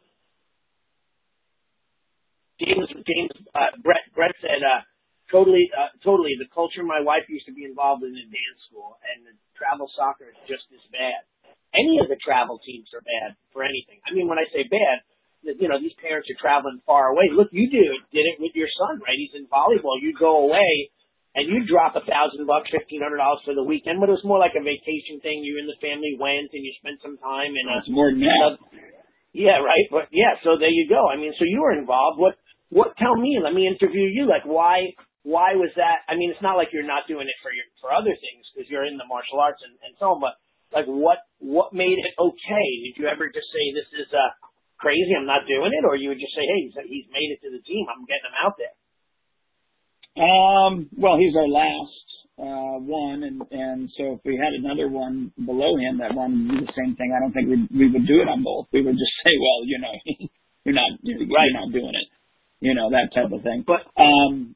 James, 2.59 2.87
James, 3.03 3.33
uh, 3.55 3.75
Brett, 3.83 4.07
Brett 4.15 4.31
said, 4.39 4.63
uh, 4.63 4.81
totally, 5.27 5.67
uh, 5.75 5.91
totally. 6.03 6.37
The 6.39 6.47
culture 6.53 6.83
my 6.83 7.01
wife 7.01 7.27
used 7.27 7.45
to 7.49 7.55
be 7.55 7.65
involved 7.65 8.03
in 8.03 8.15
in 8.15 8.29
dance 8.31 8.61
school, 8.69 8.95
and 9.03 9.27
the 9.27 9.35
travel 9.59 9.89
soccer 9.95 10.31
is 10.31 10.39
just 10.47 10.63
as 10.71 10.83
bad. 10.93 11.27
Any 11.73 11.97
of 11.99 12.07
the 12.07 12.19
travel 12.21 12.61
teams 12.61 12.87
are 12.93 13.01
bad 13.01 13.35
for 13.51 13.65
anything. 13.65 13.99
I 14.05 14.13
mean, 14.13 14.29
when 14.29 14.37
I 14.37 14.45
say 14.53 14.63
bad, 14.69 15.01
you 15.43 15.67
know, 15.67 15.79
these 15.79 15.95
parents 15.99 16.31
are 16.31 16.39
traveling 16.39 16.79
far 16.87 17.11
away. 17.11 17.27
Look, 17.31 17.51
you 17.51 17.67
do 17.67 17.85
did 18.15 18.25
it 18.25 18.39
with 18.39 18.55
your 18.55 18.71
son, 18.79 19.03
right? 19.03 19.19
He's 19.19 19.35
in 19.35 19.47
volleyball. 19.51 19.99
You 19.99 20.15
go 20.15 20.47
away 20.47 20.89
and 21.35 21.49
you 21.49 21.65
drop 21.65 21.97
a 21.99 22.05
thousand 22.05 22.47
bucks, 22.47 22.71
fifteen 22.71 23.01
hundred 23.03 23.19
dollars 23.19 23.43
for 23.43 23.53
the 23.57 23.65
weekend, 23.65 23.99
but 23.99 24.07
it 24.07 24.17
was 24.17 24.25
more 24.25 24.39
like 24.39 24.55
a 24.55 24.63
vacation 24.63 25.19
thing. 25.19 25.43
You 25.43 25.59
and 25.59 25.67
the 25.67 25.79
family 25.83 26.15
went 26.15 26.53
and 26.53 26.63
you 26.63 26.71
spent 26.79 27.03
some 27.03 27.17
time 27.19 27.53
and 27.57 27.65
uh, 27.67 27.81
it's 27.81 27.91
more 27.91 28.13
than 28.13 28.23
that. 28.23 28.61
yeah, 29.33 29.59
right. 29.59 29.87
But 29.91 30.13
yeah, 30.13 30.39
so 30.45 30.55
there 30.55 30.71
you 30.71 30.87
go. 30.87 31.09
I 31.09 31.17
mean, 31.17 31.33
so 31.35 31.43
you 31.43 31.59
were 31.61 31.75
involved. 31.75 32.21
What 32.21 32.39
what 32.69 32.95
tell 32.97 33.17
me, 33.19 33.37
let 33.41 33.53
me 33.53 33.67
interview 33.67 34.07
you. 34.07 34.29
Like 34.29 34.45
why 34.45 34.93
why 35.23 35.55
was 35.55 35.71
that? 35.79 36.03
I 36.11 36.15
mean, 36.19 36.29
it's 36.29 36.43
not 36.43 36.59
like 36.59 36.69
you're 36.75 36.87
not 36.87 37.07
doing 37.07 37.27
it 37.27 37.39
for 37.41 37.51
your 37.51 37.65
for 37.81 37.91
other 37.91 38.13
things 38.13 38.43
because 38.51 38.69
you're 38.69 38.85
in 38.85 38.99
the 38.99 39.07
martial 39.07 39.39
arts 39.39 39.63
and, 39.63 39.73
and 39.83 39.95
so 39.97 40.15
on. 40.15 40.21
But 40.21 40.35
like, 40.75 40.85
what 40.85 41.23
what 41.39 41.71
made 41.73 41.97
it 41.97 42.13
okay? 42.19 42.67
Did 42.85 43.01
you 43.01 43.05
ever 43.07 43.29
just 43.31 43.47
say 43.49 43.63
this 43.73 43.89
is 44.05 44.09
uh 44.13 44.31
crazy? 44.83 45.15
I'm 45.15 45.25
not 45.25 45.47
doing 45.47 45.71
it, 45.71 45.87
or 45.87 45.95
you 45.95 46.11
would 46.11 46.19
just 46.19 46.35
say, 46.35 46.43
hey, 46.43 46.67
he's 46.67 46.75
he's 46.91 47.07
made 47.15 47.31
it 47.31 47.39
to 47.47 47.49
the 47.49 47.63
team. 47.63 47.87
I'm 47.87 48.03
getting 48.03 48.27
him 48.27 48.37
out 48.43 48.55
there. 48.59 48.75
Um. 50.19 50.73
Well, 50.99 51.15
he's 51.15 51.33
our 51.39 51.47
last 51.47 52.05
uh 52.35 52.77
one, 52.83 53.23
and 53.23 53.39
and 53.49 53.87
so 53.95 54.19
if 54.19 54.21
we 54.27 54.35
had 54.35 54.51
another 54.51 54.91
one 54.91 55.31
below 55.39 55.79
him 55.79 56.03
that 56.03 56.11
wanted 56.11 56.43
to 56.43 56.47
do 56.51 56.59
the 56.67 56.75
same 56.75 56.99
thing, 56.99 57.15
I 57.15 57.23
don't 57.23 57.31
think 57.31 57.47
we 57.47 57.63
we 57.71 57.87
would 57.87 58.03
do 58.03 58.19
it 58.19 58.27
on 58.27 58.43
both. 58.43 58.67
We 58.75 58.83
would 58.83 58.99
just 58.99 59.15
say, 59.23 59.31
well, 59.39 59.63
you 59.63 59.79
know, 59.79 59.95
you're 60.67 60.75
not 60.75 60.91
you're, 61.01 61.23
right. 61.23 61.47
you're 61.47 61.59
not 61.63 61.71
doing 61.71 61.95
it 61.95 62.07
you 62.63 62.73
know, 62.73 62.89
that 62.95 63.11
type 63.11 63.27
of 63.27 63.43
thing. 63.43 63.67
But 63.67 63.83
um, 63.99 64.55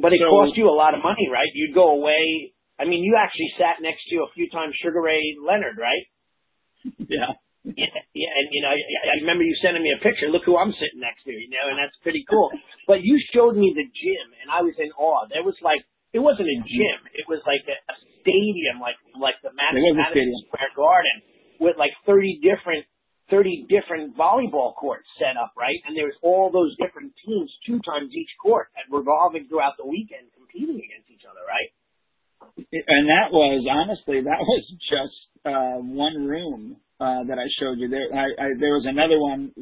but 0.00 0.16
it 0.16 0.24
so, 0.24 0.32
cost 0.32 0.56
you 0.56 0.72
a 0.72 0.72
lot 0.72 0.96
of 0.96 1.04
money, 1.04 1.28
right? 1.30 1.52
You'd 1.52 1.74
go 1.76 1.92
away. 1.92 2.56
I 2.80 2.88
mean, 2.88 3.04
you 3.04 3.14
actually 3.20 3.52
sat 3.60 3.84
next 3.84 4.08
to 4.08 4.24
a 4.24 4.32
few 4.32 4.48
times 4.48 4.72
Sugar 4.82 5.02
Ray 5.04 5.36
Leonard, 5.36 5.76
right? 5.76 6.04
Yeah. 6.98 7.34
Yeah, 7.74 7.90
yeah, 8.14 8.30
and 8.30 8.46
you 8.54 8.62
know, 8.62 8.70
I, 8.70 8.78
I 8.78 9.14
remember 9.26 9.42
you 9.42 9.50
sending 9.58 9.82
me 9.82 9.90
a 9.90 9.98
picture. 9.98 10.30
Look 10.30 10.46
who 10.46 10.54
I'm 10.54 10.70
sitting 10.78 11.02
next 11.02 11.26
to, 11.26 11.34
you 11.34 11.50
know, 11.50 11.66
and 11.66 11.74
that's 11.74 11.98
pretty 11.98 12.22
cool. 12.30 12.46
But 12.86 13.02
you 13.02 13.18
showed 13.34 13.58
me 13.58 13.74
the 13.74 13.82
gym, 13.82 14.26
and 14.38 14.54
I 14.54 14.62
was 14.62 14.78
in 14.78 14.94
awe. 14.94 15.26
There 15.26 15.42
was 15.42 15.58
like, 15.66 15.82
it 16.14 16.22
wasn't 16.22 16.46
a 16.46 16.58
gym; 16.62 16.98
it 17.10 17.26
was 17.26 17.42
like 17.42 17.66
a, 17.66 17.74
a 17.90 17.94
stadium, 18.22 18.78
like 18.78 18.94
like 19.18 19.34
the 19.42 19.50
Madison, 19.50 19.98
Madison 19.98 20.30
Square 20.46 20.78
Garden, 20.78 21.16
with 21.58 21.74
like 21.74 21.90
30 22.06 22.38
different 22.38 22.86
30 23.34 23.66
different 23.66 24.14
volleyball 24.14 24.70
courts 24.78 25.10
set 25.18 25.34
up, 25.34 25.50
right? 25.58 25.82
And 25.90 25.98
there 25.98 26.06
was 26.06 26.14
all 26.22 26.54
those 26.54 26.70
different 26.78 27.10
teams 27.26 27.50
two 27.66 27.82
times 27.82 28.14
each 28.14 28.30
court 28.38 28.70
and 28.78 28.86
revolving 28.94 29.50
throughout 29.50 29.74
the 29.74 29.86
weekend 29.86 30.30
competing 30.38 30.78
against 30.78 31.10
each 31.10 31.26
other, 31.26 31.42
right? 31.42 31.70
And 32.70 33.10
that 33.10 33.34
was 33.34 33.66
honestly 33.66 34.22
that 34.22 34.38
was 34.38 34.64
just 34.86 35.18
uh 35.42 35.82
one 35.82 36.30
room 36.30 36.78
Uh, 36.96 37.28
that 37.28 37.36
I 37.36 37.44
showed 37.60 37.76
you 37.76 37.92
there 37.92 38.08
I, 38.08 38.24
I 38.40 38.46
there 38.56 38.72
was 38.72 38.88
another 38.88 39.20
one 39.20 39.52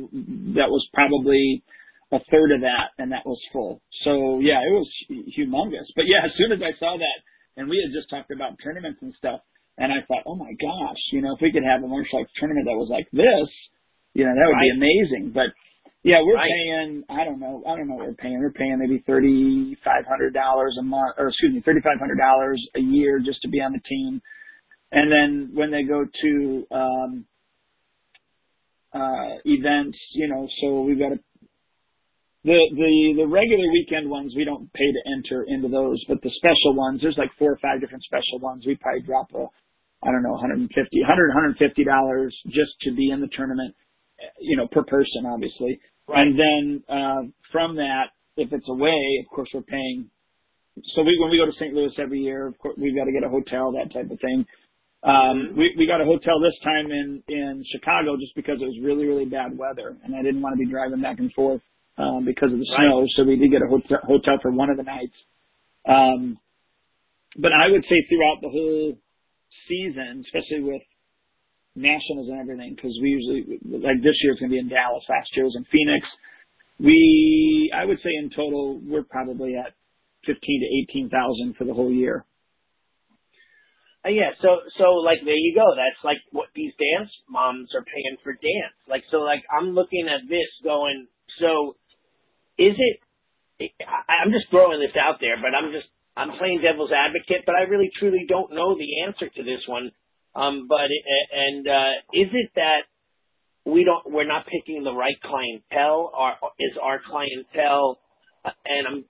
that 0.55 0.71
was 0.71 0.87
probably 0.95 1.65
a 2.13 2.23
third 2.31 2.55
of 2.55 2.61
that 2.63 2.95
and 2.99 3.11
that 3.11 3.27
was 3.27 3.43
full. 3.53 3.83
So 4.07 4.39
yeah, 4.39 4.63
it 4.63 4.71
was 4.71 4.87
humongous. 5.35 5.91
But 5.99 6.07
yeah, 6.07 6.23
as 6.23 6.31
soon 6.39 6.53
as 6.55 6.63
I 6.63 6.79
saw 6.79 6.95
that 6.95 7.19
and 7.57 7.69
we 7.69 7.83
had 7.83 7.91
just 7.91 8.09
talked 8.09 8.31
about 8.31 8.55
tournaments 8.63 9.03
and 9.03 9.13
stuff, 9.19 9.41
and 9.79 9.91
I 9.91 10.07
thought, 10.07 10.23
oh 10.27 10.37
my 10.37 10.55
gosh, 10.55 11.03
you 11.11 11.23
know, 11.23 11.35
if 11.35 11.43
we 11.43 11.51
could 11.51 11.67
have 11.67 11.83
a 11.83 11.89
martial 11.89 12.23
arts 12.23 12.31
tournament 12.39 12.67
that 12.71 12.79
was 12.79 12.91
like 12.91 13.11
this, 13.11 13.51
you 14.15 14.23
know, 14.23 14.31
that 14.31 14.47
would 14.47 14.63
right. 14.63 14.71
be 14.71 14.79
amazing. 14.79 15.35
But 15.35 15.51
yeah, 16.05 16.21
we're 16.23 16.37
right. 16.37 16.47
paying. 16.47 17.03
I 17.09 17.25
don't 17.25 17.41
know. 17.41 17.65
I 17.67 17.75
don't 17.77 17.89
know 17.89 17.97
what 17.97 18.07
we're 18.07 18.21
paying. 18.21 18.39
We're 18.39 18.53
paying 18.53 18.79
maybe 18.79 19.03
thirty 19.07 19.75
five 19.83 20.05
hundred 20.07 20.35
dollars 20.35 20.77
a 20.79 20.85
month, 20.85 21.17
or 21.19 21.29
excuse 21.29 21.55
me, 21.55 21.63
thirty 21.65 21.81
five 21.81 21.99
hundred 21.99 22.19
dollars 22.19 22.63
a 22.77 22.81
year 22.81 23.19
just 23.25 23.41
to 23.43 23.49
be 23.49 23.59
on 23.59 23.73
the 23.73 23.81
team. 23.89 24.21
And 24.95 25.11
then 25.11 25.51
when 25.55 25.73
they 25.73 25.83
go 25.83 26.05
to 26.07 26.67
um, 26.71 27.27
uh, 28.95 29.43
events, 29.45 29.99
you 30.15 30.29
know, 30.29 30.49
so 30.61 30.83
we've 30.83 30.99
got 30.99 31.13
a 31.13 31.19
the 32.45 32.61
the 32.77 33.25
the 33.25 33.27
regular 33.27 33.65
weekend 33.73 34.09
ones 34.09 34.35
we 34.37 34.45
don't 34.45 34.71
pay 34.73 34.87
to 34.87 35.03
enter 35.17 35.45
into 35.49 35.69
those, 35.69 35.99
but 36.07 36.23
the 36.23 36.31
special 36.37 36.77
ones, 36.77 37.01
there's 37.03 37.19
like 37.19 37.31
four 37.39 37.53
or 37.53 37.59
five 37.59 37.81
different 37.81 38.05
special 38.05 38.39
ones. 38.39 38.65
We 38.67 38.77
probably 38.77 39.03
drop 39.03 39.33
a 39.35 39.47
I 40.05 40.13
don't 40.13 40.23
know, 40.23 40.37
150, 40.37 40.69
100, 40.69 41.29
150 41.59 41.85
dollars 41.85 42.37
just 42.47 42.77
to 42.83 42.93
be 42.95 43.11
in 43.11 43.21
the 43.21 43.29
tournament, 43.35 43.75
you 44.39 44.57
know, 44.57 44.69
per 44.71 44.85
person, 44.85 45.25
obviously. 45.27 45.81
Right. 46.07 46.21
And 46.27 46.39
then 46.39 46.85
uh, 46.89 47.23
from 47.51 47.77
that, 47.77 48.13
if 48.37 48.53
it's 48.53 48.69
away, 48.69 49.01
of 49.25 49.35
course, 49.35 49.49
we're 49.55 49.63
paying. 49.63 50.11
So 50.95 51.03
we, 51.03 51.17
when 51.21 51.31
we 51.31 51.39
go 51.39 51.47
to 51.47 51.57
St. 51.59 51.73
Louis 51.73 51.93
every 51.99 52.21
year, 52.21 52.47
of 52.47 52.59
course, 52.59 52.77
we've 52.77 52.95
got 52.95 53.05
to 53.05 53.13
get 53.13 53.25
a 53.25 53.31
hotel, 53.31 53.73
that 53.73 53.95
type 53.95 54.11
of 54.11 54.21
thing. 54.21 54.45
Um, 55.05 55.53
we, 55.57 55.75
we 55.77 55.87
got 55.87 56.01
a 56.01 56.05
hotel 56.05 56.41
this 56.41 56.57
time 56.65 56.91
in 56.91 57.23
in 57.29 57.63
Chicago 57.73 58.17
just 58.17 58.35
because 58.35 58.57
it 58.61 58.65
was 58.65 58.79
really 58.83 59.05
really 59.05 59.27
bad 59.27 59.57
weather, 59.57 59.97
and 60.03 60.17
I 60.17 60.23
didn't 60.23 60.41
want 60.41 60.55
to 60.55 60.65
be 60.65 60.71
driving 60.71 61.03
back 61.03 61.19
and 61.19 61.33
forth 61.35 61.61
um, 61.99 62.25
because 62.25 62.53
of 62.53 62.59
the 62.59 62.67
right. 62.73 62.89
snow. 62.89 63.05
So 63.17 63.25
we 63.25 63.37
did 63.37 63.51
get 63.51 63.61
a 63.61 63.69
hotel, 63.69 63.99
hotel 64.03 64.39
for 64.41 64.51
one 64.51 64.71
of 64.71 64.79
the 64.79 64.83
nights. 64.83 65.13
Um, 65.87 66.39
but 67.37 67.53
I 67.53 67.71
would 67.71 67.85
say 67.85 68.01
throughout 68.09 68.41
the 68.41 68.49
whole 68.49 68.97
season, 69.69 70.25
especially 70.25 70.65
with 70.65 70.83
nationals 71.77 72.29
and 72.31 72.41
everything, 72.41 72.75
because 72.75 72.97
we 73.03 73.09
usually 73.11 73.59
like 73.69 74.01
this 74.03 74.17
year 74.23 74.33
it's 74.33 74.41
going 74.41 74.51
to 74.51 74.55
be 74.55 74.59
in 74.59 74.69
Dallas. 74.69 75.05
Last 75.09 75.29
year 75.37 75.45
was 75.45 75.57
in 75.57 75.67
Phoenix. 75.71 76.07
We, 76.81 77.73
I 77.77 77.85
would 77.85 77.99
say 77.99 78.11
in 78.19 78.31
total, 78.31 78.81
we're 78.83 79.05
probably 79.05 79.55
at 79.55 79.75
fifteen 80.25 80.61
to 80.65 80.69
eighteen 80.81 81.11
thousand 81.11 81.57
for 81.57 81.65
the 81.65 81.75
whole 81.75 81.93
year. 81.93 82.25
Uh, 84.05 84.11
yeah, 84.11 84.31
so 84.43 84.61
so 84.79 85.01
like 85.03 85.19
there 85.25 85.37
you 85.37 85.55
go. 85.55 85.65
That's 85.75 86.03
like 86.05 86.19
what 86.31 86.49
these 86.55 86.73
dance 86.79 87.11
moms 87.29 87.71
are 87.75 87.85
paying 87.85 88.17
for 88.23 88.33
dance. 88.35 88.77
Like 88.89 89.03
so, 89.11 89.19
like 89.19 89.43
I'm 89.51 89.75
looking 89.75 90.09
at 90.09 90.29
this 90.29 90.51
going. 90.63 91.07
So, 91.41 91.77
is 92.59 92.77
it? 92.79 93.01
I'm 93.89 94.33
just 94.33 94.51
throwing 94.51 94.81
this 94.81 94.97
out 95.01 95.19
there, 95.21 95.37
but 95.41 95.57
I'm 95.57 95.73
just 95.73 95.89
I'm 96.17 96.37
playing 96.39 96.61
devil's 96.63 96.93
advocate, 96.93 97.45
but 97.47 97.55
I 97.57 97.63
really 97.63 97.91
truly 97.99 98.27
don't 98.29 98.53
know 98.53 98.77
the 98.77 99.03
answer 99.07 99.29
to 99.29 99.43
this 99.43 99.63
one. 99.67 99.91
Um, 100.35 100.67
but 100.69 100.91
it, 100.91 101.05
and 101.33 101.67
uh, 101.67 101.93
is 102.13 102.29
it 102.33 102.51
that 102.57 102.85
we 103.65 103.85
don't 103.85 104.13
we're 104.13 104.29
not 104.29 104.47
picking 104.47 104.85
the 104.85 104.95
right 104.95 105.17
clientele, 105.23 106.13
or 106.13 106.33
is 106.61 106.77
our 106.83 107.01
clientele, 107.09 107.99
uh, 108.45 108.51
and 108.67 108.87
I'm 108.87 109.05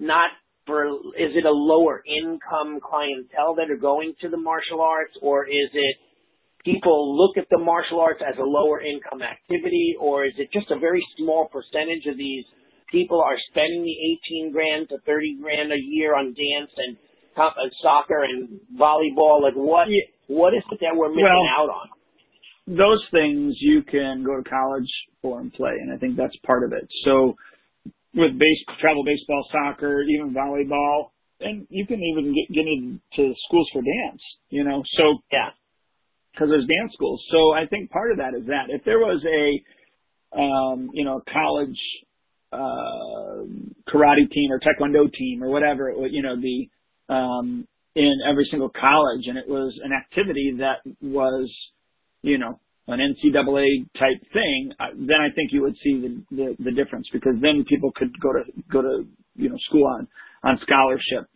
not 0.00 0.30
is 0.68 1.32
it 1.34 1.44
a 1.44 1.50
lower 1.50 2.02
income 2.06 2.78
clientele 2.80 3.54
that 3.56 3.70
are 3.70 3.80
going 3.80 4.14
to 4.20 4.28
the 4.28 4.36
martial 4.36 4.80
arts, 4.80 5.12
or 5.20 5.46
is 5.46 5.70
it 5.72 5.96
people 6.64 7.16
look 7.16 7.36
at 7.36 7.48
the 7.50 7.58
martial 7.58 8.00
arts 8.00 8.20
as 8.26 8.38
a 8.38 8.42
lower 8.42 8.80
income 8.80 9.22
activity, 9.22 9.94
or 10.00 10.24
is 10.24 10.32
it 10.38 10.48
just 10.52 10.70
a 10.70 10.78
very 10.78 11.02
small 11.18 11.48
percentage 11.48 12.06
of 12.06 12.16
these 12.16 12.44
people 12.90 13.20
are 13.20 13.36
spending 13.50 13.82
the 13.82 13.96
18 14.44 14.52
grand 14.52 14.88
to 14.90 14.98
30 15.04 15.38
grand 15.42 15.72
a 15.72 15.80
year 15.80 16.14
on 16.16 16.26
dance 16.26 16.70
and 16.76 16.96
uh, 17.36 17.50
soccer 17.82 18.22
and 18.22 18.60
volleyball? 18.78 19.42
Like 19.42 19.54
what, 19.54 19.88
what 20.28 20.54
is 20.54 20.62
it 20.70 20.78
that 20.80 20.94
we're 20.94 21.10
missing 21.10 21.48
out 21.58 21.70
on? 21.70 21.88
Those 22.68 23.04
things 23.10 23.56
you 23.58 23.82
can 23.82 24.22
go 24.22 24.36
to 24.40 24.48
college 24.48 24.88
for 25.20 25.40
and 25.40 25.52
play, 25.52 25.72
and 25.80 25.92
I 25.92 25.96
think 25.96 26.16
that's 26.16 26.36
part 26.46 26.62
of 26.62 26.72
it. 26.72 26.86
With 28.14 28.38
base, 28.38 28.64
travel 28.80 29.04
baseball, 29.04 29.44
soccer, 29.52 30.02
even 30.02 30.34
volleyball, 30.34 31.10
and 31.40 31.66
you 31.70 31.86
can 31.86 32.00
even 32.02 32.34
get, 32.34 32.54
get 32.54 32.66
into 32.66 33.34
schools 33.46 33.68
for 33.72 33.82
dance, 33.82 34.22
you 34.50 34.64
know, 34.64 34.82
so. 34.96 35.18
Yeah. 35.32 35.50
Cause 36.38 36.48
there's 36.48 36.66
dance 36.66 36.92
schools. 36.94 37.22
So 37.30 37.52
I 37.52 37.66
think 37.66 37.90
part 37.90 38.10
of 38.12 38.18
that 38.18 38.34
is 38.38 38.46
that 38.46 38.66
if 38.70 38.84
there 38.84 38.98
was 38.98 39.22
a, 39.26 40.40
um, 40.40 40.90
you 40.94 41.04
know, 41.04 41.20
college 41.32 41.78
uh, 42.52 43.44
karate 43.88 44.30
team 44.30 44.50
or 44.50 44.60
taekwondo 44.60 45.12
team 45.12 45.42
or 45.42 45.50
whatever 45.50 45.90
it 45.90 45.98
would, 45.98 46.12
you 46.12 46.22
know, 46.22 46.36
be 46.36 46.70
um, 47.08 47.66
in 47.94 48.20
every 48.28 48.46
single 48.50 48.70
college, 48.70 49.26
and 49.26 49.36
it 49.36 49.48
was 49.48 49.78
an 49.84 49.92
activity 49.92 50.56
that 50.58 50.78
was, 51.02 51.50
you 52.22 52.38
know, 52.38 52.58
an 52.88 52.98
NCAA 52.98 53.86
type 53.98 54.20
thing, 54.32 54.72
uh, 54.80 54.86
then 54.94 55.20
I 55.20 55.30
think 55.34 55.52
you 55.52 55.62
would 55.62 55.76
see 55.82 56.00
the, 56.00 56.36
the 56.36 56.64
the 56.64 56.72
difference 56.72 57.06
because 57.12 57.34
then 57.40 57.64
people 57.68 57.92
could 57.94 58.10
go 58.20 58.32
to 58.32 58.42
go 58.70 58.82
to 58.82 59.06
you 59.36 59.48
know 59.48 59.56
school 59.68 59.86
on 59.86 60.08
on 60.42 60.58
scholarship, 60.62 61.30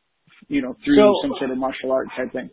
you 0.49 0.61
know, 0.63 0.75
through 0.85 0.97
So- 0.97 1.19
some 1.23 1.35
sort 1.39 1.51
of 1.51 1.59
martial 1.59 1.93
art 1.93 2.09
type 2.17 2.33
thing. 2.33 2.51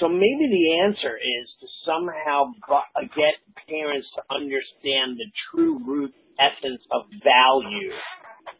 So 0.00 0.08
maybe 0.08 0.44
the 0.48 0.80
answer 0.88 1.14
is 1.16 1.44
to 1.60 1.66
somehow 1.84 2.50
bu- 2.66 3.06
get 3.14 3.34
parents 3.68 4.08
to 4.16 4.22
understand 4.34 5.18
the 5.20 5.28
true 5.52 5.78
root 5.84 6.12
essence 6.40 6.80
of 6.90 7.02
value. 7.22 7.92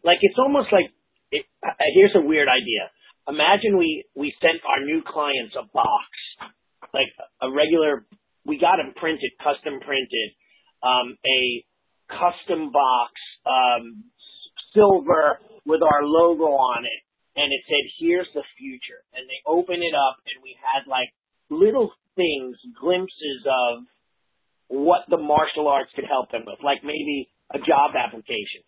Like 0.04 0.18
it's 0.20 0.38
almost 0.38 0.70
like 0.70 0.92
it, 1.32 1.46
uh, 1.66 1.72
here's 1.94 2.12
a 2.14 2.20
weird 2.20 2.48
idea. 2.48 2.90
Imagine 3.26 3.78
we 3.78 4.04
we 4.14 4.34
sent 4.42 4.60
our 4.68 4.84
new 4.84 5.00
clients 5.02 5.56
a 5.58 5.64
box, 5.72 6.06
like 6.92 7.08
a 7.40 7.50
regular. 7.50 8.04
We 8.44 8.58
got 8.58 8.76
them 8.76 8.94
printed, 8.96 9.30
custom 9.38 9.80
printed, 9.80 10.28
um, 10.82 11.16
a 11.24 11.64
custom 12.10 12.72
box, 12.72 13.12
um, 13.46 14.04
silver 14.74 15.38
with 15.64 15.82
our 15.82 16.02
logo 16.02 16.50
on 16.50 16.84
it, 16.84 17.00
and 17.36 17.52
it 17.52 17.62
said, 17.66 17.84
"Here's 17.98 18.30
the 18.32 18.42
future." 18.58 19.02
And 19.14 19.28
they 19.28 19.40
open 19.46 19.82
it 19.82 19.94
up, 19.94 20.16
and 20.26 20.42
we 20.42 20.56
had 20.60 20.86
like 20.86 21.12
little 21.50 21.92
things, 22.16 22.58
glimpses 22.78 23.46
of 23.46 23.84
what 24.68 25.04
the 25.08 25.18
martial 25.18 25.68
arts 25.68 25.92
could 25.94 26.06
help 26.06 26.30
them 26.30 26.44
with, 26.46 26.62
like 26.62 26.82
maybe 26.82 27.28
a 27.52 27.58
job 27.58 27.94
application, 27.94 28.64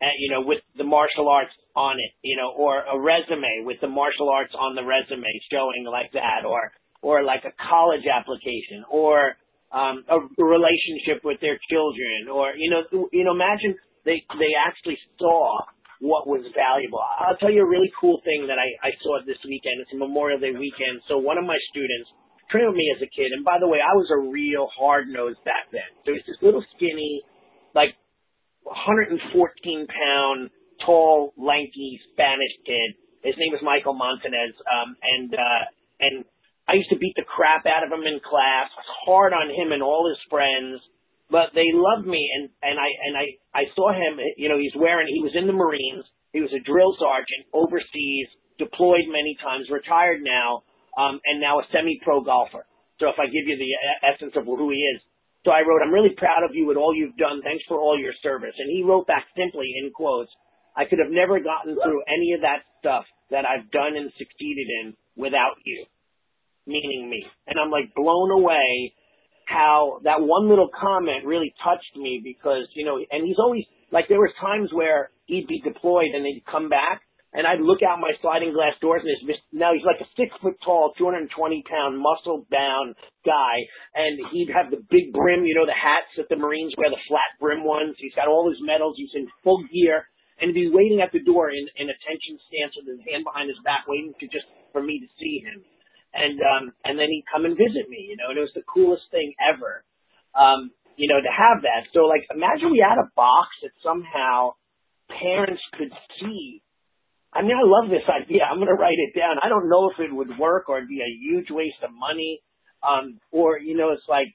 and 0.00 0.12
you 0.18 0.30
know, 0.30 0.40
with 0.40 0.62
the 0.76 0.84
martial 0.84 1.28
arts 1.28 1.54
on 1.74 1.98
it, 1.98 2.12
you 2.22 2.36
know, 2.36 2.50
or 2.56 2.82
a 2.82 2.98
resume 2.98 3.64
with 3.64 3.80
the 3.80 3.88
martial 3.88 4.30
arts 4.30 4.54
on 4.54 4.74
the 4.74 4.84
resume 4.84 5.26
showing 5.50 5.84
like 5.84 6.12
that, 6.12 6.44
or 6.46 6.72
or 7.02 7.22
like 7.22 7.44
a 7.44 7.54
college 7.56 8.06
application, 8.06 8.84
or 8.90 9.36
um, 9.72 10.04
a 10.08 10.18
relationship 10.42 11.22
with 11.24 11.40
their 11.40 11.58
children, 11.70 12.32
or 12.32 12.52
you 12.56 12.70
know, 12.70 13.08
you 13.12 13.24
know, 13.24 13.32
imagine 13.32 13.76
they 14.04 14.24
they 14.38 14.52
actually 14.56 14.98
saw 15.18 15.60
what 16.00 16.26
was 16.26 16.46
valuable. 16.54 17.02
I'll 17.02 17.36
tell 17.36 17.50
you 17.50 17.62
a 17.62 17.68
really 17.68 17.90
cool 17.98 18.22
thing 18.22 18.46
that 18.46 18.58
I, 18.58 18.70
I 18.86 18.90
saw 19.02 19.18
this 19.26 19.38
weekend. 19.42 19.82
It's 19.82 19.92
a 19.92 19.98
Memorial 19.98 20.38
Day 20.38 20.54
weekend. 20.54 21.02
So 21.10 21.18
one 21.18 21.38
of 21.38 21.44
my 21.44 21.58
students 21.74 22.06
trained 22.50 22.70
with 22.70 22.78
me 22.78 22.86
as 22.94 23.02
a 23.02 23.10
kid, 23.10 23.34
and 23.34 23.44
by 23.44 23.58
the 23.58 23.66
way, 23.66 23.82
I 23.82 23.94
was 23.98 24.08
a 24.14 24.20
real 24.30 24.70
hard 24.70 25.10
nosed 25.10 25.42
back 25.44 25.68
then. 25.74 25.86
So 26.06 26.14
he's 26.14 26.24
this 26.24 26.38
little 26.40 26.64
skinny, 26.76 27.22
like 27.74 27.98
114 28.62 29.18
pound, 29.90 30.50
tall, 30.86 31.34
lanky 31.36 32.00
Spanish 32.14 32.54
kid. 32.64 32.94
His 33.26 33.34
name 33.36 33.50
was 33.50 33.60
Michael 33.66 33.98
Montanez, 33.98 34.54
um, 34.70 34.94
and 35.02 35.34
uh, 35.34 35.62
and 36.00 36.16
I 36.68 36.76
used 36.76 36.90
to 36.90 37.00
beat 37.00 37.16
the 37.16 37.24
crap 37.24 37.64
out 37.64 37.82
of 37.82 37.90
him 37.90 38.04
in 38.04 38.20
class. 38.20 38.68
Hard 39.06 39.32
on 39.32 39.48
him 39.48 39.72
and 39.72 39.82
all 39.82 40.04
his 40.08 40.20
friends, 40.28 40.80
but 41.30 41.50
they 41.56 41.72
loved 41.72 42.06
me. 42.06 42.28
And 42.36 42.50
and 42.62 42.76
I 42.78 42.88
and 43.08 43.14
I 43.16 43.26
I 43.56 43.64
saw 43.74 43.90
him. 43.92 44.20
You 44.36 44.48
know, 44.48 44.58
he's 44.58 44.76
wearing. 44.76 45.08
He 45.08 45.24
was 45.24 45.32
in 45.34 45.46
the 45.48 45.56
Marines. 45.56 46.04
He 46.32 46.44
was 46.44 46.52
a 46.52 46.60
drill 46.60 46.92
sergeant 47.00 47.48
overseas, 47.56 48.28
deployed 48.60 49.08
many 49.08 49.34
times, 49.40 49.72
retired 49.72 50.20
now, 50.20 50.62
um, 51.00 51.18
and 51.24 51.40
now 51.40 51.58
a 51.58 51.64
semi-pro 51.72 52.20
golfer. 52.20 52.68
So 53.00 53.08
if 53.08 53.16
I 53.18 53.26
give 53.32 53.48
you 53.48 53.56
the 53.56 53.72
e- 53.72 54.00
essence 54.04 54.36
of 54.36 54.44
who 54.44 54.68
he 54.68 54.76
is, 54.76 55.00
so 55.46 55.52
I 55.52 55.64
wrote, 55.64 55.80
I'm 55.80 55.94
really 55.94 56.12
proud 56.12 56.44
of 56.44 56.52
you 56.52 56.66
with 56.66 56.76
all 56.76 56.94
you've 56.94 57.16
done. 57.16 57.40
Thanks 57.42 57.64
for 57.66 57.80
all 57.80 57.98
your 57.98 58.12
service. 58.22 58.52
And 58.58 58.68
he 58.68 58.82
wrote 58.82 59.06
back 59.06 59.24
simply 59.32 59.72
in 59.80 59.90
quotes, 59.90 60.30
I 60.76 60.84
could 60.84 60.98
have 60.98 61.10
never 61.10 61.40
gotten 61.40 61.74
through 61.80 62.02
any 62.12 62.34
of 62.34 62.42
that 62.42 62.68
stuff 62.78 63.04
that 63.30 63.46
I've 63.46 63.70
done 63.70 63.96
and 63.96 64.12
succeeded 64.18 64.68
in 64.82 64.94
without 65.16 65.56
you, 65.64 65.86
meaning 66.68 67.08
me. 67.10 67.24
And 67.46 67.58
I'm 67.58 67.70
like 67.70 67.94
blown 67.96 68.30
away 68.30 68.92
how 69.48 70.00
that 70.04 70.20
one 70.20 70.48
little 70.48 70.68
comment 70.68 71.24
really 71.24 71.54
touched 71.64 71.96
me 71.96 72.20
because, 72.22 72.68
you 72.76 72.84
know, 72.84 73.00
and 73.00 73.26
he's 73.26 73.40
always, 73.40 73.64
like 73.90 74.04
there 74.08 74.20
was 74.20 74.32
times 74.40 74.68
where 74.72 75.10
he'd 75.24 75.48
be 75.48 75.60
deployed 75.64 76.12
and 76.12 76.24
they'd 76.24 76.44
come 76.44 76.68
back 76.68 77.00
and 77.32 77.46
I'd 77.46 77.60
look 77.60 77.80
out 77.84 78.00
my 78.00 78.12
sliding 78.20 78.52
glass 78.52 78.76
doors 78.80 79.00
and 79.04 79.12
his, 79.28 79.40
now 79.52 79.72
he's 79.72 79.84
like 79.84 80.00
a 80.00 80.08
six 80.16 80.32
foot 80.40 80.56
tall, 80.64 80.92
220 80.96 81.32
pound, 81.64 81.96
muscle 81.96 82.44
bound 82.52 82.96
guy. 83.24 83.56
And 83.96 84.20
he'd 84.32 84.52
have 84.52 84.68
the 84.68 84.84
big 84.92 85.12
brim, 85.12 85.44
you 85.44 85.56
know, 85.56 85.64
the 85.64 85.76
hats 85.76 86.12
that 86.16 86.28
the 86.28 86.36
Marines 86.36 86.76
wear, 86.76 86.92
the 86.92 87.00
flat 87.08 87.36
brim 87.40 87.64
ones. 87.64 87.96
He's 87.96 88.16
got 88.16 88.28
all 88.28 88.48
his 88.48 88.60
medals. 88.60 88.96
He's 88.96 89.12
in 89.16 89.28
full 89.44 89.64
gear 89.72 90.08
and 90.40 90.54
he'd 90.54 90.70
be 90.70 90.72
waiting 90.72 91.00
at 91.02 91.12
the 91.12 91.20
door 91.20 91.50
in, 91.50 91.66
in 91.76 91.90
attention 91.90 92.38
stance 92.46 92.74
with 92.78 92.86
his 92.86 93.02
hand 93.10 93.24
behind 93.26 93.50
his 93.50 93.58
back, 93.66 93.84
waiting 93.90 94.14
to 94.20 94.26
just 94.30 94.46
for 94.72 94.82
me 94.82 95.00
to 95.02 95.08
see 95.18 95.42
him. 95.42 95.62
And, 96.18 96.40
um, 96.42 96.64
and 96.84 96.98
then 96.98 97.06
he'd 97.06 97.30
come 97.30 97.46
and 97.46 97.54
visit 97.56 97.86
me, 97.88 98.10
you 98.10 98.16
know, 98.18 98.34
and 98.34 98.38
it 98.38 98.42
was 98.42 98.54
the 98.54 98.66
coolest 98.66 99.06
thing 99.10 99.32
ever. 99.38 99.84
Um, 100.34 100.70
you 100.98 101.06
know, 101.06 101.22
to 101.22 101.30
have 101.30 101.62
that. 101.62 101.86
So 101.94 102.10
like, 102.10 102.26
imagine 102.34 102.74
we 102.74 102.82
had 102.82 102.98
a 102.98 103.06
box 103.14 103.54
that 103.62 103.70
somehow 103.86 104.58
parents 105.06 105.62
could 105.78 105.94
see 106.18 106.60
I 107.32 107.42
mean, 107.42 107.52
I 107.52 107.64
love 107.64 107.90
this 107.90 108.08
idea. 108.08 108.48
I'm 108.48 108.56
going 108.56 108.72
to 108.72 108.80
write 108.80 108.96
it 108.96 109.12
down. 109.18 109.36
I 109.42 109.48
don't 109.48 109.68
know 109.68 109.90
if 109.92 110.00
it 110.00 110.12
would 110.12 110.38
work 110.38 110.68
or 110.68 110.78
it'd 110.78 110.88
be 110.88 111.04
a 111.04 111.12
huge 111.20 111.50
waste 111.50 111.84
of 111.84 111.92
money. 111.92 112.40
Um, 112.80 113.20
or, 113.30 113.58
you 113.58 113.76
know, 113.76 113.92
it's 113.92 114.06
like, 114.08 114.32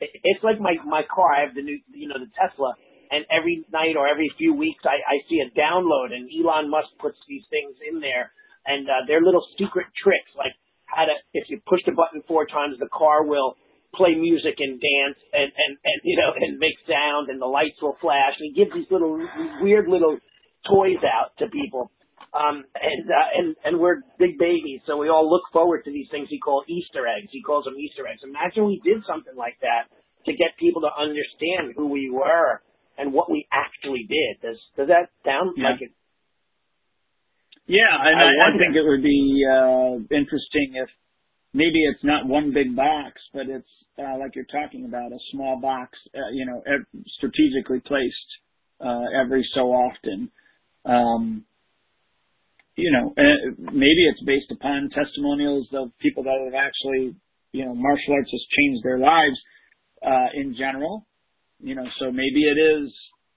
it's 0.00 0.42
like 0.44 0.60
my, 0.60 0.76
my 0.86 1.02
car. 1.02 1.34
I 1.34 1.46
have 1.46 1.54
the 1.54 1.62
new, 1.62 1.80
you 1.90 2.06
know, 2.06 2.18
the 2.18 2.30
Tesla 2.38 2.74
and 3.10 3.26
every 3.26 3.66
night 3.72 3.98
or 3.98 4.06
every 4.06 4.30
few 4.38 4.54
weeks 4.54 4.82
I, 4.84 5.02
I 5.02 5.20
see 5.28 5.42
a 5.42 5.50
download 5.52 6.14
and 6.14 6.30
Elon 6.30 6.70
Musk 6.70 6.94
puts 7.00 7.18
these 7.28 7.44
things 7.50 7.74
in 7.82 8.00
there 8.00 8.30
and, 8.66 8.86
uh, 8.88 9.02
they're 9.06 9.22
little 9.22 9.44
secret 9.58 9.86
tricks 9.98 10.30
like 10.36 10.54
how 10.92 11.04
to, 11.08 11.14
if 11.32 11.48
you 11.48 11.60
push 11.66 11.80
the 11.86 11.92
button 11.92 12.22
four 12.28 12.46
times, 12.46 12.76
the 12.78 12.92
car 12.92 13.24
will 13.24 13.56
play 13.94 14.14
music 14.14 14.56
and 14.60 14.80
dance 14.80 15.18
and, 15.32 15.50
and, 15.52 15.72
and, 15.84 15.98
you 16.04 16.16
know, 16.16 16.32
and 16.36 16.58
make 16.58 16.76
sound 16.88 17.28
and 17.28 17.40
the 17.40 17.48
lights 17.48 17.76
will 17.80 17.96
flash. 18.00 18.32
And 18.38 18.52
he 18.52 18.52
gives 18.52 18.72
these 18.72 18.88
little 18.90 19.20
weird 19.60 19.88
little 19.88 20.18
toys 20.68 21.00
out 21.04 21.36
to 21.38 21.48
people 21.48 21.90
um, 22.32 22.64
and, 22.72 23.04
uh, 23.12 23.28
and, 23.36 23.56
and 23.64 23.74
we're 23.78 24.00
big 24.18 24.38
babies, 24.38 24.80
so 24.86 24.96
we 24.96 25.10
all 25.12 25.28
look 25.28 25.44
forward 25.52 25.84
to 25.84 25.92
these 25.92 26.08
things 26.10 26.28
he 26.30 26.40
calls 26.40 26.64
Easter 26.66 27.04
eggs. 27.04 27.28
He 27.30 27.42
calls 27.42 27.64
them 27.64 27.76
Easter 27.76 28.08
eggs. 28.08 28.24
Imagine 28.24 28.64
we 28.64 28.80
did 28.80 29.04
something 29.04 29.36
like 29.36 29.60
that 29.60 29.92
to 30.24 30.32
get 30.32 30.56
people 30.58 30.80
to 30.80 30.88
understand 30.96 31.76
who 31.76 31.88
we 31.88 32.08
were 32.08 32.62
and 32.96 33.12
what 33.12 33.30
we 33.30 33.46
actually 33.52 34.08
did. 34.08 34.40
Does, 34.40 34.56
does 34.76 34.88
that 34.88 35.12
sound 35.24 35.52
Yeah. 35.56 35.76
like 35.76 35.82
it? 35.82 35.92
Yeah, 37.66 37.90
and 38.00 38.18
I 38.20 38.24
I, 38.24 38.54
I 38.54 38.58
think 38.58 38.76
it 38.76 38.82
would 38.84 39.02
be 39.02 39.44
uh, 39.48 39.94
interesting 40.14 40.74
if 40.74 40.88
maybe 41.54 41.82
it's 41.84 42.04
not 42.04 42.26
one 42.26 42.52
big 42.52 42.74
box, 42.74 43.20
but 43.32 43.48
it's 43.48 43.68
uh, 43.98 44.18
like 44.18 44.34
you're 44.34 44.50
talking 44.50 44.86
about 44.86 45.12
a 45.12 45.18
small 45.32 45.60
box, 45.60 45.98
uh, 46.14 46.30
you 46.32 46.46
know, 46.46 46.62
ev- 46.66 47.02
strategically 47.18 47.80
placed 47.80 48.30
uh, 48.80 49.04
every 49.20 49.46
so 49.54 49.70
often. 49.72 50.30
Um, 50.84 51.44
you 52.76 52.90
know, 52.90 53.12
uh, 53.16 53.50
maybe 53.58 54.02
it's 54.10 54.24
based 54.24 54.50
upon 54.50 54.90
testimonials 54.94 55.68
of 55.74 55.90
people 56.00 56.24
that 56.24 56.38
have 56.44 56.54
actually, 56.54 57.14
you 57.52 57.64
know, 57.64 57.74
martial 57.74 58.14
arts 58.14 58.30
has 58.32 58.44
changed 58.58 58.82
their 58.82 58.98
lives 58.98 59.38
uh, 60.04 60.28
in 60.34 60.56
general. 60.56 61.06
You 61.60 61.74
know, 61.76 61.84
so 62.00 62.10
maybe 62.10 62.42
it 62.42 62.58
is 62.58 62.90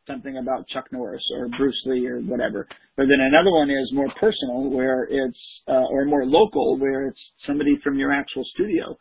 something 0.07 0.37
about 0.37 0.67
Chuck 0.69 0.85
Norris 0.91 1.23
or 1.37 1.47
Bruce 1.57 1.81
Lee 1.85 2.07
or 2.07 2.19
whatever. 2.21 2.67
But 2.95 3.05
then 3.07 3.19
another 3.19 3.51
one 3.51 3.69
is 3.69 3.91
more 3.93 4.09
personal, 4.19 4.69
where 4.69 5.07
it's 5.09 5.37
uh, 5.67 5.85
or 5.91 6.05
more 6.05 6.25
local, 6.25 6.77
where 6.77 7.07
it's 7.07 7.19
somebody 7.45 7.77
from 7.83 7.97
your 7.97 8.11
actual 8.13 8.45
studio 8.53 8.97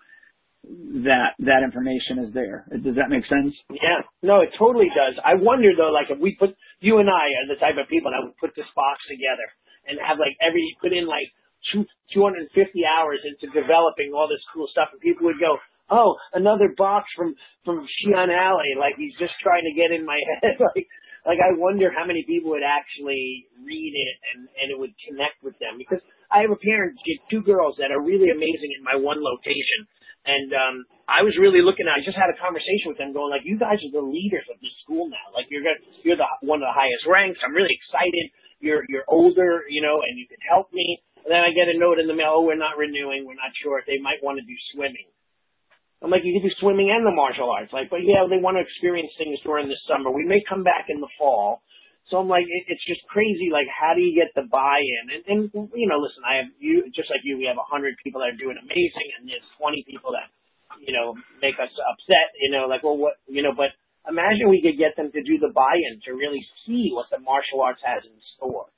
that 1.05 1.37
that 1.45 1.61
information 1.63 2.25
is 2.25 2.33
there. 2.33 2.65
Does 2.73 2.97
that 2.97 3.13
make 3.13 3.27
sense? 3.29 3.53
Yeah, 3.69 4.01
no, 4.23 4.41
it 4.41 4.51
totally 4.59 4.89
does. 4.89 5.19
I 5.21 5.37
wonder 5.37 5.77
though, 5.77 5.93
like 5.93 6.09
if 6.09 6.19
we 6.19 6.37
put 6.41 6.57
you 6.81 6.99
and 6.99 7.09
I 7.09 7.27
are 7.45 7.49
the 7.53 7.61
type 7.61 7.77
of 7.77 7.89
people 7.89 8.13
that 8.13 8.25
would 8.25 8.37
put 8.41 8.57
this 8.57 8.69
box 8.75 9.05
together 9.05 9.45
and 9.85 10.01
have 10.01 10.17
like 10.17 10.37
every 10.41 10.65
put 10.81 10.93
in 10.93 11.05
like 11.05 11.29
two 11.73 11.85
250 12.13 12.49
hours 12.85 13.21
into 13.25 13.53
developing 13.53 14.13
all 14.17 14.29
this 14.29 14.43
cool 14.53 14.69
stuff, 14.71 14.89
and 14.93 15.01
people 15.01 15.29
would 15.29 15.41
go, 15.41 15.61
"Oh, 15.91 16.17
another 16.33 16.73
box 16.77 17.09
from 17.17 17.35
from 17.65 17.87
Shihan 17.87 18.31
Allie." 18.33 18.77
Like 18.79 18.97
he's 18.97 19.15
just 19.19 19.35
trying 19.43 19.65
to 19.65 19.75
get 19.75 19.91
in 19.91 20.05
my 20.05 20.21
head. 20.43 20.57
like, 20.61 20.87
like 21.27 21.41
I 21.41 21.57
wonder 21.57 21.93
how 21.93 22.05
many 22.05 22.25
people 22.25 22.51
would 22.53 22.67
actually 22.67 23.47
read 23.65 23.93
it 23.95 24.17
and 24.33 24.49
and 24.61 24.67
it 24.71 24.79
would 24.79 24.93
connect 25.09 25.43
with 25.43 25.59
them 25.59 25.77
because 25.79 26.01
I 26.35 26.43
have 26.43 26.51
a 26.51 26.59
parent, 26.59 26.99
two 27.31 27.43
girls 27.43 27.77
that 27.79 27.95
are 27.95 28.03
really 28.03 28.35
amazing 28.35 28.75
in 28.75 28.83
my 28.83 28.97
one 28.99 29.23
location. 29.23 29.87
And 30.25 30.51
um, 30.57 30.77
I 31.05 31.21
was 31.21 31.37
really 31.37 31.61
looking. 31.61 31.85
I 31.85 32.01
just 32.01 32.17
had 32.17 32.33
a 32.33 32.39
conversation 32.41 32.89
with 32.89 32.97
them, 32.97 33.13
going 33.13 33.29
like, 33.29 33.45
"You 33.45 33.61
guys 33.61 33.77
are 33.85 33.93
the 33.93 34.01
leaders 34.01 34.49
of 34.49 34.57
this 34.65 34.73
school 34.81 35.13
now. 35.13 35.27
Like 35.37 35.53
you're 35.53 35.61
gonna, 35.61 35.85
you're 36.01 36.17
the 36.17 36.25
one 36.41 36.65
of 36.65 36.67
the 36.67 36.73
highest 36.73 37.05
ranks. 37.05 37.45
I'm 37.45 37.53
really 37.53 37.77
excited. 37.77 38.33
You're 38.57 38.89
you're 38.89 39.05
older, 39.05 39.69
you 39.69 39.85
know, 39.85 40.01
and 40.01 40.17
you 40.17 40.25
can 40.25 40.41
help 40.49 40.73
me." 40.73 41.05
And 41.25 41.29
then 41.29 41.45
I 41.45 41.53
get 41.53 41.69
a 41.69 41.77
note 41.77 42.01
in 42.01 42.09
the 42.09 42.17
mail, 42.17 42.41
"Oh, 42.41 42.45
we're 42.49 42.57
not 42.57 42.81
renewing. 42.81 43.29
We're 43.29 43.37
not 43.37 43.53
sure 43.61 43.77
if 43.79 43.85
they 43.85 44.01
might 44.01 44.25
want 44.25 44.41
to 44.41 44.45
do 44.49 44.57
swimming." 44.73 45.13
I'm 46.05 46.13
like, 46.13 46.21
"You 46.21 46.37
can 46.37 46.45
do 46.45 46.53
swimming 46.61 46.93
and 46.93 47.01
the 47.01 47.17
martial 47.17 47.49
arts." 47.49 47.73
Like, 47.73 47.89
but 47.89 48.05
yeah, 48.05 48.29
they 48.29 48.37
want 48.37 48.61
to 48.61 48.63
experience 48.63 49.09
things 49.17 49.41
during 49.41 49.73
the 49.73 49.81
summer. 49.89 50.13
We 50.13 50.29
may 50.29 50.45
come 50.45 50.61
back 50.61 50.93
in 50.93 51.01
the 51.01 51.09
fall. 51.17 51.65
So 52.13 52.21
I'm 52.21 52.29
like, 52.29 52.45
it, 52.45 52.69
it's 52.69 52.85
just 52.85 53.01
crazy. 53.09 53.49
Like, 53.49 53.65
how 53.73 53.97
do 53.97 54.05
you 54.05 54.13
get 54.13 54.29
the 54.37 54.45
buy-in? 54.45 55.05
And, 55.09 55.23
and 55.25 55.41
you 55.73 55.89
know, 55.89 55.97
listen, 55.97 56.21
I 56.21 56.45
have 56.45 56.53
you 56.61 56.93
just 56.93 57.09
like 57.09 57.25
you. 57.25 57.41
We 57.41 57.49
have 57.49 57.57
a 57.57 57.65
hundred 57.65 57.97
people 58.05 58.21
that 58.21 58.37
are 58.37 58.41
doing 58.41 58.61
amazing, 58.61 59.09
and 59.17 59.25
there's 59.25 59.49
20 59.57 59.89
people 59.89 60.13
that 60.13 60.29
you 60.85 60.93
know 60.93 61.17
make 61.41 61.57
us 61.57 61.73
upset. 61.73 62.29
You 62.37 62.53
know, 62.53 62.69
like, 62.69 62.85
well, 62.85 63.01
what 63.01 63.17
you 63.25 63.41
know, 63.41 63.57
but 63.57 63.73
imagine 64.05 64.53
we 64.53 64.61
could 64.61 64.77
get 64.77 65.01
them 65.01 65.09
to 65.09 65.21
do 65.25 65.41
the 65.41 65.57
buy-in 65.57 66.05
to 66.05 66.13
really 66.13 66.45
see 66.69 66.93
what 66.93 67.09
the 67.09 67.17
martial 67.25 67.65
arts 67.65 67.81
has 67.81 68.05
in 68.05 68.13
store. 68.37 68.69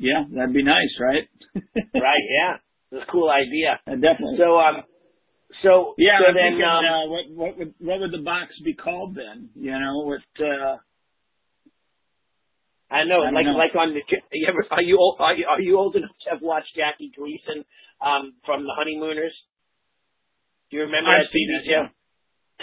Yeah, 0.00 0.24
that'd 0.32 0.56
be 0.56 0.64
nice, 0.64 0.92
right? 0.96 1.28
right. 1.76 2.24
Yeah, 2.32 2.56
it's 2.90 3.04
a 3.04 3.12
cool 3.12 3.30
idea. 3.30 3.78
Uh, 3.86 4.00
definitely. 4.00 4.40
So, 4.40 4.58
um, 4.58 4.82
so 5.62 5.94
yeah. 5.98 6.18
So 6.20 6.28
I'm 6.28 6.34
then, 6.34 6.44
thinking, 6.58 6.64
um, 6.64 6.84
uh, 6.84 7.06
what 7.08 7.24
what 7.30 7.52
would 7.58 7.74
what 7.78 8.00
would 8.00 8.12
the 8.12 8.24
box 8.24 8.52
be 8.64 8.74
called 8.74 9.14
then? 9.14 9.50
You 9.54 9.72
know, 9.72 10.04
what? 10.04 10.24
uh 10.40 10.76
I 12.94 13.02
know, 13.04 13.26
I 13.26 13.34
like 13.34 13.46
know. 13.46 13.58
like 13.58 13.74
on 13.74 13.90
the. 13.90 14.02
You 14.32 14.46
ever, 14.46 14.62
are 14.70 14.82
you 14.82 14.98
old, 14.98 15.16
are 15.18 15.34
you 15.34 15.46
are 15.50 15.60
you 15.60 15.78
old 15.78 15.96
enough 15.96 16.14
to 16.24 16.30
have 16.30 16.42
watched 16.42 16.74
Jackie 16.76 17.10
Gleason 17.10 17.64
um, 17.98 18.38
from 18.46 18.62
The 18.62 18.74
Honeymooners? 18.76 19.34
Do 20.70 20.76
you 20.78 20.86
remember 20.86 21.10
I've 21.10 21.26
that 21.26 21.32
seen 21.32 21.48
TV 21.50 21.58
show? 21.66 21.84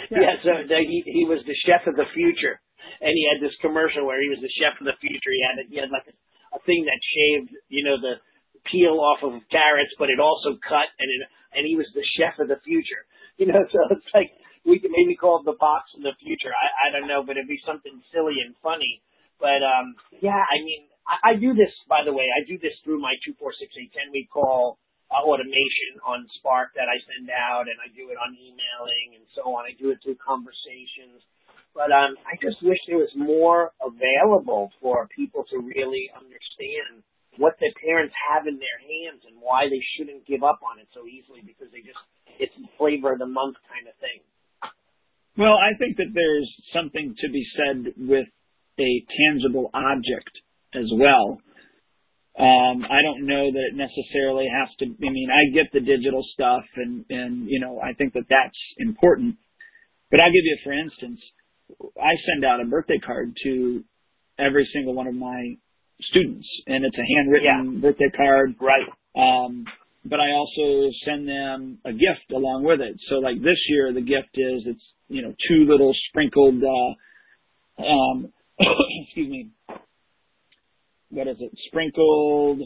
yeah. 0.08 0.20
Yeah, 0.24 0.34
so 0.40 0.50
the, 0.68 0.78
he 0.88 1.04
he 1.04 1.24
was 1.28 1.44
the 1.44 1.56
chef 1.68 1.84
of 1.84 2.00
the 2.00 2.08
future, 2.16 2.56
and 3.04 3.12
he 3.12 3.28
had 3.28 3.44
this 3.44 3.56
commercial 3.60 4.08
where 4.08 4.22
he 4.22 4.32
was 4.32 4.40
the 4.40 4.52
chef 4.56 4.78
of 4.80 4.88
the 4.88 4.96
future. 5.04 5.32
He 5.32 5.42
had 5.44 5.56
a, 5.60 5.64
he 5.68 5.76
had 5.76 5.92
like 5.92 6.08
a, 6.08 6.16
a 6.56 6.60
thing 6.64 6.88
that 6.88 7.00
shaved, 7.12 7.52
you 7.68 7.84
know, 7.84 8.00
the 8.00 8.16
peel 8.72 8.96
off 9.04 9.20
of 9.26 9.42
carrots, 9.50 9.92
but 9.98 10.08
it 10.08 10.22
also 10.22 10.56
cut, 10.64 10.88
and 10.96 11.08
it, 11.12 11.20
and 11.54 11.66
he 11.66 11.76
was 11.76 11.88
the 11.94 12.04
chef 12.16 12.38
of 12.40 12.48
the 12.48 12.60
future. 12.64 13.04
You 13.40 13.48
know, 13.48 13.64
so 13.72 13.80
it's 13.88 14.12
like 14.12 14.28
we 14.68 14.76
could 14.76 14.92
maybe 14.92 15.16
call 15.16 15.40
it 15.40 15.48
the 15.48 15.56
box 15.56 15.88
of 15.96 16.04
the 16.04 16.12
future. 16.20 16.52
I 16.52 16.68
I 16.68 16.86
don't 16.92 17.08
know, 17.08 17.24
but 17.24 17.40
it'd 17.40 17.48
be 17.48 17.58
something 17.64 17.96
silly 18.12 18.36
and 18.44 18.52
funny. 18.60 19.00
But 19.40 19.64
um, 19.64 19.96
yeah, 20.20 20.36
I 20.36 20.60
mean, 20.60 20.84
I, 21.08 21.32
I 21.32 21.40
do 21.40 21.56
this 21.56 21.72
by 21.88 22.04
the 22.04 22.12
way. 22.12 22.28
I 22.28 22.44
do 22.44 22.60
this 22.60 22.76
through 22.84 23.00
my 23.00 23.16
two 23.24 23.32
four 23.40 23.56
six 23.56 23.72
eight 23.80 23.88
ten. 23.96 24.12
We 24.12 24.28
call 24.28 24.76
uh, 25.08 25.24
automation 25.24 25.96
on 26.04 26.28
Spark 26.38 26.76
that 26.76 26.92
I 26.92 27.00
send 27.08 27.32
out, 27.32 27.72
and 27.72 27.80
I 27.80 27.88
do 27.96 28.12
it 28.12 28.20
on 28.20 28.36
emailing 28.36 29.16
and 29.16 29.24
so 29.32 29.56
on. 29.56 29.64
I 29.64 29.72
do 29.80 29.90
it 29.90 29.98
through 30.04 30.20
conversations. 30.20 31.24
But 31.74 31.88
um, 31.88 32.20
I 32.28 32.36
just 32.36 32.60
wish 32.60 32.76
there 32.84 33.00
was 33.00 33.12
more 33.16 33.72
available 33.80 34.70
for 34.80 35.08
people 35.08 35.44
to 35.48 35.56
really 35.56 36.12
understand 36.12 37.00
what 37.38 37.56
their 37.60 37.72
parents 37.80 38.14
have 38.28 38.46
in 38.46 38.60
their 38.60 38.80
hands 38.80 39.24
and 39.24 39.40
why 39.40 39.68
they 39.68 39.80
shouldn't 39.96 40.26
give 40.26 40.42
up 40.42 40.60
on 40.60 40.78
it 40.78 40.88
so 40.92 41.08
easily 41.08 41.40
because 41.40 41.72
they 41.72 41.80
just 41.80 42.00
it's 42.38 42.52
flavor 42.76 43.12
of 43.12 43.18
the 43.18 43.28
month 43.28 43.56
kind 43.68 43.88
of 43.88 43.94
thing. 44.00 44.20
Well, 45.36 45.56
I 45.56 45.72
think 45.78 45.96
that 45.96 46.12
there's 46.12 46.50
something 46.74 47.14
to 47.18 47.28
be 47.32 47.44
said 47.56 47.94
with 47.96 48.28
a 48.78 48.90
tangible 49.16 49.70
object 49.72 50.32
as 50.74 50.88
well. 50.92 51.40
Um, 52.38 52.84
I 52.88 53.00
don't 53.02 53.26
know 53.26 53.52
that 53.52 53.64
it 53.72 53.76
necessarily 53.76 54.48
has 54.48 54.68
to. 54.80 54.86
I 54.86 55.10
mean, 55.10 55.28
I 55.28 55.52
get 55.52 55.72
the 55.72 55.80
digital 55.80 56.24
stuff, 56.32 56.64
and 56.76 57.04
and 57.10 57.48
you 57.48 57.60
know, 57.60 57.80
I 57.80 57.92
think 57.92 58.14
that 58.14 58.24
that's 58.28 58.60
important. 58.78 59.36
But 60.10 60.20
I'll 60.22 60.32
give 60.32 60.44
you, 60.44 60.58
for 60.64 60.72
instance, 60.72 61.20
I 61.96 62.12
send 62.28 62.44
out 62.44 62.60
a 62.60 62.64
birthday 62.64 62.98
card 63.04 63.36
to 63.44 63.84
every 64.38 64.68
single 64.72 64.94
one 64.94 65.06
of 65.06 65.14
my 65.14 65.56
students, 66.10 66.46
and 66.66 66.84
it's 66.84 66.96
a 66.96 67.06
handwritten 67.16 67.80
birthday 67.80 68.10
card. 68.16 68.54
Right. 68.60 68.86
Um, 69.14 69.64
but 70.04 70.18
I 70.18 70.32
also 70.32 70.90
send 71.04 71.28
them 71.28 71.78
a 71.84 71.92
gift 71.92 72.32
along 72.34 72.64
with 72.64 72.80
it. 72.80 72.96
So 73.08 73.16
like 73.16 73.36
this 73.42 73.58
year, 73.68 73.92
the 73.92 74.00
gift 74.00 74.34
is 74.34 74.62
it's 74.66 74.82
you 75.08 75.22
know 75.22 75.34
two 75.48 75.64
little 75.68 75.94
sprinkled, 76.08 76.62
uh, 76.62 77.82
um, 77.82 78.32
excuse 79.06 79.30
me, 79.30 79.50
what 81.10 81.28
is 81.28 81.36
it? 81.40 81.52
Sprinkled. 81.68 82.60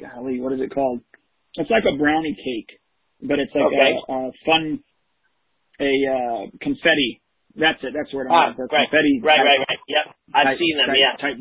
Golly, 0.00 0.40
what 0.40 0.52
is 0.52 0.60
it 0.60 0.72
called? 0.72 1.00
It's 1.54 1.70
like 1.70 1.82
a 1.92 1.96
brownie 1.96 2.36
cake, 2.36 2.78
but 3.20 3.38
it's 3.38 3.52
like 3.54 3.64
Okay. 3.64 3.96
a, 4.08 4.12
a 4.12 4.32
fun, 4.46 4.80
a 5.80 5.92
uh, 6.06 6.46
confetti. 6.60 7.20
That's 7.58 7.82
it. 7.82 7.92
That's 7.92 8.12
where 8.14 8.24
I'm 8.26 8.32
Ah, 8.32 8.54
right. 8.56 8.86
confetti. 8.86 9.20
Right, 9.22 9.36
type- 9.36 9.44
right, 9.44 9.62
right. 9.68 9.78
Yep. 9.88 10.06
I've 10.34 10.44
type- 10.54 10.58
seen 10.58 10.76
them, 10.78 10.86
type, 10.86 10.96
yeah. 10.98 11.14
Type, 11.18 11.38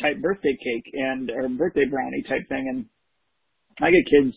type 0.00 0.16
birthday 0.24 0.56
cake 0.56 0.88
and 0.94 1.30
or 1.30 1.48
birthday 1.48 1.84
brownie 1.84 2.22
type 2.28 2.48
thing, 2.48 2.64
and 2.68 2.86
I 3.80 3.90
get 3.90 4.06
kids 4.08 4.34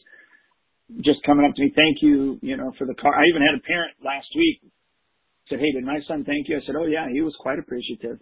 just 1.00 1.24
coming 1.24 1.46
up 1.48 1.56
to 1.56 1.62
me, 1.62 1.72
thank 1.74 2.02
you, 2.02 2.38
you 2.42 2.58
know, 2.58 2.72
for 2.78 2.86
the 2.86 2.94
car. 2.96 3.16
I 3.16 3.24
even 3.32 3.42
had 3.42 3.56
a 3.56 3.64
parent 3.64 3.96
last 4.04 4.28
week 4.36 4.60
said, 5.48 5.60
"Hey, 5.60 5.72
did 5.72 5.86
my 5.86 6.00
son 6.02 6.26
thank 6.26 6.50
you?" 6.50 6.58
I 6.58 6.62
said, 6.62 6.76
"Oh 6.76 6.86
yeah, 6.86 7.08
he 7.10 7.22
was 7.22 7.36
quite 7.40 7.58
appreciative." 7.60 8.20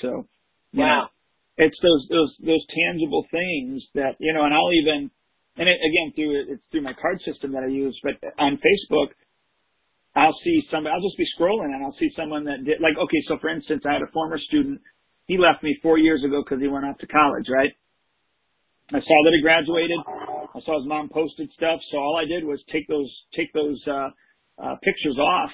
So, 0.00 0.26
you 0.72 0.80
know, 0.80 0.86
Wow. 0.86 1.10
it's 1.58 1.78
those 1.80 2.08
those 2.08 2.34
those 2.40 2.64
tangible 2.72 3.26
things 3.30 3.84
that 3.94 4.16
you 4.18 4.32
know, 4.32 4.44
and 4.44 4.54
I'll 4.54 4.72
even, 4.72 5.10
and 5.58 5.68
it, 5.68 5.76
again 5.84 6.12
through 6.14 6.52
it's 6.54 6.64
through 6.72 6.82
my 6.82 6.94
card 6.94 7.20
system 7.22 7.52
that 7.52 7.62
I 7.64 7.68
use, 7.68 7.98
but 8.02 8.14
on 8.38 8.56
Facebook. 8.58 9.12
I'll 10.16 10.36
see 10.42 10.62
somebody, 10.72 10.94
I'll 10.96 11.04
just 11.04 11.18
be 11.18 11.28
scrolling 11.38 11.76
and 11.76 11.84
I'll 11.84 11.96
see 12.00 12.10
someone 12.16 12.44
that 12.46 12.64
did, 12.64 12.80
like, 12.80 12.96
okay, 12.98 13.20
so 13.28 13.38
for 13.40 13.50
instance, 13.50 13.84
I 13.86 13.94
had 13.94 14.02
a 14.02 14.10
former 14.12 14.38
student, 14.38 14.80
he 15.26 15.38
left 15.38 15.62
me 15.62 15.76
four 15.82 15.98
years 15.98 16.24
ago 16.24 16.42
because 16.42 16.62
he 16.62 16.68
went 16.68 16.86
off 16.86 16.98
to 16.98 17.06
college, 17.06 17.46
right? 17.52 17.70
I 18.90 19.00
saw 19.00 19.18
that 19.24 19.34
he 19.36 19.42
graduated. 19.42 19.98
I 20.54 20.60
saw 20.64 20.80
his 20.80 20.88
mom 20.88 21.10
posted 21.10 21.50
stuff, 21.56 21.80
so 21.92 21.98
all 21.98 22.16
I 22.16 22.24
did 22.26 22.44
was 22.44 22.62
take 22.72 22.88
those, 22.88 23.12
take 23.36 23.52
those, 23.52 23.78
uh, 23.86 24.10
uh, 24.62 24.76
pictures 24.82 25.18
off 25.18 25.50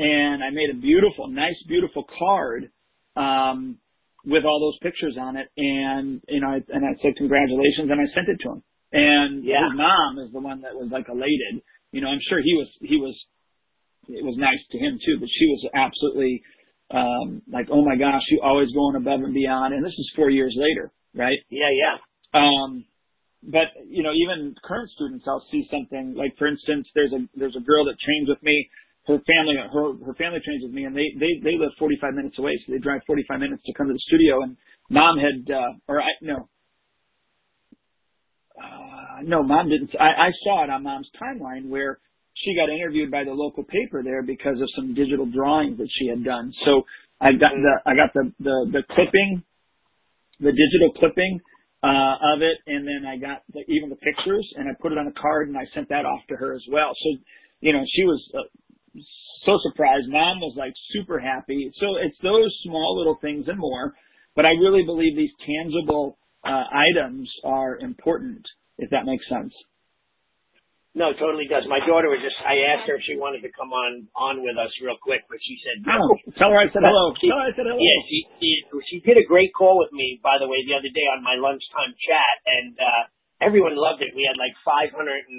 and 0.00 0.42
I 0.42 0.50
made 0.50 0.70
a 0.70 0.78
beautiful, 0.80 1.28
nice, 1.28 1.56
beautiful 1.68 2.04
card, 2.18 2.70
um, 3.16 3.78
with 4.26 4.44
all 4.44 4.60
those 4.60 4.78
pictures 4.82 5.16
on 5.20 5.36
it 5.36 5.48
and, 5.56 6.20
you 6.28 6.40
know, 6.40 6.48
I, 6.48 6.60
and 6.68 6.84
I 6.84 6.98
said 7.00 7.14
congratulations 7.16 7.88
and 7.90 8.00
I 8.00 8.06
sent 8.14 8.28
it 8.28 8.40
to 8.42 8.48
him. 8.58 8.62
And 8.92 9.44
Yeah. 9.44 9.70
his 9.70 9.76
mom 9.78 10.18
is 10.26 10.32
the 10.32 10.40
one 10.40 10.62
that 10.62 10.74
was 10.74 10.90
like 10.90 11.06
elated. 11.08 11.62
You 11.92 12.00
know, 12.02 12.08
I'm 12.08 12.20
sure 12.28 12.42
he 12.42 12.54
was, 12.58 12.68
he 12.82 12.96
was 12.96 13.14
it 14.14 14.24
was 14.24 14.36
nice 14.38 14.60
to 14.72 14.78
him 14.78 14.98
too, 15.04 15.18
but 15.20 15.28
she 15.28 15.46
was 15.46 15.62
absolutely 15.74 16.42
um 16.90 17.42
like, 17.52 17.68
oh 17.72 17.84
my 17.84 17.96
gosh, 17.96 18.22
you 18.30 18.40
always 18.42 18.72
going 18.72 18.96
above 18.96 19.20
and 19.22 19.34
beyond 19.34 19.74
and 19.74 19.84
this 19.84 19.94
is 19.98 20.10
four 20.16 20.30
years 20.30 20.54
later, 20.58 20.92
right? 21.14 21.38
Yeah, 21.50 21.70
yeah. 21.72 21.96
Um 22.34 22.84
but 23.44 23.72
you 23.88 24.02
know, 24.02 24.12
even 24.12 24.54
current 24.64 24.90
students 24.96 25.24
I'll 25.28 25.46
see 25.52 25.66
something 25.70 26.14
like 26.16 26.36
for 26.38 26.48
instance 26.48 26.88
there's 26.94 27.12
a 27.12 27.26
there's 27.36 27.56
a 27.56 27.64
girl 27.64 27.84
that 27.86 27.96
trains 28.04 28.28
with 28.28 28.42
me, 28.42 28.68
her 29.06 29.18
family 29.26 29.56
her 29.58 29.94
her 30.06 30.14
family 30.14 30.40
trains 30.44 30.62
with 30.64 30.72
me 30.72 30.84
and 30.84 30.96
they 30.96 31.12
they 31.18 31.40
they 31.44 31.56
live 31.58 31.72
forty 31.78 31.98
five 32.00 32.14
minutes 32.14 32.38
away, 32.38 32.58
so 32.66 32.72
they 32.72 32.80
drive 32.80 33.02
forty 33.06 33.24
five 33.28 33.40
minutes 33.40 33.62
to 33.66 33.74
come 33.74 33.88
to 33.88 33.94
the 33.94 34.06
studio 34.08 34.42
and 34.42 34.56
mom 34.90 35.18
had 35.18 35.46
uh 35.50 35.72
or 35.88 36.02
I 36.02 36.10
no 36.22 36.48
uh, 38.62 39.22
no, 39.24 39.42
mom 39.42 39.68
didn't. 39.68 39.90
I, 39.98 40.28
I 40.28 40.30
saw 40.44 40.64
it 40.64 40.70
on 40.70 40.82
mom's 40.84 41.10
timeline 41.20 41.68
where 41.68 41.98
she 42.34 42.56
got 42.56 42.70
interviewed 42.70 43.10
by 43.10 43.24
the 43.24 43.32
local 43.32 43.64
paper 43.64 44.02
there 44.02 44.22
because 44.22 44.60
of 44.60 44.68
some 44.76 44.94
digital 44.94 45.26
drawings 45.26 45.78
that 45.78 45.88
she 45.98 46.08
had 46.08 46.24
done. 46.24 46.52
So 46.64 46.82
I 47.20 47.32
got 47.32 47.52
the 47.52 47.74
I 47.86 47.94
got 47.94 48.12
the 48.14 48.32
the, 48.40 48.70
the 48.72 48.82
clipping, 48.94 49.42
the 50.40 50.52
digital 50.52 50.92
clipping 50.98 51.40
uh, 51.82 52.16
of 52.34 52.42
it, 52.42 52.58
and 52.66 52.86
then 52.86 53.04
I 53.08 53.16
got 53.16 53.42
the, 53.52 53.60
even 53.68 53.90
the 53.90 53.96
pictures, 53.96 54.46
and 54.56 54.68
I 54.68 54.72
put 54.80 54.92
it 54.92 54.98
on 54.98 55.06
a 55.06 55.12
card, 55.12 55.48
and 55.48 55.56
I 55.56 55.66
sent 55.74 55.88
that 55.90 56.04
off 56.04 56.20
to 56.30 56.36
her 56.36 56.54
as 56.54 56.64
well. 56.70 56.92
So 56.94 57.20
you 57.60 57.72
know 57.72 57.84
she 57.94 58.04
was. 58.04 58.22
Uh, 58.34 58.42
so 59.46 59.58
surprised. 59.62 60.08
Mom 60.08 60.40
was 60.40 60.54
like 60.58 60.72
super 60.92 61.18
happy. 61.18 61.70
So 61.80 61.86
it's 62.02 62.16
those 62.22 62.54
small 62.64 62.98
little 62.98 63.18
things 63.22 63.46
and 63.48 63.58
more. 63.58 63.94
But 64.36 64.46
I 64.46 64.50
really 64.50 64.84
believe 64.84 65.16
these 65.16 65.30
tangible 65.46 66.18
uh, 66.44 66.64
items 66.94 67.30
are 67.44 67.78
important, 67.78 68.44
if 68.78 68.90
that 68.90 69.06
makes 69.06 69.28
sense. 69.28 69.52
No, 70.90 71.14
totally 71.14 71.46
does. 71.46 71.62
My 71.70 71.78
daughter 71.86 72.10
was 72.10 72.18
just, 72.18 72.34
I 72.42 72.66
asked 72.74 72.90
her 72.90 72.98
if 72.98 73.06
she 73.06 73.14
wanted 73.14 73.46
to 73.46 73.50
come 73.54 73.70
on, 73.70 74.10
on 74.18 74.42
with 74.42 74.58
us 74.58 74.74
real 74.82 74.98
quick, 74.98 75.22
but 75.30 75.38
she 75.38 75.54
said 75.62 75.86
no. 75.86 75.94
Oh, 76.02 76.18
tell 76.34 76.50
her 76.50 76.58
I 76.58 76.66
said 76.74 76.82
hello. 76.82 77.14
She- 77.22 77.30
Tell 77.30 77.38
her 77.38 77.46
I 77.46 77.54
said 77.54 77.62
hello. 77.70 77.78
Yeah, 77.78 77.98
she, 78.10 78.18
she 78.42 78.50
she 78.90 78.96
did 79.06 79.14
a 79.14 79.22
great 79.22 79.54
call 79.54 79.78
with 79.78 79.94
me, 79.94 80.18
by 80.18 80.42
the 80.42 80.50
way, 80.50 80.66
the 80.66 80.74
other 80.74 80.90
day 80.90 81.06
on 81.14 81.22
my 81.22 81.38
lunchtime 81.38 81.94
chat, 81.94 82.36
and 82.42 82.74
uh 82.74 83.02
everyone 83.38 83.78
loved 83.78 84.02
it. 84.02 84.10
We 84.18 84.26
had 84.26 84.34
like 84.34 84.52
580 84.66 85.30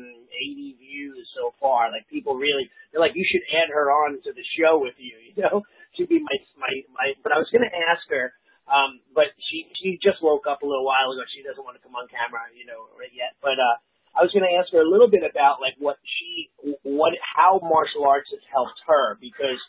views 0.79 1.25
so 1.35 1.51
far. 1.59 1.91
Like 1.91 2.07
people 2.07 2.39
really, 2.39 2.71
they're 2.91 3.03
like, 3.03 3.19
you 3.19 3.27
should 3.27 3.43
add 3.51 3.67
her 3.75 3.91
on 3.91 4.23
to 4.23 4.31
the 4.31 4.45
show 4.55 4.79
with 4.79 4.95
you. 4.97 5.15
You 5.35 5.47
know, 5.47 5.63
she'd 5.95 6.07
be 6.11 6.19
my 6.23 6.37
my 6.59 6.71
my. 6.95 7.07
But 7.23 7.35
I 7.35 7.39
was 7.39 7.47
gonna 7.51 7.71
ask 7.91 8.03
her, 8.11 8.31
um, 8.71 8.99
but 9.15 9.31
she 9.51 9.67
she 9.79 9.99
just 9.99 10.23
woke 10.23 10.47
up 10.47 10.63
a 10.63 10.67
little 10.67 10.83
while 10.87 11.11
ago. 11.11 11.23
She 11.31 11.39
doesn't 11.43 11.63
want 11.63 11.75
to 11.79 11.83
come 11.83 11.95
on 11.95 12.07
camera, 12.11 12.47
you 12.55 12.63
know, 12.67 12.87
right 12.95 13.11
yet. 13.15 13.35
But 13.43 13.55
uh, 13.59 13.75
I 14.11 14.23
was 14.23 14.31
gonna 14.35 14.51
ask 14.59 14.71
her 14.71 14.83
a 14.83 14.89
little 14.89 15.09
bit 15.09 15.23
about 15.23 15.61
like 15.61 15.75
what 15.79 15.97
she, 16.03 16.51
what 16.83 17.13
how 17.21 17.59
martial 17.63 18.03
arts 18.03 18.29
has 18.31 18.43
helped 18.51 18.79
her 18.87 19.17
because 19.21 19.59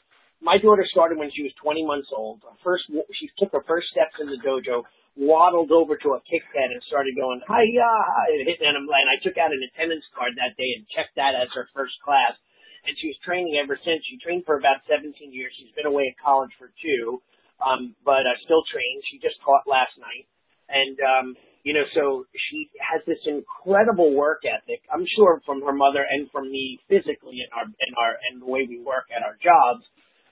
my 0.42 0.58
daughter 0.58 0.82
started 0.90 1.16
when 1.18 1.30
she 1.30 1.46
was 1.46 1.54
20 1.62 1.86
months 1.86 2.10
old. 2.10 2.42
Her 2.42 2.58
First, 2.62 2.90
she 3.14 3.30
took 3.38 3.54
her 3.54 3.62
first 3.62 3.88
steps 3.94 4.18
in 4.18 4.26
the 4.26 4.42
dojo, 4.42 4.82
waddled 5.14 5.70
over 5.70 5.94
to 5.94 6.18
a 6.18 6.20
kick 6.26 6.42
pad 6.50 6.74
and 6.74 6.82
started 6.90 7.14
going 7.14 7.40
hiya, 7.46 7.92
and 8.34 8.42
hitting 8.42 8.66
and, 8.66 8.90
I 8.90 9.22
took 9.22 9.38
out 9.38 9.54
an 9.54 9.62
attendance 9.62 10.04
card 10.10 10.34
that 10.36 10.58
day 10.58 10.74
and 10.74 10.88
checked 10.90 11.14
that 11.14 11.38
as 11.38 11.48
her 11.54 11.70
first 11.70 11.94
class. 12.02 12.34
And 12.82 12.98
she 12.98 13.14
was 13.14 13.18
training 13.22 13.54
ever 13.62 13.78
since. 13.78 14.02
She 14.10 14.18
trained 14.18 14.42
for 14.42 14.58
about 14.58 14.82
17 14.90 15.14
years. 15.30 15.54
She's 15.54 15.70
been 15.78 15.86
away 15.86 16.10
at 16.10 16.18
college 16.18 16.50
for 16.58 16.74
two, 16.82 17.22
um, 17.62 17.94
but 18.02 18.26
uh, 18.26 18.34
still 18.42 18.66
trained. 18.66 19.06
She 19.06 19.22
just 19.22 19.38
taught 19.46 19.70
last 19.70 19.94
night, 20.02 20.26
and 20.66 20.98
um, 20.98 21.26
you 21.62 21.74
know, 21.74 21.86
so 21.94 22.26
she 22.50 22.70
has 22.82 23.02
this 23.06 23.22
incredible 23.22 24.14
work 24.14 24.42
ethic. 24.42 24.82
I'm 24.90 25.06
sure 25.06 25.40
from 25.46 25.62
her 25.62 25.72
mother 25.72 26.02
and 26.02 26.30
from 26.30 26.50
me 26.50 26.78
physically 26.88 27.38
in 27.38 27.50
our 27.54 27.66
in 27.66 27.92
our 27.94 28.12
and 28.30 28.42
the 28.42 28.50
way 28.50 28.66
we 28.66 28.82
work 28.82 29.06
at 29.14 29.22
our 29.22 29.38
jobs. 29.38 29.86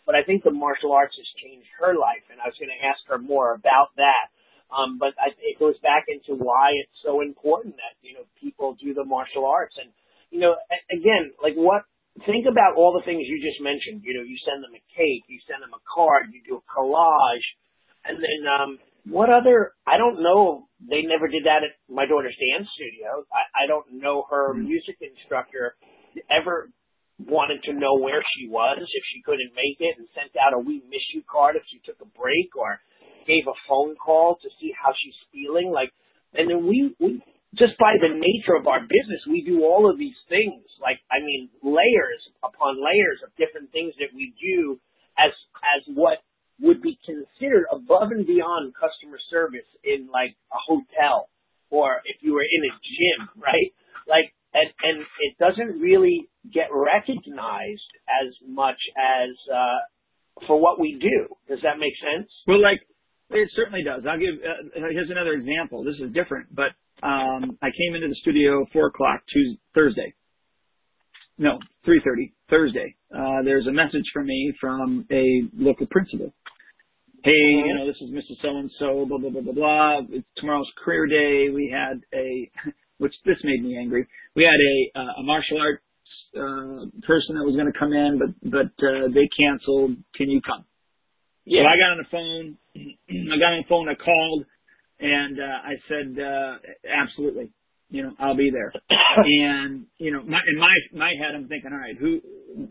But 0.07 0.19
I 0.19 0.27
think 0.27 0.43
the 0.43 0.51
martial 0.51 0.91
arts 0.91 1.15
has 1.15 1.29
changed 1.39 1.71
her 1.79 1.95
life, 1.95 2.27
and 2.35 2.43
I 2.43 2.51
was 2.51 2.59
going 2.59 2.75
to 2.75 2.83
ask 2.83 2.99
her 3.07 3.19
more 3.19 3.55
about 3.55 3.95
that. 3.95 4.35
Um, 4.75 4.99
but 4.99 5.15
I, 5.19 5.31
it 5.39 5.59
goes 5.59 5.79
back 5.83 6.11
into 6.11 6.35
why 6.35 6.75
it's 6.83 6.99
so 7.03 7.23
important 7.23 7.79
that 7.79 7.95
you 8.03 8.19
know 8.19 8.27
people 8.43 8.75
do 8.83 8.95
the 8.95 9.07
martial 9.07 9.47
arts, 9.47 9.79
and 9.79 9.95
you 10.35 10.43
know, 10.43 10.59
again, 10.91 11.31
like 11.39 11.55
what 11.55 11.87
think 12.27 12.47
about 12.51 12.75
all 12.75 12.91
the 12.91 13.07
things 13.07 13.23
you 13.27 13.39
just 13.39 13.63
mentioned. 13.63 14.03
You 14.03 14.19
know, 14.19 14.27
you 14.27 14.35
send 14.43 14.67
them 14.67 14.75
a 14.75 14.83
cake, 14.91 15.31
you 15.31 15.39
send 15.47 15.63
them 15.63 15.75
a 15.75 15.83
card, 15.87 16.35
you 16.35 16.43
do 16.43 16.59
a 16.59 16.65
collage, 16.67 17.47
and 18.03 18.19
then 18.19 18.41
um, 18.51 18.71
what 19.07 19.31
other? 19.31 19.73
I 19.87 19.99
don't 19.99 20.23
know. 20.23 20.69
They 20.81 21.03
never 21.03 21.29
did 21.29 21.45
that 21.45 21.65
at 21.65 21.77
my 21.89 22.07
daughter's 22.07 22.37
dance 22.37 22.69
studio. 22.75 23.25
I, 23.33 23.65
I 23.65 23.67
don't 23.69 24.01
know 24.01 24.25
her 24.31 24.55
Mm-hmm. 24.55 24.65
music 24.65 24.97
instructor 25.01 25.77
ever 26.31 26.71
wanted 27.19 27.63
to 27.65 27.73
know 27.73 28.01
where 28.01 28.23
she 28.37 28.49
was 28.49 28.79
if 28.81 29.05
she 29.13 29.23
couldn't 29.23 29.53
make 29.55 29.77
it, 29.81 29.99
and 29.99 30.09
sent 30.15 30.33
out 30.41 30.55
a 30.55 30.59
"We 30.59 30.83
miss 30.89 31.05
you" 31.15 31.23
card 31.31 31.57
if 31.57 31.63
she 31.71 31.81
took 31.85 32.01
a 32.01 32.09
break, 32.19 32.57
or 32.57 32.81
gave 33.27 33.45
a 33.47 33.57
phone 33.69 33.97
call 33.97 34.37
to 34.43 34.49
see 34.61 34.73
how 34.73 34.93
she's 34.97 35.17
feeling. 35.33 35.71
Like, 35.73 35.93
and 36.35 36.49
then 36.51 36.67
we 36.67 36.95
we 36.99 37.23
just 37.55 37.77
by 37.79 37.99
the 38.01 38.15
nature 38.15 38.55
of 38.57 38.67
our 38.67 38.81
business, 38.81 39.21
we 39.29 39.43
do 39.45 39.65
all 39.65 39.91
of 39.91 39.99
these 39.99 40.17
things. 40.29 40.65
Like, 40.81 41.01
I 41.11 41.19
mean, 41.21 41.51
layers 41.63 42.23
upon 42.43 42.79
layers 42.79 43.21
of 43.27 43.35
different 43.37 43.73
things 43.73 43.93
that 43.99 44.15
we 44.15 44.33
do 44.41 44.81
as 45.19 45.33
as 45.77 45.83
what 45.95 46.19
would 46.63 46.83
be 46.83 46.99
considered 47.05 47.65
above 47.73 48.11
and 48.11 48.27
beyond 48.27 48.75
customer 48.75 49.19
service 49.31 49.69
in 49.85 50.09
like 50.13 50.37
a 50.53 50.59
hotel 50.67 51.29
or 51.71 52.03
if 52.05 52.17
you 52.21 52.35
were 52.35 52.43
in 52.43 52.63
a 52.67 52.73
gym, 52.83 53.29
right? 53.39 53.73
Like, 54.09 54.33
and 54.53 54.69
and 54.83 55.07
it 55.21 55.39
doesn't 55.39 55.81
really 55.81 56.29
get 56.53 56.69
recognized 56.73 57.91
as 58.11 58.35
much 58.47 58.79
as 58.99 59.31
uh, 59.53 60.47
for 60.47 60.61
what 60.61 60.81
we 60.81 60.99
do. 61.01 61.35
Does 61.49 61.63
that 61.63 61.79
make 61.79 61.95
sense? 62.03 62.29
Well, 62.47 62.61
like 62.61 62.81
it 63.31 63.49
certainly 63.55 63.85
does. 63.85 64.03
I'll 64.09 64.19
give. 64.19 64.35
Uh, 64.43 64.89
here's 64.91 65.11
another 65.11 65.33
example. 65.33 65.85
This 65.85 65.97
is 66.05 66.13
different, 66.13 66.55
but 66.55 66.75
um, 67.07 67.57
I 67.63 67.71
came 67.71 67.95
into 67.95 68.09
the 68.09 68.17
studio 68.21 68.67
four 68.73 68.89
o'clock 68.89 69.23
Tuesday, 69.33 69.61
Thursday. 69.75 70.15
No, 71.39 71.59
three 71.85 72.03
thirty 72.05 72.35
Thursday. 72.51 72.97
Uh, 73.15 73.43
there's 73.45 73.67
a 73.67 73.73
message 73.73 74.05
for 74.13 74.23
me 74.25 74.53
from 74.61 75.07
a 75.11 75.43
local 75.57 75.87
principal. 75.87 76.35
Hey, 77.23 77.33
you 77.33 77.75
know, 77.75 77.87
this 77.87 77.97
is 78.01 78.11
Mrs. 78.11 78.41
So 78.41 78.49
and 78.49 78.71
So, 78.79 79.05
blah 79.07 79.19
blah 79.19 79.31
blah 79.31 79.43
blah 79.43 79.53
blah. 79.53 80.01
It's 80.09 80.27
tomorrow's 80.37 80.71
career 80.83 81.07
day. 81.07 81.53
We 81.53 81.69
had 81.69 82.01
a, 82.15 82.51
which 82.99 83.13
this 83.27 83.37
made 83.45 83.63
me 83.63 83.77
angry. 83.77 84.07
We 84.35 84.45
had 84.45 84.57
a 84.57 85.01
uh, 85.01 85.21
a 85.21 85.23
martial 85.23 85.61
arts 85.61 85.83
uh, 86.35 86.89
person 87.07 87.37
that 87.37 87.45
was 87.45 87.57
going 87.57 87.71
to 87.71 87.79
come 87.79 87.93
in, 87.93 88.19
but 88.19 88.51
but 88.51 88.87
uh, 88.87 89.09
they 89.13 89.29
canceled. 89.37 89.97
Can 90.15 90.31
you 90.31 90.41
come? 90.41 90.65
So 91.47 91.69
I 91.69 91.77
got 91.77 91.93
on 91.93 91.99
the 91.99 92.11
phone. 92.11 92.57
I 93.33 93.37
got 93.39 93.53
on 93.53 93.65
the 93.65 93.69
phone. 93.69 93.89
I 93.89 93.95
called, 93.97 94.45
and 95.01 95.39
uh, 95.39 95.69
I 95.69 95.75
said, 95.89 96.25
uh, 96.25 96.57
"Absolutely, 97.05 97.53
you 97.91 98.03
know, 98.03 98.13
I'll 98.19 98.37
be 98.37 98.51
there." 98.51 98.73
and 99.19 99.85
you 99.99 100.11
know, 100.13 100.23
my, 100.23 100.41
in 100.49 100.59
my 100.59 100.73
my 100.95 101.13
head, 101.21 101.35
I'm 101.35 101.49
thinking, 101.49 101.71
all 101.73 101.79
right, 101.79 101.97
who? 102.01 102.21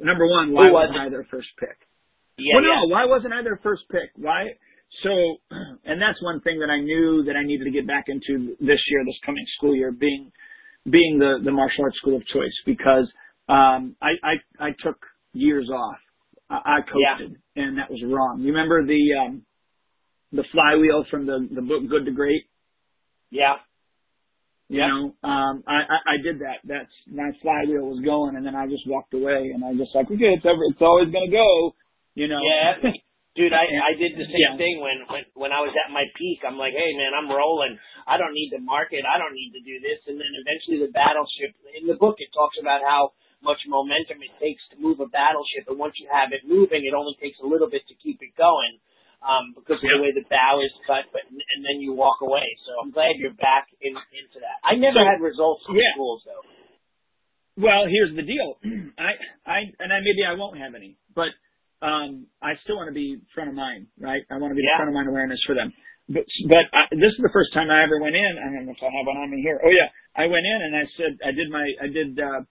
Number 0.03 0.27
one, 0.27 0.53
why 0.53 0.67
Who 0.67 0.73
was 0.73 0.95
I 0.97 1.09
their 1.09 1.27
first 1.29 1.49
pick? 1.59 1.77
Yeah, 2.39 2.55
well, 2.55 2.63
no, 2.63 2.69
yeah. 2.87 2.93
why 2.95 3.05
wasn't 3.05 3.33
I 3.33 3.43
their 3.43 3.59
first 3.63 3.83
pick? 3.91 4.11
Why? 4.15 4.47
So, 5.03 5.09
and 5.85 6.01
that's 6.01 6.21
one 6.21 6.41
thing 6.41 6.59
that 6.59 6.69
I 6.69 6.79
knew 6.79 7.23
that 7.25 7.35
I 7.35 7.43
needed 7.43 7.65
to 7.65 7.71
get 7.71 7.87
back 7.87 8.05
into 8.07 8.55
this 8.59 8.79
year, 8.89 9.03
this 9.05 9.19
coming 9.25 9.45
school 9.57 9.75
year, 9.75 9.91
being 9.91 10.31
being 10.89 11.19
the 11.19 11.39
the 11.43 11.51
martial 11.51 11.83
arts 11.83 11.97
school 11.97 12.15
of 12.15 12.25
choice 12.27 12.55
because 12.65 13.11
um, 13.47 13.95
I, 14.01 14.11
I 14.23 14.67
I 14.67 14.69
took 14.83 14.97
years 15.33 15.69
off. 15.69 15.97
I, 16.49 16.55
I 16.55 16.77
coasted, 16.81 17.37
and 17.55 17.77
that 17.77 17.89
was 17.89 18.01
wrong. 18.05 18.39
You 18.41 18.47
remember 18.47 18.85
the 18.85 19.01
um, 19.19 19.43
the 20.31 20.43
flywheel 20.51 21.05
from 21.11 21.25
the 21.25 21.47
the 21.53 21.61
book 21.61 21.83
Good 21.89 22.05
to 22.05 22.11
Great? 22.11 22.43
Yeah. 23.31 23.55
You 24.69 24.79
Yeah. 24.79 24.87
know, 24.87 25.29
um, 25.29 25.63
I, 25.67 25.73
I 25.73 25.97
I 26.13 26.17
did 26.23 26.39
that. 26.39 26.57
That's 26.63 26.93
my 27.11 27.31
flywheel 27.41 27.85
was 27.89 28.01
going, 28.05 28.35
and 28.35 28.45
then 28.45 28.55
I 28.55 28.67
just 28.67 28.87
walked 28.87 29.13
away, 29.13 29.51
and 29.53 29.63
I 29.65 29.73
just 29.73 29.95
like, 29.95 30.05
okay, 30.05 30.33
it's 30.37 30.45
ever, 30.45 30.61
it's 30.69 30.81
always 30.81 31.09
gonna 31.11 31.31
go. 31.31 31.75
You 32.15 32.27
know. 32.27 32.39
Yeah. 32.41 32.91
Dude, 33.37 33.53
I, 33.53 33.63
I 33.63 33.93
did 33.95 34.17
the 34.17 34.25
same 34.27 34.53
Yeah. 34.53 34.57
thing 34.57 34.81
when, 34.81 35.05
when 35.07 35.23
when 35.37 35.51
I 35.53 35.61
was 35.63 35.71
at 35.77 35.93
my 35.93 36.03
peak. 36.17 36.41
I'm 36.43 36.57
like, 36.57 36.73
hey 36.73 36.91
man, 36.97 37.13
I'm 37.15 37.29
rolling. 37.29 37.77
I 38.09 38.17
don't 38.17 38.33
need 38.33 38.49
to 38.51 38.59
market. 38.59 39.05
I 39.05 39.15
don't 39.21 39.37
need 39.37 39.53
to 39.55 39.61
do 39.63 39.79
this. 39.79 40.01
And 40.09 40.17
then 40.19 40.27
eventually 40.43 40.81
the 40.83 40.91
battleship 40.91 41.55
in 41.77 41.87
the 41.87 41.95
book 41.95 42.17
it 42.19 42.33
talks 42.35 42.57
about 42.59 42.81
how 42.83 43.13
much 43.45 43.61
momentum 43.69 44.19
it 44.19 44.33
takes 44.43 44.59
to 44.73 44.75
move 44.81 44.99
a 44.99 45.07
battleship, 45.07 45.63
and 45.71 45.79
once 45.79 45.95
you 45.95 46.09
have 46.11 46.35
it 46.35 46.43
moving, 46.43 46.83
it 46.83 46.91
only 46.91 47.15
takes 47.23 47.39
a 47.39 47.47
little 47.47 47.69
bit 47.71 47.85
to 47.87 47.95
keep 48.03 48.19
it 48.19 48.35
going 48.35 48.73
um, 49.23 49.55
because 49.55 49.79
of 49.79 49.87
the 49.87 50.01
way 50.03 50.11
the 50.11 50.27
bow 50.27 50.59
is 50.59 50.73
cut. 50.83 51.07
But 51.15 51.23
and 51.31 51.61
then 51.63 51.79
you 51.79 51.93
walk 51.95 52.19
away. 52.19 52.43
So 52.67 52.75
I'm 52.83 52.91
glad 52.91 53.15
you're 53.21 53.37
back 53.39 53.71
in, 53.79 53.95
into 53.95 54.43
that. 54.43 54.59
I 54.67 54.75
never 54.75 54.99
So- 54.99 55.07
had 55.07 55.23
results 55.23 55.63
in 55.69 55.79
Yeah. 55.79 55.93
schools 55.95 56.25
though. 56.27 56.43
Well, 57.61 57.87
here's 57.87 58.11
the 58.15 58.23
deal. 58.23 58.55
I, 58.99 59.11
I, 59.47 59.57
and 59.79 59.91
I 59.93 59.99
maybe 60.03 60.23
I 60.27 60.35
won't 60.35 60.57
have 60.59 60.75
any, 60.75 60.95
but 61.15 61.31
um, 61.81 62.27
I 62.41 62.55
still 62.63 62.75
want 62.75 62.89
to 62.89 62.93
be 62.93 63.19
front 63.33 63.49
of 63.49 63.55
mind, 63.55 63.87
right? 63.99 64.21
I 64.29 64.37
want 64.37 64.51
to 64.51 64.55
be 64.55 64.63
Yeah. 64.63 64.75
the 64.75 64.79
front 64.83 64.89
of 64.89 64.95
mind 64.95 65.07
awareness 65.09 65.39
for 65.45 65.55
them. 65.55 65.71
But, 66.09 66.25
but 66.49 66.65
I, 66.73 66.89
this 66.91 67.13
is 67.13 67.21
the 67.21 67.29
first 67.31 67.53
time 67.53 67.69
I 67.69 67.83
ever 67.83 68.01
went 68.01 68.15
in. 68.15 68.31
I 68.41 68.49
don't 68.51 68.65
know 68.65 68.73
if 68.73 68.81
I 68.81 68.89
have 68.89 69.05
one 69.05 69.17
on 69.17 69.29
me 69.29 69.41
here. 69.45 69.61
Oh 69.63 69.69
yeah, 69.69 69.87
I 70.17 70.25
went 70.27 70.43
in 70.45 70.59
and 70.65 70.73
I 70.75 70.85
said 70.97 71.11
I 71.23 71.31
did 71.31 71.49
my 71.51 71.65
I 71.81 71.87
did 71.87 72.17
uh, 72.19 72.41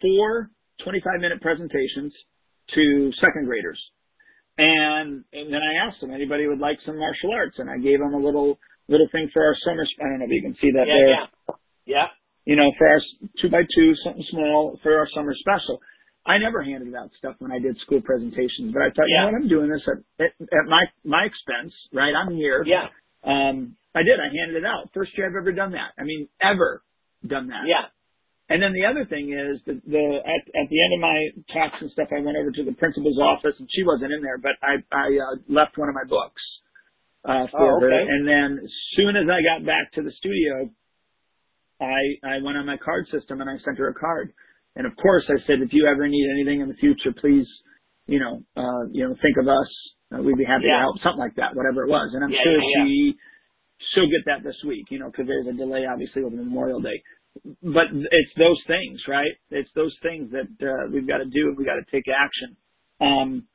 four 0.00 0.50
25 0.84 1.20
minute 1.20 1.40
presentations 1.40 2.12
to 2.74 3.10
second 3.20 3.46
graders, 3.46 3.80
and 4.58 5.24
and 5.32 5.48
then 5.52 5.60
I 5.64 5.86
asked 5.88 6.00
them 6.00 6.12
anybody 6.12 6.46
would 6.46 6.60
like 6.60 6.78
some 6.84 6.98
martial 6.98 7.32
arts, 7.32 7.58
and 7.58 7.70
I 7.70 7.78
gave 7.78 7.98
them 7.98 8.14
a 8.14 8.20
little 8.22 8.58
little 8.88 9.08
thing 9.12 9.30
for 9.32 9.44
our 9.44 9.56
summer. 9.64 9.84
sp- 9.88 10.00
I 10.04 10.08
don't 10.10 10.18
know 10.20 10.26
if 10.26 10.30
you 10.30 10.42
can 10.42 10.54
see 10.60 10.70
that 10.76 10.84
Yeah, 10.86 10.94
there 10.94 11.08
yeah, 11.08 11.26
yeah. 11.86 12.06
you 12.44 12.56
know, 12.56 12.70
for 12.78 12.86
our 12.88 13.00
two 13.40 13.48
by 13.48 13.62
two, 13.74 13.94
something 14.04 14.24
small 14.30 14.78
for 14.82 14.98
our 14.98 15.08
summer 15.14 15.34
special. 15.34 15.80
I 16.26 16.38
never 16.38 16.62
handed 16.62 16.94
out 16.94 17.10
stuff 17.18 17.36
when 17.38 17.50
I 17.50 17.58
did 17.58 17.78
school 17.80 18.00
presentations, 18.02 18.72
but 18.72 18.82
I 18.82 18.90
thought, 18.90 19.08
you 19.08 19.16
know 19.18 19.26
what, 19.32 19.34
I'm 19.40 19.48
doing 19.48 19.70
this 19.70 19.82
at, 19.88 20.24
at, 20.26 20.32
at 20.40 20.64
my 20.68 20.84
my 21.04 21.24
expense, 21.24 21.72
right? 21.92 22.12
I'm 22.14 22.34
here. 22.36 22.62
Yeah, 22.66 22.88
Um, 23.24 23.76
I 23.94 24.02
did. 24.02 24.20
I 24.20 24.28
handed 24.28 24.62
it 24.62 24.66
out. 24.66 24.90
First 24.94 25.16
year 25.16 25.26
I've 25.28 25.36
ever 25.36 25.52
done 25.52 25.72
that. 25.72 25.92
I 25.98 26.04
mean, 26.04 26.28
ever 26.42 26.82
done 27.26 27.48
that. 27.48 27.64
yeah, 27.66 27.88
And 28.48 28.62
then 28.62 28.72
the 28.72 28.84
other 28.84 29.04
thing 29.06 29.32
is 29.32 29.60
that 29.66 29.80
the 29.86 30.04
at, 30.24 30.42
at 30.60 30.66
the 30.68 30.78
end 30.84 30.92
of 30.94 31.00
my 31.00 31.18
talks 31.52 31.80
and 31.80 31.90
stuff, 31.90 32.08
I 32.12 32.20
went 32.20 32.36
over 32.36 32.50
to 32.52 32.64
the 32.64 32.72
principal's 32.72 33.18
office, 33.18 33.56
and 33.58 33.68
she 33.72 33.82
wasn't 33.82 34.12
in 34.12 34.20
there, 34.22 34.38
but 34.38 34.56
I 34.62 34.76
I 34.92 35.06
uh, 35.16 35.36
left 35.48 35.78
one 35.78 35.88
of 35.88 35.94
my 35.94 36.04
books 36.08 36.42
uh, 37.24 37.46
for 37.50 37.76
Oh, 37.76 37.80
her. 37.80 37.88
okay. 37.90 38.04
And 38.12 38.28
then 38.28 38.60
as 38.62 38.72
soon 38.94 39.16
as 39.16 39.24
I 39.24 39.40
got 39.40 39.64
back 39.64 39.92
to 39.96 40.02
the 40.02 40.12
studio, 40.20 40.68
I 41.80 42.20
I 42.24 42.42
went 42.44 42.58
on 42.58 42.66
my 42.66 42.76
card 42.76 43.08
system 43.10 43.40
and 43.40 43.48
I 43.48 43.56
sent 43.64 43.78
her 43.78 43.88
a 43.88 43.94
card. 43.94 44.32
And 44.76 44.86
of 44.86 44.94
course, 44.96 45.24
I 45.28 45.38
said, 45.46 45.60
if 45.60 45.72
you 45.72 45.86
ever 45.86 46.06
need 46.08 46.26
anything 46.30 46.60
in 46.60 46.68
the 46.68 46.74
future, 46.78 47.12
please, 47.12 47.46
you 48.06 48.20
know, 48.20 48.42
uh, 48.56 48.86
you 48.92 49.06
know, 49.06 49.14
think 49.20 49.36
of 49.40 49.48
us. 49.48 49.70
Uh, 50.12 50.22
we'd 50.22 50.38
be 50.38 50.44
happy 50.44 50.66
Yeah. 50.66 50.78
to 50.78 50.80
help, 50.90 50.98
something 51.02 51.20
like 51.20 51.34
that, 51.36 51.54
whatever 51.54 51.84
it 51.84 51.90
was. 51.90 52.10
And 52.14 52.24
I'm 52.24 52.30
Yeah, 52.30 52.42
sure 52.42 52.58
yeah, 52.60 52.84
she 52.84 53.14
she'll 53.94 54.10
get 54.10 54.24
that 54.26 54.42
this 54.42 54.56
week, 54.66 54.86
you 54.90 54.98
know, 54.98 55.10
because 55.10 55.26
there's 55.26 55.46
a 55.46 55.52
delay 55.52 55.86
obviously 55.86 56.22
over 56.22 56.36
Memorial 56.36 56.80
Day. 56.80 57.02
But 57.62 57.86
it's 57.92 58.34
those 58.36 58.60
things, 58.66 59.00
right? 59.08 59.30
It's 59.50 59.70
those 59.74 59.96
things 60.02 60.30
that 60.32 60.50
uh, 60.60 60.90
we've 60.92 61.06
got 61.06 61.18
to 61.18 61.24
do 61.24 61.48
and 61.48 61.56
we 61.56 61.64
got 61.64 61.76
to 61.76 61.86
take 61.90 62.04
action. 62.08 62.56
Um, 63.00 63.46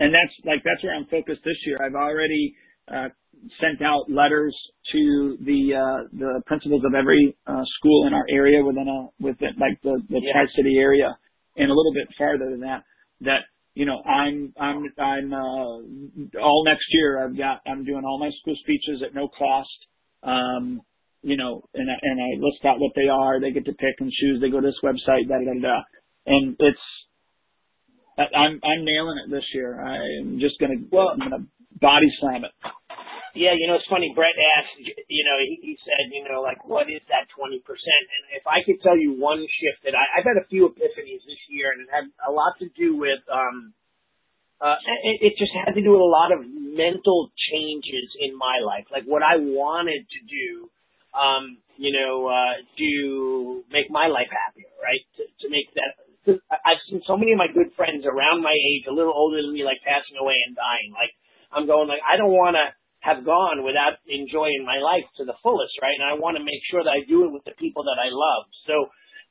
and 0.00 0.14
that's 0.14 0.34
like 0.46 0.62
that's 0.64 0.82
where 0.82 0.94
I'm 0.94 1.06
focused 1.06 1.42
this 1.44 1.58
year. 1.66 1.78
I've 1.82 1.94
already 1.98 2.54
sent 3.60 3.82
out 3.82 4.10
letters 4.10 4.56
to 4.92 5.38
the 5.44 5.74
uh, 5.76 6.08
the 6.12 6.42
principals 6.46 6.82
of 6.86 6.94
every 6.94 7.36
uh, 7.46 7.64
school 7.78 8.06
in 8.06 8.14
our 8.14 8.26
area 8.30 8.64
within 8.64 8.88
a 8.88 9.08
within 9.24 9.50
like 9.60 9.80
the, 9.82 10.02
the 10.10 10.20
Yeah. 10.22 10.32
Tri 10.32 10.46
City 10.56 10.76
area, 10.78 11.16
and 11.56 11.70
a 11.70 11.74
little 11.74 11.94
bit 11.94 12.08
farther 12.18 12.50
than 12.50 12.60
that. 12.60 12.84
That 13.22 13.42
you 13.74 13.86
know 13.86 14.02
I'm 14.02 14.52
I'm 14.60 14.84
I'm 14.98 15.32
uh, 15.32 16.40
all 16.42 16.64
next 16.66 16.86
year. 16.92 17.24
I've 17.24 17.36
got 17.38 17.60
I'm 17.66 17.84
doing 17.84 18.04
all 18.04 18.18
my 18.18 18.30
school 18.40 18.56
speeches 18.62 19.02
at 19.06 19.14
no 19.14 19.28
cost. 19.28 19.70
Um, 20.22 20.82
you 21.22 21.36
know, 21.36 21.62
and 21.74 21.90
I- 21.90 22.00
and 22.02 22.20
I 22.20 22.40
list 22.44 22.64
out 22.64 22.80
what 22.80 22.92
they 22.96 23.08
are. 23.08 23.40
They 23.40 23.52
get 23.52 23.66
to 23.66 23.72
pick 23.72 23.96
and 24.00 24.10
choose. 24.12 24.40
They 24.40 24.50
go 24.50 24.60
to 24.60 24.66
this 24.68 24.80
website, 24.84 25.28
da 25.28 25.36
da 25.38 25.54
da 25.54 25.60
da, 25.60 25.82
and 26.26 26.56
it's 26.60 26.80
I- 28.18 28.36
I'm 28.36 28.60
I'm 28.62 28.84
nailing 28.84 29.18
it 29.26 29.30
this 29.30 29.44
year. 29.54 29.80
I'm 29.84 30.38
just 30.40 30.58
gonna 30.60 30.74
Well- 30.90 31.10
I'm 31.10 31.18
gonna 31.20 31.46
body 31.80 32.10
slam 32.20 32.44
it. 32.44 32.52
Yeah, 33.34 33.52
you 33.56 33.68
know, 33.68 33.76
it's 33.76 33.88
funny. 33.88 34.12
Brett 34.14 34.36
asked, 34.56 34.78
you 34.80 35.24
know, 35.24 35.36
he, 35.40 35.60
he 35.60 35.74
said, 35.84 36.12
you 36.12 36.24
know, 36.24 36.40
like, 36.40 36.64
what 36.64 36.88
is 36.88 37.02
that 37.12 37.28
20%? 37.36 37.60
And 37.60 38.22
if 38.36 38.46
I 38.46 38.64
could 38.64 38.80
tell 38.80 38.96
you 38.96 39.16
one 39.16 39.40
shift 39.40 39.84
that 39.84 39.94
I, 39.94 40.04
I've 40.20 40.28
had 40.28 40.40
a 40.40 40.48
few 40.48 40.68
epiphanies 40.68 41.24
this 41.28 41.42
year, 41.48 41.72
and 41.72 41.84
it 41.84 41.90
had 41.92 42.08
a 42.24 42.32
lot 42.32 42.56
to 42.60 42.68
do 42.72 42.96
with, 42.96 43.20
um, 43.28 43.74
uh, 44.60 44.76
it, 45.04 45.32
it 45.32 45.34
just 45.38 45.52
had 45.52 45.76
to 45.76 45.82
do 45.82 45.92
with 45.92 46.02
a 46.02 46.12
lot 46.12 46.32
of 46.32 46.42
mental 46.48 47.30
changes 47.52 48.08
in 48.18 48.36
my 48.36 48.58
life, 48.64 48.88
like 48.90 49.04
what 49.04 49.22
I 49.22 49.36
wanted 49.36 50.08
to 50.08 50.20
do, 50.24 50.70
um, 51.12 51.58
you 51.76 51.92
know, 51.92 52.26
uh, 52.26 52.58
to 52.78 53.62
make 53.70 53.90
my 53.90 54.08
life 54.08 54.30
happier, 54.32 54.72
right? 54.82 55.04
To, 55.20 55.22
to 55.24 55.46
make 55.52 55.68
that, 55.76 55.94
I've 56.50 56.82
seen 56.90 57.00
so 57.06 57.16
many 57.16 57.32
of 57.32 57.38
my 57.38 57.48
good 57.48 57.72
friends 57.76 58.04
around 58.04 58.42
my 58.42 58.52
age, 58.52 58.84
a 58.88 58.94
little 58.94 59.14
older 59.14 59.40
than 59.40 59.52
me, 59.54 59.64
like 59.64 59.80
passing 59.84 60.18
away 60.18 60.36
and 60.44 60.56
dying. 60.56 60.92
Like, 60.92 61.14
I'm 61.48 61.64
going 61.64 61.88
like, 61.88 62.04
I 62.04 62.18
don't 62.18 62.34
want 62.34 62.58
to 62.60 62.77
have 63.00 63.24
gone 63.24 63.62
without 63.62 64.02
enjoying 64.10 64.66
my 64.66 64.82
life 64.82 65.06
to 65.16 65.24
the 65.24 65.38
fullest, 65.42 65.78
right? 65.80 65.94
And 65.94 66.06
I 66.06 66.18
want 66.18 66.36
to 66.36 66.44
make 66.44 66.62
sure 66.70 66.82
that 66.82 66.90
I 66.90 67.06
do 67.06 67.24
it 67.24 67.32
with 67.32 67.44
the 67.46 67.54
people 67.54 67.86
that 67.86 67.98
I 67.98 68.10
love. 68.10 68.44
So, 68.66 68.74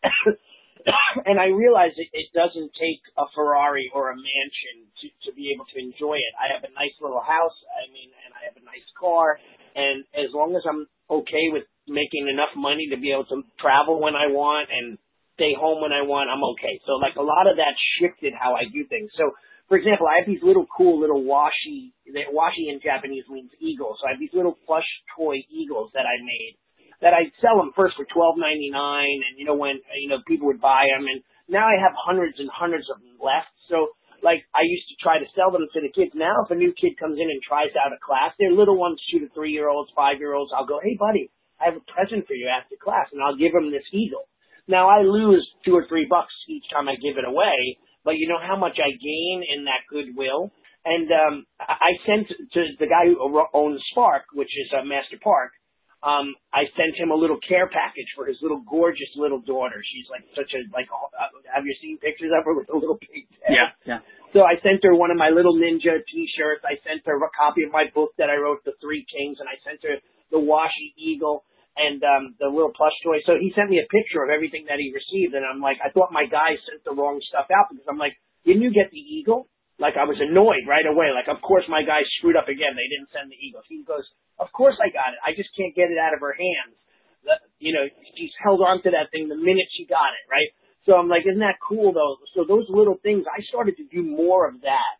and 1.27 1.35
I 1.35 1.51
realize 1.51 1.91
it, 1.99 2.07
it 2.15 2.31
doesn't 2.31 2.71
take 2.79 3.03
a 3.19 3.27
Ferrari 3.35 3.91
or 3.91 4.11
a 4.11 4.15
mansion 4.15 4.87
to, 5.03 5.07
to 5.27 5.29
be 5.35 5.51
able 5.51 5.67
to 5.75 5.77
enjoy 5.77 6.15
it. 6.15 6.33
I 6.39 6.47
have 6.55 6.63
a 6.63 6.71
nice 6.71 6.95
little 7.03 7.19
house. 7.19 7.57
I 7.75 7.91
mean, 7.91 8.07
and 8.23 8.31
I 8.31 8.47
have 8.47 8.55
a 8.55 8.63
nice 8.63 8.87
car. 8.95 9.35
And 9.75 10.07
as 10.15 10.31
long 10.31 10.55
as 10.55 10.63
I'm 10.63 10.87
okay 11.11 11.51
with 11.51 11.67
making 11.87 12.31
enough 12.31 12.55
money 12.55 12.87
to 12.91 12.97
be 12.97 13.11
able 13.11 13.27
to 13.35 13.43
travel 13.59 13.99
when 13.99 14.15
I 14.15 14.31
want 14.31 14.71
and 14.71 14.97
stay 15.35 15.51
home 15.53 15.83
when 15.83 15.91
I 15.91 16.07
want, 16.07 16.31
I'm 16.31 16.43
okay. 16.55 16.79
So 16.87 16.95
like 16.97 17.19
a 17.19 17.23
lot 17.23 17.51
of 17.51 17.59
that 17.59 17.75
shifted 17.99 18.31
how 18.31 18.55
I 18.55 18.65
do 18.71 18.87
things. 18.87 19.11
So 19.19 19.35
for 19.67 19.77
example, 19.77 20.07
I 20.07 20.23
have 20.23 20.27
these 20.27 20.43
little 20.43 20.65
cool 20.65 20.99
little 20.99 21.23
washi, 21.23 21.91
that 22.15 22.31
washi 22.31 22.71
in 22.71 22.79
Japanese 22.79 23.23
means 23.29 23.51
eagle. 23.59 23.95
So 23.99 24.07
I 24.07 24.15
have 24.15 24.19
these 24.19 24.33
little 24.33 24.57
plush 24.65 24.87
toy 25.15 25.43
eagles 25.51 25.91
that 25.93 26.07
I 26.07 26.15
made 26.23 26.55
that 27.01 27.13
I 27.13 27.29
sell 27.41 27.61
them 27.61 27.71
first 27.75 27.95
for 27.95 28.05
twelve 28.09 28.37
ninety 28.37 28.69
nine, 28.71 29.21
and 29.27 29.37
you 29.37 29.45
know 29.45 29.55
when 29.55 29.77
you 30.01 30.09
know 30.09 30.23
people 30.25 30.47
would 30.47 30.61
buy 30.61 30.87
them, 30.89 31.05
and 31.05 31.21
now 31.47 31.67
I 31.67 31.77
have 31.77 31.93
hundreds 31.93 32.39
and 32.39 32.49
hundreds 32.49 32.89
of 32.89 32.97
them 32.97 33.19
left. 33.21 33.51
So 33.69 33.93
like 34.23 34.41
I 34.55 34.65
used 34.65 34.89
to 34.89 34.97
try 34.97 35.19
to 35.19 35.29
sell 35.37 35.51
them 35.51 35.67
to 35.69 35.79
the 35.81 35.93
kids. 35.93 36.11
Now 36.15 36.41
if 36.45 36.49
a 36.49 36.57
new 36.57 36.73
kid 36.73 36.97
comes 36.97 37.19
in 37.21 37.29
and 37.29 37.41
tries 37.43 37.75
out 37.77 37.93
a 37.93 38.01
class, 38.01 38.33
they're 38.39 38.55
little 38.55 38.77
ones, 38.77 38.97
two 39.11 39.19
to 39.19 39.29
three 39.33 39.51
year 39.51 39.69
olds, 39.69 39.91
five 39.93 40.17
year 40.17 40.33
olds. 40.33 40.51
I'll 40.55 40.65
go, 40.65 40.79
hey 40.81 40.97
buddy, 40.97 41.29
I 41.61 41.69
have 41.69 41.77
a 41.77 41.85
present 41.91 42.25
for 42.25 42.33
you 42.33 42.49
after 42.49 42.75
class, 42.81 43.11
and 43.13 43.21
I'll 43.21 43.37
give 43.37 43.53
them 43.53 43.69
this 43.69 43.85
eagle. 43.93 44.25
Now 44.67 44.89
I 44.89 45.05
lose 45.05 45.47
two 45.63 45.75
or 45.75 45.85
three 45.87 46.07
bucks 46.09 46.33
each 46.49 46.65
time 46.73 46.89
I 46.89 46.95
give 46.97 47.17
it 47.21 47.29
away, 47.29 47.77
but 48.07 48.15
you 48.15 48.31
know 48.31 48.39
how 48.39 48.55
much 48.55 48.79
I 48.79 48.95
gain 48.95 49.43
in 49.43 49.67
that 49.67 49.83
goodwill. 49.91 50.55
And 50.87 51.11
um, 51.11 51.43
I 51.59 51.99
sent 52.07 52.31
to 52.31 52.61
the 52.79 52.87
guy 52.87 53.11
who 53.11 53.19
owns 53.51 53.83
Spark, 53.91 54.31
which 54.31 54.47
is 54.47 54.71
a 54.71 54.87
Master 54.87 55.19
Park. 55.19 55.51
Um, 55.99 56.31
I 56.55 56.71
sent 56.79 56.95
him 56.95 57.11
a 57.11 57.19
little 57.19 57.35
care 57.43 57.67
package 57.67 58.07
for 58.15 58.23
his 58.23 58.39
little 58.39 58.63
gorgeous 58.63 59.11
little 59.19 59.43
daughter. 59.43 59.83
She's 59.83 60.07
like 60.07 60.23
such 60.39 60.55
a 60.55 60.63
like. 60.71 60.87
Uh, 60.87 61.35
have 61.51 61.67
you 61.67 61.75
seen 61.83 61.99
pictures 61.99 62.31
of 62.31 62.47
her 62.47 62.55
with 62.55 62.71
a 62.71 62.79
little 62.79 62.95
pig? 62.95 63.27
Yeah, 63.51 63.75
yeah. 63.83 63.99
So 64.31 64.47
I 64.47 64.55
sent 64.63 64.87
her 64.87 64.95
one 64.95 65.11
of 65.11 65.19
my 65.19 65.27
little 65.27 65.59
ninja 65.59 65.99
T-shirts. 66.07 66.63
I 66.63 66.79
sent 66.87 67.03
her 67.11 67.19
a 67.19 67.31
copy 67.35 67.67
of 67.67 67.75
my 67.75 67.91
book 67.91 68.15
that 68.15 68.31
I 68.31 68.39
wrote, 68.39 68.63
The 68.63 68.79
Three 68.79 69.03
Kings, 69.11 69.43
and 69.43 69.51
I 69.51 69.59
sent 69.67 69.83
her 69.83 69.99
the 70.31 70.39
Washi 70.39 70.95
Eagle 70.95 71.43
and 71.77 72.01
um, 72.01 72.23
the 72.41 72.49
little 72.49 72.73
plush 72.73 72.95
toy. 73.05 73.21
So 73.25 73.37
he 73.37 73.53
sent 73.53 73.69
me 73.69 73.77
a 73.77 73.87
picture 73.87 74.25
of 74.25 74.33
everything 74.33 74.65
that 74.67 74.81
he 74.81 74.89
received, 74.91 75.37
and 75.37 75.45
I'm 75.45 75.61
like, 75.61 75.77
I 75.79 75.93
thought 75.93 76.09
my 76.09 76.25
guy 76.25 76.57
sent 76.65 76.81
the 76.83 76.97
wrong 76.97 77.21
stuff 77.21 77.47
out 77.53 77.69
because 77.69 77.85
I'm 77.85 78.01
like, 78.01 78.17
didn't 78.45 78.65
you 78.65 78.73
get 78.73 78.89
the 78.89 79.01
eagle? 79.01 79.47
Like 79.77 79.93
I 79.93 80.09
was 80.09 80.17
annoyed 80.17 80.65
right 80.65 80.85
away. 80.85 81.13
Like 81.13 81.29
of 81.29 81.37
course 81.45 81.65
my 81.69 81.85
guy 81.85 82.01
screwed 82.17 82.35
up 82.35 82.49
again. 82.49 82.73
They 82.73 82.89
didn't 82.89 83.13
send 83.13 83.29
the 83.29 83.37
eagle. 83.37 83.61
He 83.69 83.85
goes, 83.85 84.05
of 84.41 84.49
course 84.49 84.73
I 84.81 84.89
got 84.89 85.13
it. 85.13 85.21
I 85.21 85.37
just 85.37 85.53
can't 85.53 85.77
get 85.77 85.93
it 85.93 86.01
out 86.01 86.17
of 86.17 86.21
her 86.21 86.33
hands. 86.33 86.73
The, 87.21 87.37
you 87.61 87.77
know, 87.77 87.85
she's 88.17 88.33
held 88.41 88.65
on 88.65 88.81
to 88.81 88.89
that 88.97 89.13
thing 89.13 89.29
the 89.29 89.37
minute 89.37 89.69
she 89.77 89.85
got 89.85 90.17
it, 90.17 90.25
right? 90.33 90.49
So 90.89 90.97
I'm 90.97 91.11
like, 91.11 91.29
isn't 91.29 91.45
that 91.45 91.61
cool 91.61 91.93
though? 91.93 92.17
So 92.33 92.41
those 92.47 92.65
little 92.73 92.97
things, 93.05 93.29
I 93.29 93.45
started 93.45 93.77
to 93.77 93.85
do 93.85 94.01
more 94.01 94.49
of 94.49 94.65
that. 94.65 94.93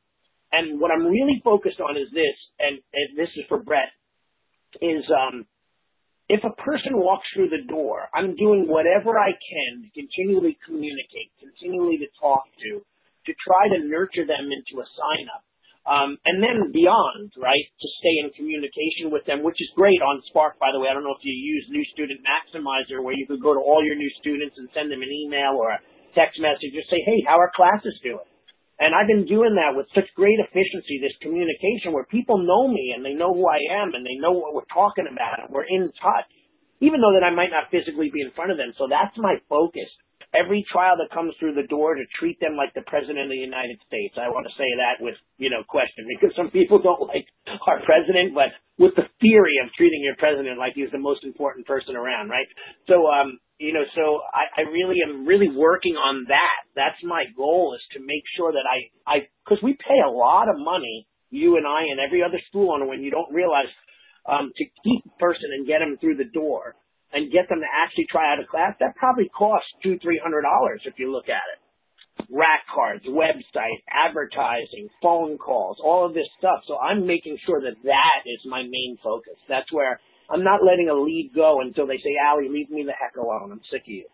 And 0.52 0.80
what 0.80 0.92
I'm 0.92 1.06
really 1.06 1.42
focused 1.44 1.82
on 1.82 1.98
is 1.98 2.08
this, 2.14 2.38
and, 2.60 2.78
and 2.94 3.08
this 3.18 3.30
is 3.36 3.44
for 3.50 3.60
Brett, 3.60 3.92
is 4.82 5.04
um, 5.10 5.46
if 6.28 6.44
a 6.44 6.52
person 6.60 7.00
walks 7.00 7.28
through 7.32 7.50
the 7.50 7.64
door, 7.72 8.12
I'm 8.12 8.36
doing 8.36 8.68
whatever 8.68 9.16
I 9.16 9.32
can 9.32 9.88
to 9.88 9.90
continually 9.96 10.60
communicate, 10.68 11.32
continually 11.40 11.98
to 12.04 12.10
talk 12.20 12.44
to, 12.68 12.84
to 12.84 13.32
try 13.40 13.72
to 13.72 13.88
nurture 13.88 14.28
them 14.28 14.52
into 14.52 14.84
a 14.84 14.88
sign 14.96 15.28
up. 15.32 15.44
Um, 15.88 16.20
and 16.28 16.44
then 16.44 16.76
beyond, 16.76 17.32
right, 17.40 17.64
to 17.64 17.88
stay 18.04 18.20
in 18.20 18.36
communication 18.36 19.08
with 19.08 19.24
them, 19.24 19.40
which 19.40 19.56
is 19.56 19.72
great 19.72 20.04
on 20.04 20.20
Spark, 20.28 20.60
by 20.60 20.76
the 20.76 20.84
way. 20.84 20.92
I 20.92 20.94
don't 20.94 21.08
know 21.08 21.16
if 21.16 21.24
you 21.24 21.32
use 21.32 21.64
New 21.72 21.84
Student 21.96 22.20
Maximizer, 22.28 23.00
where 23.00 23.16
you 23.16 23.24
could 23.24 23.40
go 23.40 23.56
to 23.56 23.64
all 23.64 23.80
your 23.80 23.96
new 23.96 24.12
students 24.20 24.60
and 24.60 24.68
send 24.76 24.92
them 24.92 25.00
an 25.00 25.08
email 25.08 25.56
or 25.56 25.72
a 25.72 25.80
text 26.12 26.44
message, 26.44 26.76
just 26.76 26.92
say, 26.92 27.00
hey, 27.08 27.24
how 27.24 27.40
are 27.40 27.56
classes 27.56 27.96
doing? 28.04 28.28
And 28.80 28.94
I've 28.94 29.10
been 29.10 29.26
doing 29.26 29.58
that 29.58 29.74
with 29.76 29.90
such 29.96 30.06
great 30.16 30.38
efficiency, 30.38 31.02
this 31.02 31.18
communication 31.22 31.94
where 31.94 32.06
people 32.06 32.38
know 32.38 32.68
me 32.68 32.94
and 32.96 33.04
they 33.04 33.14
know 33.14 33.34
who 33.34 33.50
I 33.50 33.58
am 33.82 33.94
and 33.94 34.06
they 34.06 34.22
know 34.22 34.32
what 34.32 34.54
we're 34.54 34.70
talking 34.70 35.10
about 35.10 35.42
and 35.42 35.50
we're 35.50 35.66
in 35.66 35.90
touch, 35.98 36.30
even 36.80 37.02
though 37.02 37.18
that 37.18 37.26
I 37.26 37.34
might 37.34 37.50
not 37.50 37.74
physically 37.74 38.12
be 38.14 38.22
in 38.22 38.32
front 38.38 38.52
of 38.52 38.58
them. 38.58 38.74
So 38.78 38.86
that's 38.86 39.18
my 39.18 39.42
focus. 39.50 39.90
Every 40.36 40.66
trial 40.68 41.00
that 41.00 41.14
comes 41.16 41.32
through 41.40 41.56
the 41.56 41.68
door 41.72 41.96
to 41.96 42.04
treat 42.20 42.40
them 42.44 42.60
like 42.60 42.76
the 42.76 42.84
president 42.84 43.26
of 43.26 43.32
the 43.32 43.40
United 43.40 43.80
States. 43.88 44.20
I 44.20 44.28
want 44.28 44.44
to 44.44 44.54
say 44.60 44.68
that 44.76 45.00
with, 45.00 45.16
you 45.40 45.50
know, 45.50 45.64
question 45.64 46.04
because 46.04 46.36
some 46.36 46.52
people 46.52 46.84
don't 46.84 47.08
like 47.08 47.28
our 47.64 47.80
president, 47.88 48.36
but 48.36 48.52
with 48.76 48.92
the 49.00 49.08
theory 49.24 49.56
of 49.64 49.72
treating 49.80 50.04
your 50.04 50.20
president 50.20 50.60
like 50.60 50.76
he's 50.76 50.92
the 50.92 51.00
most 51.00 51.24
important 51.24 51.66
person 51.66 51.96
around, 51.96 52.28
right? 52.28 52.48
So, 52.92 53.08
um, 53.08 53.40
you 53.58 53.72
know, 53.72 53.88
so 53.96 54.22
I, 54.36 54.62
I 54.62 54.64
really 54.70 55.00
am 55.00 55.26
really 55.26 55.50
working 55.50 55.96
on 55.96 56.28
that. 56.28 56.60
That's 56.76 57.00
my 57.08 57.24
goal 57.36 57.74
is 57.74 57.82
to 57.96 58.00
make 58.04 58.24
sure 58.36 58.52
that 58.52 58.68
I, 58.68 58.92
I, 59.08 59.18
cause 59.48 59.58
we 59.64 59.80
pay 59.80 60.04
a 60.06 60.12
lot 60.12 60.52
of 60.52 60.60
money, 60.60 61.08
you 61.32 61.56
and 61.56 61.66
I 61.66 61.88
and 61.90 62.00
every 62.04 62.22
other 62.22 62.40
school 62.52 62.76
owner 62.76 62.86
when 62.86 63.02
you 63.02 63.12
don't 63.12 63.34
realize, 63.34 63.72
um, 64.28 64.52
to 64.56 64.64
keep 64.84 65.02
a 65.08 65.18
person 65.18 65.56
and 65.56 65.66
get 65.66 65.80
them 65.80 65.98
through 66.00 66.18
the 66.18 66.30
door 66.30 66.76
and 67.14 67.32
get 67.32 67.48
them 67.50 67.60
to 67.60 67.70
actually 67.72 68.06
try 68.12 68.34
out 68.34 68.44
a 68.44 68.48
class, 68.48 68.76
that 68.80 68.96
probably 68.96 69.30
costs 69.30 69.70
two, 69.84 69.98
three 70.00 70.20
hundred 70.22 70.44
dollars 70.44 70.82
if 70.86 70.96
you 71.00 71.12
look 71.12 71.30
at 71.30 71.46
it. 71.56 71.60
Rack 72.30 72.66
cards, 72.74 73.06
website, 73.06 73.80
advertising, 73.88 74.90
phone 75.02 75.38
calls, 75.38 75.78
all 75.84 76.06
of 76.06 76.14
this 76.14 76.28
stuff. 76.38 76.60
So 76.68 76.78
I'm 76.78 77.06
making 77.06 77.38
sure 77.46 77.62
that 77.62 77.78
that 77.84 78.22
is 78.26 78.42
my 78.46 78.64
main 78.64 78.98
focus. 79.04 79.38
That's 79.48 79.72
where 79.72 80.00
I'm 80.30 80.44
not 80.44 80.66
letting 80.66 80.90
a 80.90 80.98
lead 80.98 81.32
go 81.34 81.62
until 81.62 81.88
they 81.88 81.98
say, 81.98 82.18
Allie, 82.20 82.50
leave 82.50 82.70
me 82.70 82.84
the 82.84 82.98
heck 82.98 83.16
alone. 83.16 83.52
I'm 83.52 83.62
sick 83.72 83.84
of 83.86 83.94
you. 83.94 84.08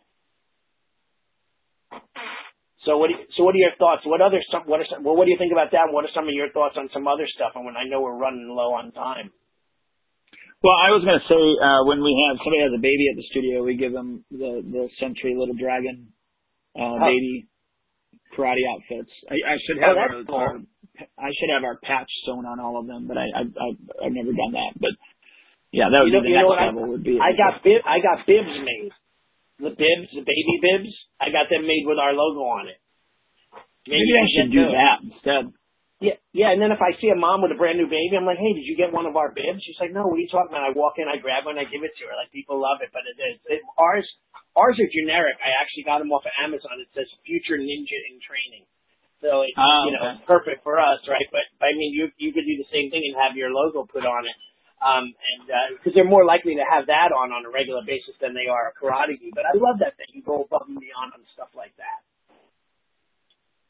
So 2.86 2.98
what? 2.98 3.08
Do 3.08 3.16
you, 3.16 3.24
so 3.38 3.44
what 3.44 3.56
are 3.56 3.64
your 3.64 3.76
thoughts? 3.80 4.04
What 4.06 4.22
other? 4.22 4.44
What 4.66 4.82
are 4.82 4.88
some? 4.92 5.04
Well, 5.04 5.16
what 5.16 5.26
do 5.26 5.32
you 5.32 5.40
think 5.40 5.54
about 5.54 5.72
that? 5.72 5.88
What 5.90 6.04
are 6.04 6.14
some 6.14 6.28
of 6.28 6.36
your 6.36 6.52
thoughts 6.52 6.76
on 6.78 6.90
some 6.94 7.08
other 7.08 7.26
stuff? 7.34 7.56
And 7.56 7.66
when 7.66 7.78
I 7.78 7.88
know 7.88 8.02
we're 8.02 8.18
running 8.20 8.52
low 8.52 8.76
on 8.76 8.92
time. 8.92 9.32
Well, 10.64 10.80
I 10.80 10.96
was 10.96 11.04
going 11.04 11.20
to 11.20 11.28
say 11.28 11.44
uh, 11.60 11.84
when 11.84 12.00
we 12.00 12.16
have 12.24 12.40
somebody 12.40 12.64
has 12.64 12.72
a 12.72 12.80
baby 12.80 13.12
at 13.12 13.20
the 13.20 13.28
studio, 13.36 13.68
we 13.68 13.76
give 13.76 13.92
them 13.92 14.24
the 14.32 14.64
the 14.64 14.88
Century 14.96 15.36
Little 15.36 15.60
Dragon 15.60 16.16
uh, 16.72 16.96
oh. 16.96 17.04
baby 17.04 17.52
karate 18.32 18.64
outfits. 18.72 19.12
I, 19.28 19.36
I 19.44 19.56
should 19.68 19.84
have 19.84 20.00
oh, 20.00 20.00
our, 20.00 20.10
cool. 20.24 20.40
our 20.40 20.56
I 21.20 21.30
should 21.36 21.52
have 21.52 21.68
our 21.68 21.78
patch 21.84 22.08
sewn 22.24 22.48
on 22.48 22.64
all 22.64 22.80
of 22.80 22.88
them, 22.88 23.12
but 23.12 23.20
I, 23.20 23.28
I, 23.36 23.44
I 23.44 23.68
I've 24.08 24.16
never 24.16 24.32
done 24.32 24.56
that. 24.56 24.72
But 24.80 24.96
yeah, 25.76 25.92
that 25.92 26.00
would 26.00 26.16
you 26.16 26.22
know, 26.22 26.24
be 26.24 26.32
the 26.32 26.40
next 26.40 26.56
level. 26.56 26.86
I, 26.86 26.90
would 26.96 27.04
be. 27.04 27.20
I 27.20 27.36
got 27.36 27.60
bib, 27.60 27.84
I 27.84 28.00
got 28.00 28.24
bibs 28.24 28.56
made. 28.64 28.96
The 29.60 29.76
bibs, 29.76 30.10
the 30.16 30.24
baby 30.24 30.56
bibs, 30.64 30.96
I 31.20 31.28
got 31.28 31.52
them 31.52 31.68
made 31.68 31.84
with 31.84 32.00
our 32.00 32.16
logo 32.16 32.48
on 32.48 32.72
it. 32.72 32.80
Maybe, 33.84 34.00
Maybe 34.00 34.16
I 34.16 34.26
should 34.32 34.52
do 34.54 34.64
those. 34.64 34.80
that 34.80 34.98
instead. 35.04 35.44
Yeah, 36.04 36.20
yeah. 36.36 36.52
And 36.52 36.60
then 36.60 36.76
if 36.76 36.84
I 36.84 36.92
see 37.00 37.08
a 37.08 37.16
mom 37.16 37.40
with 37.40 37.56
a 37.56 37.60
brand 37.60 37.80
new 37.80 37.88
baby, 37.88 38.20
I'm 38.20 38.28
like, 38.28 38.36
hey, 38.36 38.52
did 38.52 38.68
you 38.68 38.76
get 38.76 38.92
one 38.92 39.08
of 39.08 39.16
our 39.16 39.32
bibs? 39.32 39.64
She's 39.64 39.80
like, 39.80 39.96
no. 39.96 40.04
What 40.04 40.20
are 40.20 40.24
you 40.24 40.28
talking 40.28 40.52
about? 40.52 40.68
I 40.68 40.76
walk 40.76 41.00
in, 41.00 41.08
I 41.08 41.16
grab 41.16 41.48
one, 41.48 41.56
I 41.56 41.64
give 41.64 41.88
it 41.88 41.96
to 41.96 42.04
her. 42.12 42.16
Like 42.20 42.28
people 42.36 42.60
love 42.60 42.84
it, 42.84 42.92
but 42.92 43.08
it 43.08 43.16
is 43.16 43.40
it, 43.48 43.64
ours. 43.80 44.04
Ours 44.60 44.76
are 44.78 44.92
generic. 44.92 45.40
I 45.40 45.56
actually 45.64 45.88
got 45.88 46.04
them 46.04 46.12
off 46.12 46.28
of 46.28 46.36
Amazon. 46.44 46.78
It 46.78 46.92
says 46.94 47.10
"Future 47.26 47.58
Ninja 47.58 48.00
in 48.12 48.22
Training." 48.22 48.68
So 49.24 49.42
it's 49.48 49.56
oh, 49.58 49.90
you 49.90 49.96
know 49.96 50.20
okay. 50.20 50.28
perfect 50.30 50.62
for 50.62 50.78
us, 50.78 51.02
right? 51.10 51.26
But, 51.34 51.48
but 51.58 51.72
I 51.72 51.74
mean, 51.74 51.96
you 51.96 52.12
you 52.22 52.36
could 52.36 52.46
do 52.46 52.60
the 52.60 52.70
same 52.70 52.92
thing 52.94 53.02
and 53.02 53.18
have 53.18 53.34
your 53.34 53.50
logo 53.50 53.88
put 53.88 54.06
on 54.06 54.28
it 54.30 54.38
um, 54.84 55.16
and 55.16 55.80
because 55.80 55.96
uh, 55.96 55.96
they're 55.96 56.08
more 56.08 56.28
likely 56.28 56.60
to 56.60 56.66
have 56.68 56.92
that 56.92 57.16
on 57.16 57.32
on 57.32 57.48
a 57.48 57.52
regular 57.52 57.82
basis 57.88 58.20
than 58.20 58.36
they 58.36 58.52
are 58.52 58.70
a 58.70 58.74
karate 58.76 59.16
gi. 59.16 59.32
But 59.32 59.48
I 59.48 59.56
love 59.56 59.80
that 59.80 59.96
that 59.96 60.12
you 60.12 60.20
go 60.22 60.44
above 60.44 60.68
and 60.68 60.76
beyond 60.76 61.16
on 61.16 61.24
stuff 61.32 61.56
like 61.56 61.72
that. 61.80 62.04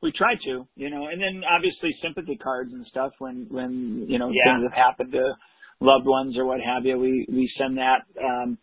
We 0.03 0.11
try 0.11 0.35
to, 0.35 0.67
you 0.75 0.89
know, 0.89 1.07
and 1.07 1.21
then 1.21 1.43
obviously 1.49 1.95
sympathy 2.03 2.35
cards 2.35 2.73
and 2.73 2.85
stuff 2.87 3.13
when 3.19 3.47
when 3.49 4.05
you 4.07 4.19
know 4.19 4.29
yeah. 4.29 4.53
things 4.53 4.69
have 4.69 4.77
happened 4.77 5.13
to 5.13 5.33
loved 5.79 6.05
ones 6.05 6.37
or 6.37 6.45
what 6.45 6.59
have 6.59 6.85
you. 6.85 6.99
We 6.99 7.25
we 7.29 7.49
send 7.57 7.77
that. 7.77 8.03
Um, 8.21 8.57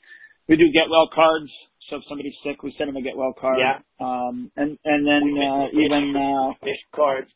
we 0.48 0.56
do 0.56 0.64
get 0.72 0.90
well 0.90 1.08
cards. 1.14 1.50
So 1.88 1.96
if 1.96 2.02
somebody's 2.08 2.36
sick, 2.44 2.62
we 2.62 2.74
send 2.76 2.88
them 2.88 2.96
a 2.96 3.02
get 3.02 3.16
well 3.16 3.32
card. 3.40 3.58
Yeah. 3.58 3.80
Um, 3.98 4.52
and 4.56 4.78
and 4.84 5.06
then 5.06 5.24
uh, 5.40 5.66
even 5.72 6.14
uh, 6.14 6.52
fish 6.62 6.78
cards. 6.94 7.30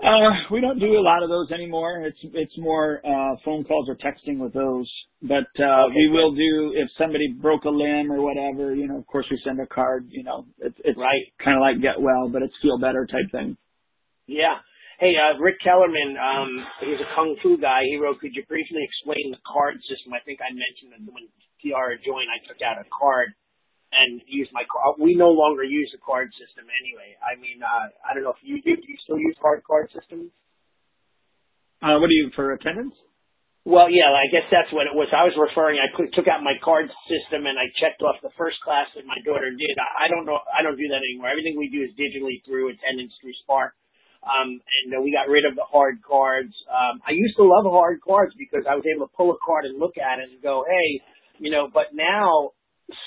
Uh, 0.00 0.32
we 0.50 0.60
don't 0.60 0.80
do 0.80 0.96
a 0.96 1.04
lot 1.04 1.22
of 1.22 1.28
those 1.28 1.50
anymore. 1.50 2.00
It's 2.06 2.18
it's 2.32 2.56
more 2.56 3.04
uh, 3.04 3.36
phone 3.44 3.64
calls 3.64 3.86
or 3.88 3.96
texting 3.96 4.38
with 4.38 4.54
those. 4.54 4.88
But 5.20 5.52
uh, 5.60 5.92
okay, 5.92 5.94
we 5.94 6.08
good. 6.08 6.16
will 6.16 6.32
do 6.34 6.72
if 6.74 6.88
somebody 6.96 7.36
broke 7.36 7.64
a 7.64 7.70
limb 7.70 8.10
or 8.10 8.22
whatever. 8.22 8.74
You 8.74 8.88
know, 8.88 8.96
of 8.96 9.06
course 9.06 9.26
we 9.30 9.38
send 9.44 9.60
a 9.60 9.66
card. 9.66 10.08
You 10.08 10.24
know, 10.24 10.46
it's 10.58 10.76
it's 10.84 10.98
right. 10.98 11.28
kind 11.44 11.56
of 11.56 11.60
like 11.60 11.82
get 11.82 12.00
well, 12.00 12.30
but 12.32 12.40
it's 12.40 12.54
feel 12.62 12.78
better 12.78 13.04
type 13.04 13.28
thing. 13.30 13.56
Yeah. 14.26 14.64
Hey, 15.00 15.16
uh, 15.16 15.40
Rick 15.40 15.64
Kellerman, 15.64 16.16
um, 16.20 16.50
he's 16.84 17.00
a 17.00 17.08
kung 17.16 17.36
fu 17.42 17.56
guy. 17.56 17.84
He 17.84 17.96
wrote, 17.96 18.20
"Could 18.20 18.36
you 18.36 18.44
briefly 18.48 18.80
explain 18.84 19.32
the 19.32 19.40
card 19.44 19.76
system?" 19.84 20.12
I 20.16 20.20
think 20.24 20.40
I 20.40 20.48
mentioned 20.52 20.96
that 20.96 21.12
when 21.12 21.28
Kiara 21.60 22.00
joined, 22.00 22.28
I 22.32 22.40
took 22.48 22.60
out 22.64 22.80
a 22.80 22.88
card 22.88 23.36
and 23.92 24.22
use 24.26 24.48
my 24.52 24.62
card. 24.70 24.96
We 24.98 25.14
no 25.14 25.30
longer 25.30 25.64
use 25.64 25.90
the 25.92 25.98
card 25.98 26.30
system 26.38 26.66
anyway. 26.82 27.18
I 27.18 27.34
mean, 27.38 27.58
uh, 27.62 27.90
I 28.06 28.14
don't 28.14 28.22
know 28.22 28.34
if 28.34 28.42
you 28.42 28.62
do. 28.62 28.76
Do 28.76 28.86
you 28.86 28.98
still 29.02 29.18
use 29.18 29.36
hard 29.42 29.62
card 29.66 29.90
systems? 29.90 30.30
Uh, 31.82 31.98
what 31.98 32.08
do 32.08 32.14
you 32.14 32.30
for 32.36 32.52
attendance? 32.52 32.94
Well, 33.68 33.92
yeah, 33.92 34.08
I 34.08 34.24
guess 34.32 34.48
that's 34.48 34.72
what 34.72 34.88
it 34.88 34.96
was. 34.96 35.12
I 35.12 35.28
was 35.28 35.36
referring. 35.36 35.76
I 35.76 35.92
put, 35.92 36.16
took 36.16 36.28
out 36.32 36.40
my 36.40 36.56
card 36.64 36.88
system 37.12 37.44
and 37.44 37.60
I 37.60 37.68
checked 37.76 38.00
off 38.00 38.16
the 38.24 38.32
first 38.40 38.56
class 38.64 38.88
that 38.96 39.04
my 39.04 39.20
daughter 39.20 39.52
did. 39.52 39.76
I, 39.76 40.04
I 40.04 40.08
don't 40.08 40.24
know. 40.24 40.40
I 40.48 40.64
don't 40.64 40.80
do 40.80 40.88
that 40.88 41.04
anymore. 41.04 41.28
Everything 41.28 41.60
we 41.60 41.68
do 41.68 41.84
is 41.84 41.92
digitally 41.92 42.40
through 42.48 42.72
attendance 42.72 43.12
through 43.20 43.36
Spark. 43.44 43.76
Um, 44.24 44.60
and 44.60 44.88
uh, 44.96 45.00
we 45.00 45.12
got 45.12 45.28
rid 45.28 45.44
of 45.44 45.56
the 45.56 45.64
hard 45.64 46.00
cards. 46.04 46.52
Um, 46.68 47.00
I 47.04 47.12
used 47.12 47.36
to 47.36 47.44
love 47.44 47.68
hard 47.68 48.00
cards 48.00 48.32
because 48.36 48.64
I 48.64 48.76
was 48.76 48.84
able 48.88 49.08
to 49.08 49.12
pull 49.12 49.32
a 49.32 49.38
card 49.44 49.64
and 49.64 49.76
look 49.80 49.96
at 49.96 50.20
it 50.20 50.28
and 50.32 50.40
go, 50.40 50.64
hey, 50.64 50.88
you 51.36 51.52
know. 51.52 51.68
But 51.72 51.92
now 51.92 52.52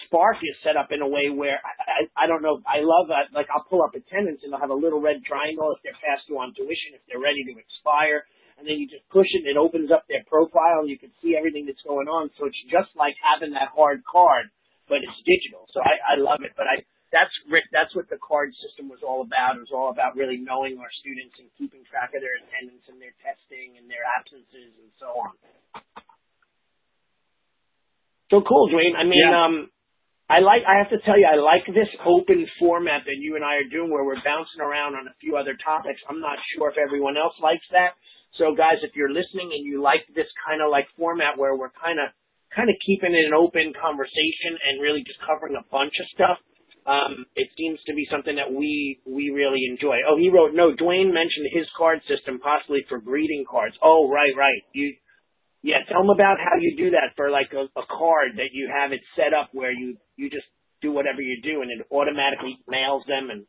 Spark 0.05 0.37
is 0.43 0.55
set 0.63 0.77
up 0.77 0.89
in 0.91 1.01
a 1.01 1.07
way 1.07 1.29
where 1.29 1.59
I, 1.63 1.73
I, 1.83 2.25
I 2.25 2.25
don't 2.27 2.41
know. 2.41 2.61
I 2.65 2.83
love 2.83 3.09
that. 3.09 3.31
Like 3.35 3.47
I'll 3.53 3.65
pull 3.67 3.83
up 3.83 3.95
attendance 3.95 4.41
and 4.43 4.53
I'll 4.53 4.63
have 4.63 4.73
a 4.73 4.77
little 4.77 5.01
red 5.01 5.23
triangle 5.23 5.71
if 5.75 5.83
they're 5.83 5.97
past 6.03 6.27
due 6.27 6.39
on 6.39 6.53
tuition, 6.55 6.95
if 6.97 7.03
they're 7.09 7.21
ready 7.21 7.43
to 7.47 7.53
expire 7.57 8.23
and 8.57 8.69
then 8.69 8.77
you 8.77 8.87
just 8.87 9.05
push 9.09 9.27
it 9.33 9.43
and 9.43 9.51
it 9.51 9.59
opens 9.59 9.89
up 9.89 10.05
their 10.07 10.23
profile 10.29 10.85
and 10.85 10.89
you 10.89 10.97
can 10.99 11.11
see 11.19 11.33
everything 11.33 11.65
that's 11.65 11.81
going 11.83 12.07
on. 12.07 12.29
So 12.37 12.45
it's 12.45 12.63
just 12.69 12.93
like 12.93 13.17
having 13.19 13.51
that 13.57 13.73
hard 13.73 14.05
card, 14.05 14.47
but 14.87 15.01
it's 15.01 15.19
digital. 15.25 15.65
So 15.73 15.81
I, 15.81 16.15
I 16.15 16.21
love 16.21 16.45
it. 16.45 16.53
But 16.53 16.69
I 16.69 16.85
that's 17.13 17.33
Rick. 17.45 17.69
That's 17.69 17.93
what 17.93 18.09
the 18.09 18.17
card 18.17 18.49
system 18.57 18.89
was 18.89 19.05
all 19.05 19.21
about. 19.21 19.61
It 19.61 19.69
was 19.69 19.75
all 19.75 19.93
about 19.93 20.17
really 20.17 20.41
knowing 20.41 20.81
our 20.81 20.89
students 20.97 21.37
and 21.37 21.45
keeping 21.61 21.85
track 21.85 22.09
of 22.17 22.25
their 22.25 22.41
attendance 22.41 22.81
and 22.89 22.97
their 22.97 23.13
testing 23.21 23.77
and 23.77 23.85
their 23.85 24.01
absences 24.01 24.73
and 24.81 24.89
so 24.97 25.09
on. 25.21 25.33
So 28.33 28.41
cool, 28.41 28.65
Duane. 28.73 28.97
I 28.97 29.05
mean, 29.05 29.21
yeah. 29.21 29.45
um, 29.45 29.69
I 30.29 30.39
like. 30.39 30.63
I 30.63 30.79
have 30.79 30.89
to 30.89 31.03
tell 31.03 31.19
you, 31.19 31.27
I 31.27 31.35
like 31.35 31.67
this 31.67 31.91
open 32.07 32.47
format 32.59 33.03
that 33.05 33.19
you 33.19 33.35
and 33.35 33.43
I 33.43 33.59
are 33.59 33.69
doing, 33.69 33.91
where 33.91 34.07
we're 34.07 34.23
bouncing 34.23 34.63
around 34.63 34.95
on 34.95 35.07
a 35.07 35.15
few 35.19 35.35
other 35.35 35.53
topics. 35.59 35.99
I'm 36.07 36.23
not 36.23 36.39
sure 36.55 36.71
if 36.71 36.77
everyone 36.79 37.19
else 37.19 37.35
likes 37.43 37.67
that, 37.75 37.99
so 38.39 38.55
guys, 38.55 38.81
if 38.81 38.95
you're 38.95 39.13
listening 39.13 39.53
and 39.53 39.61
you 39.61 39.81
like 39.81 40.01
this 40.15 40.29
kind 40.41 40.61
of 40.61 40.71
like 40.73 40.89
format 40.97 41.37
where 41.37 41.53
we're 41.53 41.75
kind 41.77 41.99
of 41.99 42.09
kind 42.55 42.69
of 42.69 42.75
keeping 42.85 43.13
it 43.13 43.29
an 43.29 43.33
open 43.33 43.73
conversation 43.77 44.57
and 44.57 44.81
really 44.81 45.03
just 45.05 45.21
covering 45.21 45.57
a 45.57 45.65
bunch 45.69 45.93
of 46.01 46.07
stuff, 46.13 46.37
um, 46.85 47.25
it 47.35 47.49
seems 47.57 47.79
to 47.85 47.93
be 47.93 48.07
something 48.09 48.35
that 48.35 48.49
we 48.49 48.99
we 49.05 49.29
really 49.29 49.69
enjoy. 49.69 50.01
Oh, 50.07 50.17
he 50.17 50.33
wrote 50.33 50.53
no. 50.53 50.73
Duane 50.73 51.13
mentioned 51.13 51.51
his 51.53 51.67
card 51.77 52.01
system 52.09 52.39
possibly 52.39 52.81
for 52.89 52.97
greeting 52.99 53.45
cards. 53.45 53.75
Oh, 53.81 54.09
right, 54.09 54.33
right. 54.35 54.61
You, 54.73 54.95
yeah. 55.63 55.81
Tell 55.89 56.01
them 56.01 56.11
about 56.11 56.37
how 56.37 56.59
you 56.59 56.75
do 56.77 56.91
that 56.91 57.15
for 57.15 57.31
like 57.31 57.51
a, 57.53 57.65
a 57.79 57.85
card 57.87 58.37
that 58.37 58.51
you 58.53 58.69
have 58.69 58.91
it 58.91 59.01
set 59.15 59.33
up 59.33 59.49
where 59.53 59.71
you 59.71 59.97
you 60.15 60.29
just 60.29 60.45
do 60.81 60.91
whatever 60.91 61.21
you 61.21 61.41
do 61.41 61.61
and 61.61 61.71
it 61.71 61.87
automatically 61.89 62.59
mails 62.67 63.03
them 63.07 63.29
and 63.31 63.45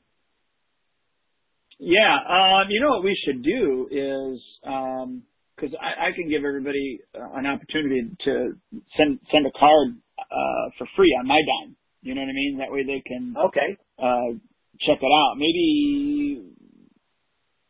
yeah, 1.78 2.16
um, 2.28 2.70
you 2.70 2.80
know 2.80 2.90
what 2.90 3.04
we 3.04 3.18
should 3.24 3.42
do 3.42 3.88
is 3.90 4.40
because 4.62 5.74
um, 5.74 5.82
I, 5.82 6.08
I 6.08 6.12
can 6.14 6.28
give 6.28 6.44
everybody 6.44 7.00
an 7.14 7.46
opportunity 7.46 8.02
to 8.24 8.52
send 8.96 9.18
send 9.30 9.46
a 9.46 9.50
card 9.58 9.96
uh, 10.18 10.70
for 10.78 10.86
free 10.96 11.16
on 11.20 11.26
my 11.26 11.40
dime. 11.40 11.76
You 12.02 12.14
know 12.14 12.20
what 12.20 12.30
I 12.30 12.32
mean? 12.32 12.58
That 12.58 12.70
way 12.70 12.84
they 12.84 13.02
can 13.04 13.34
okay 13.36 13.76
uh, 13.98 14.38
check 14.80 14.98
it 15.02 15.12
out. 15.12 15.34
Maybe 15.36 16.44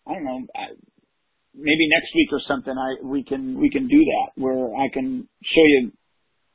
I 0.06 0.14
don't 0.14 0.24
know. 0.24 0.40
I, 0.54 0.66
maybe 1.54 1.88
next 1.88 2.14
week 2.14 2.28
or 2.32 2.40
something. 2.46 2.74
I 2.74 3.04
we 3.04 3.24
can 3.24 3.58
we 3.58 3.70
can 3.70 3.88
do 3.88 3.98
that 3.98 4.40
where 4.40 4.74
I 4.74 4.88
can 4.92 5.28
show 5.42 5.64
you 5.64 5.92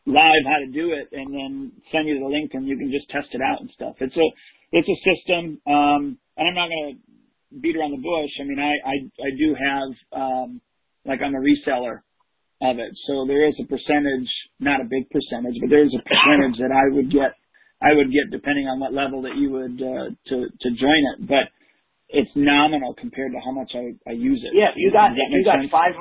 live 0.06 0.44
how 0.46 0.60
to 0.60 0.72
do 0.72 0.92
it 0.94 1.10
and 1.12 1.34
then 1.34 1.72
send 1.92 2.08
you 2.08 2.20
the 2.20 2.26
link 2.26 2.52
and 2.54 2.68
you 2.68 2.78
can 2.78 2.92
just 2.92 3.10
test 3.10 3.28
it 3.32 3.42
out 3.42 3.62
and 3.62 3.70
stuff. 3.72 3.96
It's 4.00 4.16
a 4.16 4.28
it's 4.72 4.90
a 4.90 4.98
system. 5.06 5.62
Um, 5.68 6.18
and 6.38 6.48
I'm 6.48 6.56
not 6.56 6.70
going 6.70 6.98
to 6.98 7.60
beat 7.62 7.76
around 7.76 7.92
the 7.92 8.04
bush. 8.04 8.32
I 8.40 8.44
mean, 8.44 8.60
I 8.60 8.74
I, 8.86 8.96
I 9.22 9.30
do 9.38 9.56
have 9.56 9.90
um, 10.14 10.62
like 11.06 11.20
I'm 11.24 11.36
a 11.36 11.44
reseller 11.44 12.02
of 12.62 12.80
it, 12.80 12.92
so 13.08 13.26
there 13.26 13.48
is 13.48 13.56
a 13.64 13.68
percentage, 13.68 14.28
not 14.60 14.82
a 14.82 14.90
big 14.90 15.10
percentage, 15.10 15.56
but 15.62 15.70
there 15.70 15.86
is 15.86 15.96
a 15.96 16.04
percentage 16.04 16.60
that 16.60 16.76
I 16.76 16.94
would 16.94 17.12
get. 17.12 17.36
I 17.82 17.96
would 17.96 18.12
get 18.12 18.28
depending 18.32 18.68
on 18.68 18.82
what 18.82 18.94
level 18.94 19.22
that 19.24 19.38
you 19.38 19.52
would 19.52 19.80
uh, 19.80 20.12
to 20.12 20.36
to 20.52 20.70
join 20.76 21.02
it, 21.16 21.28
but 21.28 21.48
it's 22.10 22.32
nominal 22.36 22.94
compared 22.98 23.32
to 23.34 23.40
how 23.40 23.52
much 23.52 23.72
I, 23.76 23.94
I 24.10 24.14
use 24.14 24.42
it. 24.42 24.58
Yeah, 24.58 24.74
if 24.74 24.78
you 24.78 24.92
got 24.92 25.14
if 25.14 25.30
you 25.30 25.46
got 25.46 25.62
500, 25.62 25.94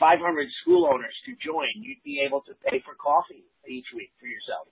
500 0.00 0.48
school 0.62 0.88
owners 0.88 1.14
to 1.28 1.36
join, 1.44 1.68
you'd 1.76 2.02
be 2.04 2.24
able 2.24 2.40
to 2.48 2.52
pay 2.64 2.80
for 2.80 2.96
coffee 2.96 3.44
each 3.68 3.86
week 3.94 4.10
for 4.18 4.26
yourself. 4.26 4.68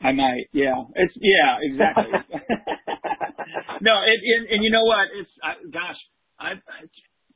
I 0.00 0.12
might, 0.12 0.46
yeah. 0.52 0.84
It's 0.94 1.14
yeah, 1.18 1.58
exactly. 1.60 2.12
no, 3.82 3.94
it, 4.06 4.18
and, 4.22 4.46
and 4.54 4.62
you 4.62 4.70
know 4.70 4.84
what? 4.84 5.08
It's 5.18 5.30
I, 5.42 5.58
gosh, 5.72 5.98
I, 6.38 6.50
I 6.70 6.86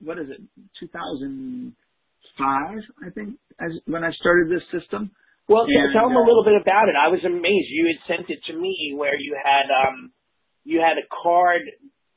what 0.01 0.19
is 0.19 0.31
it? 0.31 0.41
2005, 0.79 1.75
I 2.47 3.11
think, 3.11 3.39
as 3.59 3.73
when 3.87 4.05
I 4.05 4.13
started 4.13 4.49
this 4.53 4.63
system. 4.71 5.11
Well, 5.49 5.67
and, 5.67 5.93
tell 5.93 6.07
them 6.07 6.17
uh, 6.17 6.23
a 6.23 6.27
little 6.27 6.45
bit 6.45 6.55
about 6.61 6.87
it. 6.87 6.95
I 6.95 7.09
was 7.09 7.25
amazed. 7.25 7.69
You 7.75 7.91
had 7.91 8.01
sent 8.07 8.31
it 8.31 8.39
to 8.47 8.55
me 8.55 8.95
where 8.95 9.19
you 9.19 9.35
had 9.35 9.67
um 9.67 10.13
you 10.65 10.79
had 10.79 10.95
a 10.99 11.07
card. 11.11 11.63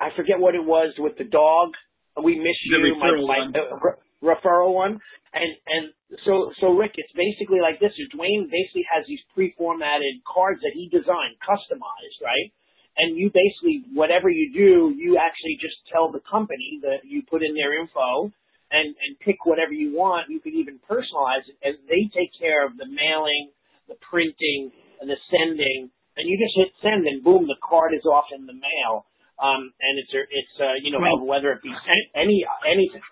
I 0.04 0.12
forget 0.16 0.36
what 0.38 0.56
it 0.56 0.66
was 0.66 0.94
with 1.00 1.16
the 1.18 1.24
dog. 1.24 1.72
We 2.20 2.36
miss 2.36 2.60
you. 2.68 2.96
My, 3.00 3.16
my 3.24 3.48
uh, 3.56 3.96
referral 4.24 4.74
one. 4.76 5.00
And 5.34 5.52
and 5.66 5.86
so 6.26 6.52
so 6.60 6.76
Rick, 6.76 6.94
it's 6.96 7.12
basically 7.16 7.60
like 7.64 7.80
this. 7.80 7.96
Is 7.98 8.12
Duane 8.12 8.52
basically 8.52 8.86
has 8.92 9.08
these 9.08 9.24
pre-formatted 9.34 10.22
cards 10.28 10.60
that 10.62 10.76
he 10.76 10.90
designed, 10.92 11.40
customized, 11.42 12.20
right? 12.22 12.52
And 13.00 13.18
you 13.18 13.32
basically 13.34 13.88
whatever 13.96 14.30
you 14.30 14.54
do, 14.54 14.94
you 14.94 15.18
actually 15.18 15.58
just 15.58 15.80
tell 15.90 16.12
the 16.12 16.22
company 16.30 16.84
that 16.84 17.02
you 17.08 17.24
put 17.26 17.42
in 17.42 17.56
their 17.56 17.80
info 17.80 18.30
and 18.70 18.94
and 18.94 19.18
pick 19.26 19.46
whatever 19.46 19.74
you 19.74 19.96
want. 19.96 20.30
You 20.30 20.40
could 20.40 20.54
even 20.54 20.78
personalize 20.86 21.50
it, 21.50 21.58
and 21.64 21.80
they 21.90 22.12
take 22.14 22.30
care 22.38 22.68
of 22.68 22.78
the 22.78 22.86
mailing, 22.86 23.50
the 23.88 23.98
printing, 24.06 24.70
and 25.02 25.10
the 25.10 25.18
sending. 25.32 25.90
And 26.14 26.30
you 26.30 26.38
just 26.38 26.54
hit 26.54 26.70
send, 26.86 27.10
and 27.10 27.24
boom, 27.26 27.50
the 27.50 27.58
card 27.58 27.98
is 27.98 28.06
off 28.06 28.30
in 28.30 28.46
the 28.46 28.54
mail. 28.54 29.10
Um, 29.44 29.74
and 29.76 30.00
it's 30.00 30.14
it's 30.16 30.56
uh, 30.60 30.80
you 30.82 30.92
know 30.96 31.04
whether 31.28 31.52
it 31.52 31.62
be 31.62 31.74
any 32.16 32.46
anything. 32.64 33.04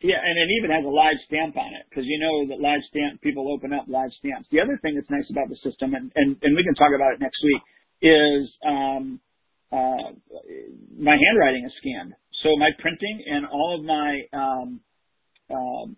Yeah, 0.00 0.22
and 0.22 0.38
it 0.38 0.48
even 0.56 0.70
has 0.70 0.86
a 0.86 0.94
live 0.94 1.18
stamp 1.26 1.56
on 1.58 1.74
it 1.74 1.84
because 1.90 2.06
you 2.06 2.18
know 2.22 2.48
that 2.54 2.62
live 2.62 2.80
stamp 2.88 3.20
people 3.20 3.52
open 3.52 3.74
up 3.74 3.84
live 3.88 4.10
stamps. 4.18 4.48
The 4.50 4.60
other 4.60 4.78
thing 4.80 4.94
that's 4.94 5.10
nice 5.10 5.28
about 5.28 5.50
the 5.50 5.58
system, 5.60 5.92
and 5.94 6.10
and, 6.14 6.36
and 6.40 6.56
we 6.56 6.64
can 6.64 6.74
talk 6.74 6.94
about 6.94 7.12
it 7.12 7.20
next 7.20 7.42
week, 7.42 7.62
is 8.00 8.48
um, 8.64 9.20
uh, 9.72 10.16
my 10.96 11.18
handwriting 11.18 11.66
is 11.66 11.74
scanned. 11.82 12.14
So 12.42 12.56
my 12.56 12.70
printing 12.78 13.24
and 13.26 13.44
all 13.46 13.76
of 13.76 13.84
my 13.84 14.22
um, 14.32 14.80
um, 15.50 15.96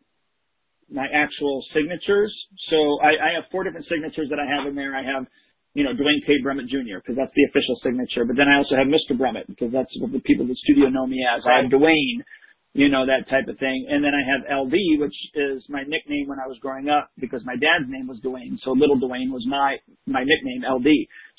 my 0.90 1.06
actual 1.14 1.62
signatures. 1.74 2.34
So 2.70 2.98
I, 3.02 3.14
I 3.14 3.30
have 3.36 3.44
four 3.52 3.64
different 3.64 3.86
signatures 3.86 4.28
that 4.30 4.40
I 4.40 4.46
have 4.48 4.66
in 4.66 4.74
there. 4.74 4.96
I 4.96 5.04
have 5.04 5.26
you 5.74 5.84
know, 5.84 5.94
Duane 5.94 6.22
K. 6.26 6.38
Brumitt 6.42 6.66
Jr. 6.66 6.98
because 6.98 7.16
that's 7.16 7.34
the 7.34 7.46
official 7.50 7.78
signature. 7.82 8.24
But 8.26 8.36
then 8.36 8.50
I 8.50 8.58
also 8.58 8.74
have 8.74 8.90
Mr. 8.90 9.14
Brumitt 9.14 9.46
because 9.46 9.70
that's 9.70 9.90
what 10.02 10.12
the 10.12 10.20
people 10.20 10.44
at 10.44 10.50
the 10.50 10.60
studio 10.66 10.88
know 10.90 11.06
me 11.06 11.22
as. 11.22 11.42
I 11.46 11.62
have 11.62 11.70
Duane 11.70 12.24
you 12.72 12.88
know, 12.88 13.02
that 13.02 13.26
type 13.26 13.50
of 13.50 13.58
thing. 13.58 13.86
And 13.90 13.98
then 14.04 14.14
I 14.14 14.22
have 14.22 14.46
LD, 14.46 15.02
which 15.02 15.14
is 15.34 15.64
my 15.68 15.82
nickname 15.82 16.30
when 16.30 16.38
I 16.38 16.46
was 16.46 16.58
growing 16.62 16.88
up 16.88 17.10
because 17.18 17.42
my 17.44 17.58
dad's 17.58 17.90
name 17.90 18.06
was 18.06 18.20
Duane. 18.22 18.58
So 18.62 18.70
little 18.70 18.98
Duane 18.98 19.32
was 19.32 19.42
my, 19.48 19.76
my 20.06 20.22
nickname, 20.22 20.62
LD. 20.62 20.86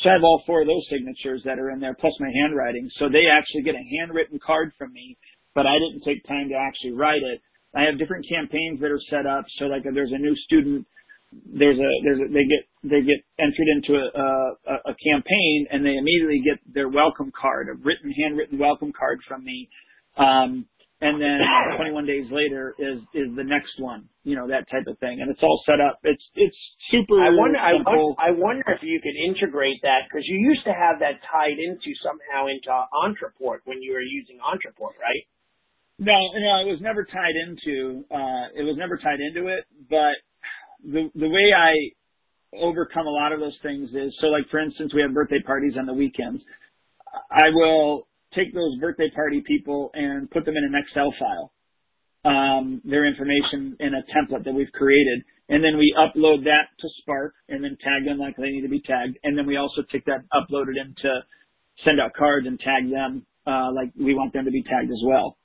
So 0.03 0.09
I 0.09 0.19
have 0.19 0.27
all 0.27 0.43
four 0.45 0.61
of 0.61 0.67
those 0.67 0.84
signatures 0.91 1.41
that 1.45 1.55
are 1.55 1.71
in 1.71 1.79
there 1.79 1.95
plus 1.95 2.11
my 2.19 2.27
handwriting. 2.43 2.89
So 2.99 3.07
they 3.07 3.32
actually 3.32 3.63
get 3.63 3.79
a 3.79 3.89
handwritten 3.99 4.39
card 4.43 4.73
from 4.77 4.91
me, 4.91 5.15
but 5.55 5.65
I 5.65 5.79
didn't 5.79 6.03
take 6.03 6.19
time 6.27 6.49
to 6.49 6.55
actually 6.59 6.91
write 6.99 7.23
it. 7.23 7.39
I 7.71 7.88
have 7.88 7.95
different 7.95 8.27
campaigns 8.27 8.84
that 8.84 8.91
are 8.91 8.99
set 9.07 9.23
up. 9.23 9.45
So 9.55 9.71
like 9.71 9.88
if 9.88 9.95
there's 9.95 10.11
a 10.11 10.19
new 10.19 10.36
student, 10.43 10.84
there's 11.32 11.79
a, 11.79 11.91
there's 12.03 12.19
a, 12.19 12.27
they 12.27 12.43
get, 12.43 12.67
they 12.84 13.01
get 13.01 13.21
entered 13.38 13.69
into 13.75 13.93
a, 13.93 14.09
a, 14.09 14.75
a 14.91 14.95
campaign 14.97 15.67
and 15.71 15.86
they 15.86 15.97
immediately 15.97 16.41
get 16.43 16.57
their 16.73 16.89
welcome 16.89 17.32
card, 17.39 17.67
a 17.69 17.73
written, 17.73 18.11
handwritten 18.11 18.57
welcome 18.57 18.91
card 18.97 19.19
from 19.27 19.43
me. 19.43 19.69
Um, 20.17 20.65
and 21.01 21.19
then 21.21 21.41
21 21.77 22.05
days 22.05 22.25
later 22.32 22.75
is 22.77 23.01
is 23.13 23.34
the 23.36 23.43
next 23.43 23.73
one, 23.79 24.05
you 24.23 24.36
know, 24.36 24.47
that 24.47 24.69
type 24.69 24.86
of 24.88 24.97
thing, 24.99 25.19
and 25.21 25.29
it's 25.29 25.41
all 25.41 25.61
set 25.65 25.82
up. 25.82 25.99
It's 26.03 26.23
it's 26.36 26.55
super. 26.89 27.17
I 27.21 27.34
wonder. 27.34 27.57
I 27.57 27.73
wonder, 27.73 28.21
I 28.21 28.32
wonder 28.32 28.63
if 28.69 28.82
you 28.82 29.01
could 29.01 29.17
integrate 29.17 29.82
that 29.82 30.05
because 30.07 30.25
you 30.29 30.38
used 30.38 30.63
to 30.65 30.73
have 30.73 31.01
that 31.01 31.17
tied 31.25 31.57
into 31.57 31.93
somehow 32.05 32.47
into 32.47 32.69
Ontraport 32.69 33.65
when 33.65 33.82
you 33.82 33.93
were 33.93 34.05
using 34.05 34.38
Ontraport, 34.38 34.93
right? 35.01 35.25
No, 35.97 36.13
no, 36.13 36.65
it 36.65 36.71
was 36.71 36.82
never 36.82 37.03
tied 37.03 37.38
into. 37.38 38.05
Uh, 38.09 38.53
it 38.53 38.63
was 38.63 38.77
never 38.77 38.97
tied 38.97 39.19
into 39.19 39.49
it, 39.49 39.65
but 39.89 40.17
the 40.86 41.09
the 41.17 41.29
way 41.29 41.49
I 41.53 41.73
overcome 42.60 43.08
a 43.08 43.10
lot 43.10 43.32
of 43.32 43.39
those 43.39 43.58
things 43.64 43.89
is 43.91 44.14
so 44.20 44.28
like 44.28 44.43
for 44.49 44.60
instance 44.60 44.93
we 44.93 45.02
have 45.02 45.14
birthday 45.14 45.41
parties 45.45 45.74
on 45.80 45.86
the 45.86 45.93
weekends 45.93 46.41
i 47.32 47.49
will 47.54 48.08
take 48.36 48.54
those 48.54 48.78
birthday 48.80 49.10
party 49.14 49.43
people 49.45 49.91
and 49.93 50.30
put 50.32 50.45
them 50.45 50.56
in 50.56 50.64
an 50.64 50.74
Excel 50.76 51.14
file, 51.20 51.52
um, 52.24 52.82
their 52.86 53.06
information 53.06 53.76
in 53.80 53.93
a 53.93 54.04
template 54.16 54.45
that 54.45 54.54
we've 54.54 54.72
created. 54.74 55.24
And 55.49 55.64
then 55.64 55.78
we 55.78 55.93
upload 55.97 56.43
that 56.45 56.72
to 56.80 56.88
Spark 57.02 57.34
and 57.49 57.64
then 57.64 57.78
tag 57.84 58.06
them 58.06 58.20
like 58.20 58.38
they 58.38 58.49
need 58.49 58.62
to 58.62 58.70
be 58.70 58.82
tagged. 58.82 59.18
And 59.24 59.38
then 59.38 59.45
we 59.45 59.58
also 59.58 59.82
take 59.91 60.06
that, 60.06 60.24
upload 60.34 60.68
it 60.70 60.78
into 60.80 61.20
send 61.84 61.99
out 61.99 62.14
cards 62.14 62.47
and 62.47 62.60
tag 62.60 62.89
them, 62.89 63.26
uh, 63.45 63.72
like 63.74 63.91
we 63.99 64.14
want 64.14 64.34
them 64.34 64.45
to 64.45 64.52
be 64.52 64.64
tagged 64.64 64.91
as 64.91 65.02
well. 65.06 65.38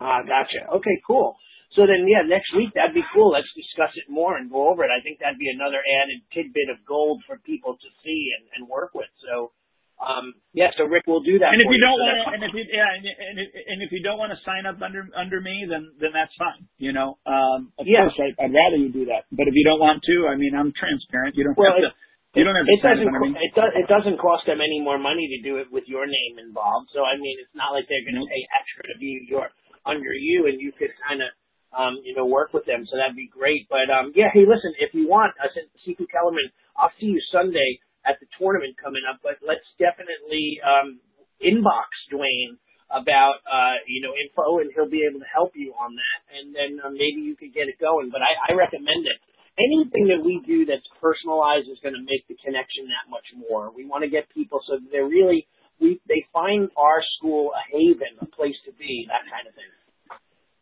Ah, 0.00 0.20
gotcha. 0.22 0.66
Okay, 0.76 1.02
cool. 1.06 1.36
So 1.78 1.86
then, 1.86 2.02
yeah, 2.10 2.26
next 2.26 2.50
week 2.58 2.74
that'd 2.74 2.98
be 2.98 3.06
cool. 3.14 3.30
Let's 3.30 3.50
discuss 3.54 3.94
it 3.94 4.10
more 4.10 4.34
and 4.34 4.50
go 4.50 4.66
over 4.66 4.82
it. 4.82 4.90
I 4.90 4.98
think 5.06 5.22
that'd 5.22 5.38
be 5.38 5.50
another 5.54 5.78
added 6.02 6.18
tidbit 6.34 6.66
of 6.66 6.82
gold 6.82 7.22
for 7.30 7.38
people 7.46 7.78
to 7.78 7.88
see 8.02 8.34
and, 8.34 8.44
and 8.58 8.62
work 8.66 8.90
with. 8.90 9.10
So, 9.22 9.54
um, 10.02 10.34
yeah, 10.56 10.72
so 10.74 10.88
Rick 10.88 11.06
will 11.06 11.22
do 11.22 11.38
that. 11.38 11.52
And 11.52 11.60
if 11.60 11.68
you, 11.68 11.76
you 11.76 11.82
don't 11.84 12.00
want 12.00 12.16
to, 12.16 12.24
and 12.32 12.42
if 12.42 12.52
you, 12.56 12.64
yeah, 12.66 12.88
and, 12.88 13.04
and, 13.04 13.36
if, 13.38 13.48
and 13.52 13.78
if 13.84 13.90
you 13.92 14.02
don't 14.02 14.16
want 14.16 14.32
to 14.32 14.40
sign 14.48 14.64
up 14.64 14.80
under 14.80 15.04
under 15.12 15.44
me, 15.44 15.68
then 15.68 15.92
then 16.00 16.16
that's 16.16 16.32
fine. 16.40 16.64
You 16.80 16.96
know, 16.96 17.20
um, 17.28 17.68
of 17.76 17.84
yeah. 17.84 18.08
course, 18.08 18.16
I, 18.16 18.32
I'd 18.40 18.50
rather 18.50 18.80
you 18.80 18.88
do 18.88 19.04
that. 19.12 19.28
But 19.28 19.44
if 19.46 19.54
you 19.54 19.62
don't 19.62 19.78
want 19.78 20.00
to, 20.00 20.26
I 20.26 20.40
mean, 20.40 20.56
I'm 20.56 20.72
transparent. 20.72 21.36
You 21.36 21.44
don't 21.44 21.54
well, 21.54 21.76
have 21.76 21.92
to. 21.92 21.92
You 22.32 22.48
don't 22.48 22.56
have 22.56 22.64
to 22.64 22.74
it 22.74 22.80
sign 22.80 22.96
doesn't. 22.96 23.12
up 23.12 23.20
under 23.20 23.36
me. 23.36 23.44
It, 23.44 23.52
does, 23.52 23.72
it 23.76 23.86
doesn't 23.92 24.18
cost 24.22 24.48
them 24.48 24.64
any 24.64 24.80
more 24.80 24.96
money 24.96 25.28
to 25.36 25.38
do 25.44 25.60
it 25.60 25.68
with 25.68 25.84
your 25.84 26.08
name 26.08 26.40
involved. 26.40 26.88
So 26.96 27.04
I 27.04 27.20
mean, 27.20 27.36
it's 27.36 27.52
not 27.52 27.76
like 27.76 27.84
they're 27.86 28.02
going 28.02 28.16
to 28.16 28.24
Nope. 28.24 28.32
pay 28.32 28.42
extra 28.56 28.88
to 28.88 28.96
be 28.96 29.20
your 29.28 29.52
under 29.84 30.16
you, 30.16 30.48
and 30.48 30.56
you 30.58 30.72
could 30.72 30.96
kind 31.04 31.20
of 31.20 31.28
um, 31.76 32.02
you 32.02 32.14
know, 32.14 32.26
work 32.26 32.52
with 32.52 32.66
them. 32.66 32.86
So 32.86 32.98
that'd 32.98 33.16
be 33.16 33.30
great. 33.30 33.68
But 33.70 33.90
um, 33.90 34.12
yeah, 34.14 34.30
hey, 34.32 34.46
listen, 34.46 34.74
if 34.78 34.94
you 34.94 35.06
want, 35.06 35.34
I 35.38 35.48
said, 35.54 35.70
Sifu 35.86 36.06
Kellerman, 36.10 36.50
I'll 36.76 36.92
see 36.98 37.14
you 37.14 37.22
Sunday 37.30 37.78
at 38.06 38.18
the 38.18 38.26
tournament 38.38 38.76
coming 38.80 39.02
up. 39.06 39.22
But 39.22 39.38
let's 39.44 39.66
definitely 39.78 40.58
um, 40.62 40.98
inbox 41.38 41.90
Duane 42.10 42.58
about 42.90 43.38
uh, 43.46 43.78
you 43.86 44.02
know 44.02 44.12
info, 44.18 44.58
and 44.58 44.74
he'll 44.74 44.90
be 44.90 45.06
able 45.06 45.22
to 45.22 45.30
help 45.30 45.54
you 45.54 45.70
on 45.78 45.94
that. 45.94 46.20
And 46.34 46.50
then 46.50 46.70
uh, 46.82 46.90
maybe 46.90 47.22
you 47.22 47.38
could 47.38 47.54
get 47.54 47.70
it 47.70 47.78
going. 47.78 48.10
But 48.10 48.22
I, 48.22 48.52
I 48.52 48.58
recommend 48.58 49.06
it. 49.06 49.18
Anything 49.58 50.08
that 50.08 50.22
we 50.24 50.40
do 50.46 50.64
that's 50.64 50.86
personalized 51.02 51.68
is 51.68 51.78
going 51.84 51.94
to 51.94 52.00
make 52.00 52.24
the 52.30 52.38
connection 52.40 52.88
that 52.88 53.10
much 53.12 53.26
more. 53.36 53.68
We 53.68 53.84
want 53.84 54.06
to 54.06 54.10
get 54.10 54.30
people 54.32 54.62
so 54.64 54.80
that 54.80 54.88
they're 54.88 55.10
really 55.10 55.46
we 55.80 56.00
they 56.06 56.26
find 56.32 56.68
our 56.76 57.00
school 57.16 57.50
a 57.56 57.62
haven, 57.72 58.20
a 58.20 58.28
place 58.28 58.56
to 58.66 58.72
be, 58.76 59.08
that 59.08 59.24
kind 59.30 59.48
of 59.48 59.54
thing. 59.56 59.70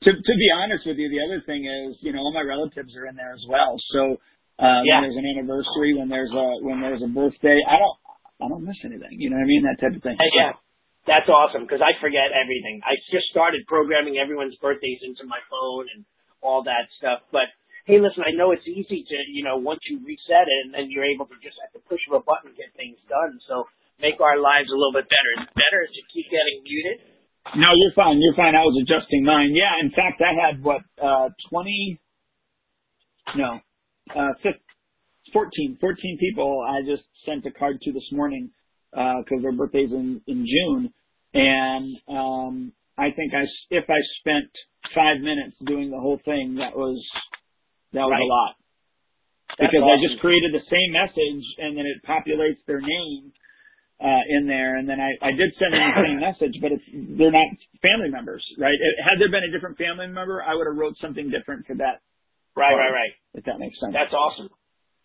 To 0.06 0.10
to 0.14 0.34
be 0.38 0.48
honest 0.54 0.86
with 0.86 0.94
you, 0.98 1.10
the 1.10 1.18
other 1.26 1.42
thing 1.42 1.66
is, 1.66 1.98
you 2.06 2.12
know, 2.14 2.22
all 2.22 2.30
my 2.32 2.46
relatives 2.46 2.94
are 2.94 3.06
in 3.10 3.16
there 3.18 3.34
as 3.34 3.42
well. 3.50 3.74
So 3.90 4.22
uh, 4.62 4.82
Yeah. 4.86 5.02
when 5.02 5.10
there's 5.10 5.18
an 5.18 5.26
anniversary, 5.26 5.94
when 5.98 6.08
there's 6.08 6.30
a 6.30 6.46
when 6.62 6.78
there's 6.80 7.02
a 7.02 7.10
birthday, 7.10 7.58
I 7.66 7.76
don't 7.82 7.96
I 8.38 8.46
don't 8.46 8.62
miss 8.62 8.78
anything. 8.86 9.18
You 9.18 9.30
know 9.30 9.36
what 9.42 9.46
I 9.46 9.50
mean? 9.50 9.62
That 9.66 9.78
type 9.82 9.96
of 9.98 10.02
thing. 10.02 10.14
Uh, 10.14 10.30
yeah, 10.38 10.52
that's 11.06 11.26
awesome 11.26 11.66
because 11.66 11.82
I 11.82 11.98
forget 11.98 12.30
everything. 12.30 12.78
I 12.86 12.94
just 13.10 13.26
started 13.34 13.66
programming 13.66 14.18
everyone's 14.22 14.54
birthdays 14.62 15.02
into 15.02 15.26
my 15.26 15.42
phone 15.50 15.90
and 15.90 16.06
all 16.46 16.62
that 16.62 16.86
stuff. 17.02 17.26
But 17.34 17.50
hey, 17.90 17.98
listen, 17.98 18.22
I 18.22 18.30
know 18.38 18.54
it's 18.54 18.66
easy 18.70 19.02
to 19.02 19.16
you 19.34 19.42
know 19.42 19.58
once 19.58 19.82
you 19.90 19.98
reset 20.06 20.46
it 20.46 20.60
and 20.66 20.70
then 20.78 20.94
you're 20.94 21.10
able 21.10 21.26
to 21.26 21.34
just 21.42 21.58
at 21.66 21.74
the 21.74 21.82
push 21.90 22.02
of 22.06 22.14
a 22.14 22.22
button 22.22 22.54
get 22.54 22.70
things 22.78 23.02
done. 23.10 23.42
So 23.50 23.66
make 23.98 24.22
our 24.22 24.38
lives 24.38 24.70
a 24.70 24.78
little 24.78 24.94
bit 24.94 25.10
better. 25.10 25.30
It's 25.42 25.54
better 25.58 25.82
to 25.90 26.00
keep 26.14 26.30
getting 26.30 26.62
muted. 26.62 26.98
No, 27.56 27.68
you're 27.74 27.92
fine. 27.94 28.18
You're 28.20 28.34
fine. 28.34 28.54
I 28.54 28.62
was 28.64 28.76
adjusting 28.82 29.24
mine. 29.24 29.54
Yeah, 29.54 29.72
in 29.80 29.90
fact, 29.90 30.20
I 30.20 30.32
had 30.34 30.62
what 30.62 30.82
uh, 31.02 31.28
twenty? 31.50 31.98
No, 33.36 33.60
uh, 34.16 34.32
15, 34.42 34.52
14, 35.32 35.78
14 35.80 36.18
people. 36.20 36.64
I 36.66 36.80
just 36.86 37.02
sent 37.26 37.44
a 37.46 37.50
card 37.50 37.78
to 37.82 37.92
this 37.92 38.08
morning 38.12 38.50
because 38.92 39.42
their 39.42 39.52
birthdays 39.52 39.92
in 39.92 40.20
in 40.26 40.46
June, 40.46 40.92
and 41.34 41.96
um, 42.08 42.72
I 42.96 43.10
think 43.10 43.34
I 43.34 43.42
s- 43.42 43.66
if 43.70 43.84
I 43.88 43.98
spent 44.20 44.48
five 44.94 45.20
minutes 45.20 45.56
doing 45.66 45.90
the 45.90 45.98
whole 46.00 46.18
thing, 46.24 46.56
that 46.56 46.74
was 46.76 46.96
that 47.92 48.02
was 48.04 48.12
Right. 48.12 48.22
a 48.22 48.26
lot 48.26 48.54
That's 49.58 49.72
because 49.72 49.84
I 49.88 49.96
just 50.08 50.20
created 50.20 50.52
the 50.52 50.64
same 50.70 50.92
message 50.92 51.44
and 51.58 51.76
then 51.76 51.84
it 51.84 52.00
populates 52.08 52.64
their 52.66 52.80
name 52.80 53.32
uh, 53.98 54.22
in 54.30 54.46
there, 54.46 54.78
and 54.78 54.88
then 54.88 55.02
I, 55.02 55.10
I 55.20 55.30
did 55.34 55.50
send 55.58 55.74
them 55.74 55.82
the 55.82 56.02
same 56.06 56.20
message, 56.28 56.54
but 56.62 56.70
it's 56.70 56.86
they're 57.18 57.34
not 57.34 57.50
family 57.82 58.10
members, 58.10 58.44
right? 58.58 58.74
It, 58.74 58.94
had 59.02 59.18
there 59.18 59.30
been 59.30 59.42
a 59.42 59.50
different 59.50 59.78
family 59.78 60.06
member, 60.06 60.42
I 60.42 60.54
would 60.54 60.66
have 60.70 60.78
wrote 60.78 60.94
something 61.02 61.30
different 61.30 61.66
for 61.66 61.74
that, 61.82 62.02
Right, 62.54 62.74
right, 62.74 62.94
right. 62.94 63.14
if 63.34 63.44
that 63.46 63.58
makes 63.58 63.78
sense. 63.78 63.94
That's 63.94 64.14
awesome. 64.14 64.50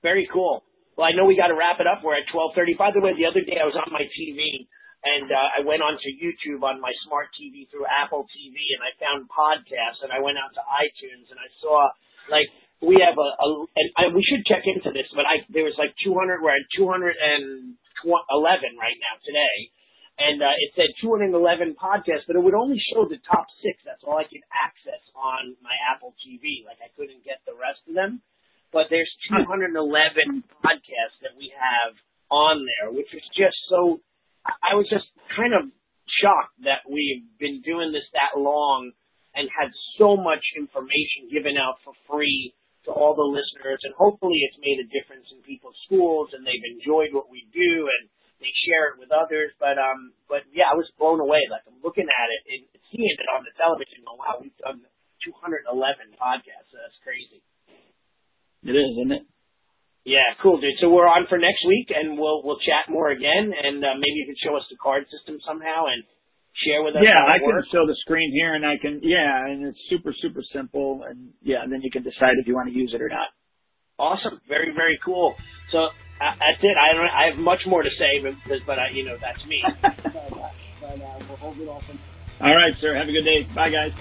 Very 0.02 0.30
cool. 0.34 0.66
Well, 0.98 1.10
I 1.10 1.14
know 1.18 1.26
we 1.26 1.34
got 1.38 1.50
to 1.50 1.58
wrap 1.58 1.82
it 1.82 1.90
up. 1.90 2.06
We're 2.06 2.18
at 2.18 2.30
12:30. 2.30 2.78
By 2.78 2.94
the 2.94 3.02
way, 3.02 3.18
the 3.18 3.26
other 3.26 3.42
day 3.42 3.58
I 3.58 3.66
was 3.66 3.74
on 3.74 3.90
my 3.90 4.06
TV 4.06 4.70
and 5.04 5.28
uh, 5.28 5.58
I 5.58 5.66
went 5.66 5.82
onto 5.82 6.08
YouTube 6.14 6.62
on 6.62 6.80
my 6.80 6.94
smart 7.06 7.34
TV 7.36 7.66
through 7.70 7.90
Apple 7.90 8.24
TV 8.30 8.56
and 8.78 8.82
I 8.86 8.92
found 9.02 9.26
podcasts 9.28 10.06
and 10.06 10.14
I 10.14 10.22
went 10.22 10.38
out 10.38 10.54
to 10.54 10.64
iTunes 10.64 11.28
and 11.34 11.38
I 11.42 11.50
saw 11.60 11.90
like 12.30 12.48
we 12.82 13.02
have 13.02 13.18
a, 13.18 13.30
a 13.42 13.48
and 13.74 13.88
I, 13.98 14.04
we 14.14 14.22
should 14.22 14.46
check 14.46 14.64
into 14.70 14.94
this, 14.94 15.10
but 15.18 15.26
I 15.26 15.42
there 15.50 15.66
was 15.66 15.76
like 15.78 15.94
200. 16.06 16.42
We're 16.42 16.54
at 16.54 16.68
211 18.02 18.74
right 18.80 18.98
now 18.98 19.16
today, 19.22 19.58
and 20.18 20.42
uh, 20.42 20.54
it 20.62 20.72
said 20.78 20.94
211 21.02 21.34
podcasts, 21.78 22.26
but 22.30 22.38
it 22.38 22.44
would 22.44 22.54
only 22.54 22.78
show 22.94 23.06
the 23.10 23.18
top 23.26 23.46
six. 23.66 23.82
That's 23.86 24.02
all 24.06 24.18
I 24.18 24.30
could 24.30 24.46
access 24.54 25.02
on 25.18 25.58
my 25.62 25.74
Apple 25.90 26.14
TV. 26.22 26.62
Like 26.66 26.78
I 26.82 26.94
couldn't 26.94 27.26
get 27.26 27.42
the 27.46 27.58
rest 27.58 27.82
of 27.90 27.98
them. 27.98 28.22
But 28.70 28.90
there's 28.90 29.10
211 29.30 29.74
podcasts 30.66 31.18
that 31.22 31.38
we 31.38 31.54
have 31.54 31.94
on 32.30 32.66
there, 32.66 32.90
which 32.94 33.14
is 33.14 33.26
just 33.38 33.58
so. 33.70 34.02
I 34.46 34.76
was 34.76 34.90
just 34.90 35.06
kind 35.38 35.54
of 35.54 35.70
shocked 36.20 36.58
that 36.66 36.84
we've 36.90 37.24
been 37.40 37.62
doing 37.62 37.94
this 37.94 38.06
that 38.14 38.38
long 38.38 38.92
and 39.34 39.50
had 39.50 39.72
so 39.98 40.18
much 40.18 40.44
information 40.58 41.32
given 41.32 41.58
out 41.58 41.82
for 41.86 41.94
free 42.10 42.54
to 42.86 42.92
all 42.92 43.16
the 43.16 43.24
listeners, 43.24 43.80
and 43.88 43.96
hopefully 43.96 44.44
it's 44.44 44.60
made 44.60 44.80
a 44.84 44.92
difference 44.92 45.28
in 45.32 45.40
people's 45.44 45.78
schools 45.88 46.32
and 46.36 46.44
they've 46.44 46.70
enjoyed 46.76 47.16
what 47.16 47.32
we 47.32 47.48
do 47.56 47.88
and 47.88 48.12
they 48.44 48.52
share 48.68 48.92
it 48.92 49.00
with 49.00 49.12
others. 49.16 49.56
But 49.56 49.80
um, 49.80 50.12
but 50.28 50.44
yeah, 50.52 50.68
I 50.68 50.76
was 50.76 50.88
blown 51.00 51.24
away. 51.24 51.40
Like 51.48 51.64
I'm 51.64 51.80
looking 51.80 52.08
at 52.08 52.28
it 52.30 52.42
and 52.52 52.62
seeing 52.92 53.08
it 53.08 53.30
on 53.32 53.48
the 53.48 53.56
television. 53.56 54.04
Oh 54.04 54.20
wow, 54.20 54.44
we've 54.44 54.56
done 54.60 54.84
211 55.24 55.72
podcasts. 56.20 56.76
That's 56.76 57.00
crazy. 57.08 57.40
It 58.68 58.76
is, 58.76 58.92
isn't 59.00 59.16
it? 59.16 59.24
Yeah, 60.04 60.36
cool, 60.44 60.60
dude. 60.60 60.76
So 60.84 60.92
we're 60.92 61.08
on 61.08 61.32
for 61.32 61.40
next 61.40 61.64
week, 61.64 61.88
and 61.96 62.20
we'll 62.20 62.44
we'll 62.44 62.60
chat 62.60 62.92
more 62.92 63.08
again, 63.16 63.56
and 63.56 63.80
uh, 63.80 63.96
maybe 63.96 64.20
you 64.20 64.28
can 64.28 64.40
show 64.44 64.56
us 64.60 64.68
the 64.68 64.76
card 64.76 65.08
system 65.08 65.40
somehow 65.48 65.88
and 65.88 66.04
share 66.66 66.84
with 66.84 66.96
us. 66.96 67.04
Yeah, 67.04 67.18
I 67.18 67.40
can 67.40 67.64
show 67.72 67.86
the 67.88 67.96
screen 68.02 68.32
here, 68.34 68.54
and 68.54 68.66
I 68.66 68.78
can. 68.78 69.02
Yeah, 69.04 69.46
and 69.48 69.66
it's 69.68 69.80
super 69.90 70.14
super 70.22 70.42
simple, 70.54 71.04
and 71.08 71.34
yeah, 71.42 71.64
and 71.64 71.72
then 71.72 71.82
you 71.82 71.92
can 71.92 72.04
decide 72.04 72.38
if 72.40 72.48
you 72.48 72.56
want 72.56 72.70
to 72.70 72.76
use 72.76 72.94
it 72.94 73.02
or 73.02 73.10
not. 73.10 73.30
Awesome, 73.98 74.42
very 74.48 74.74
very 74.76 74.98
cool. 75.06 75.38
So 75.72 75.80
uh, 75.80 76.34
that's 76.40 76.62
it. 76.62 76.76
I 76.78 76.94
don't. 76.94 77.10
I 77.10 77.24
have 77.32 77.40
much 77.40 77.62
more 77.66 77.84
to 77.84 77.90
say, 77.90 78.22
but 78.22 78.34
but, 78.66 78.78
uh, 78.80 78.90
you 78.94 79.06
know 79.06 79.18
that's 79.22 79.44
me. 79.46 79.60
uh, 79.84 80.86
uh, 80.86 81.20
we'll 81.28 81.38
hold 81.38 81.58
it 81.60 81.66
off. 81.70 81.84
All 82.42 82.56
right, 82.56 82.74
sir. 82.82 82.96
Have 82.96 83.08
a 83.08 83.12
good 83.12 83.26
day. 83.26 83.48
Bye, 83.54 83.70
guys. 83.70 83.92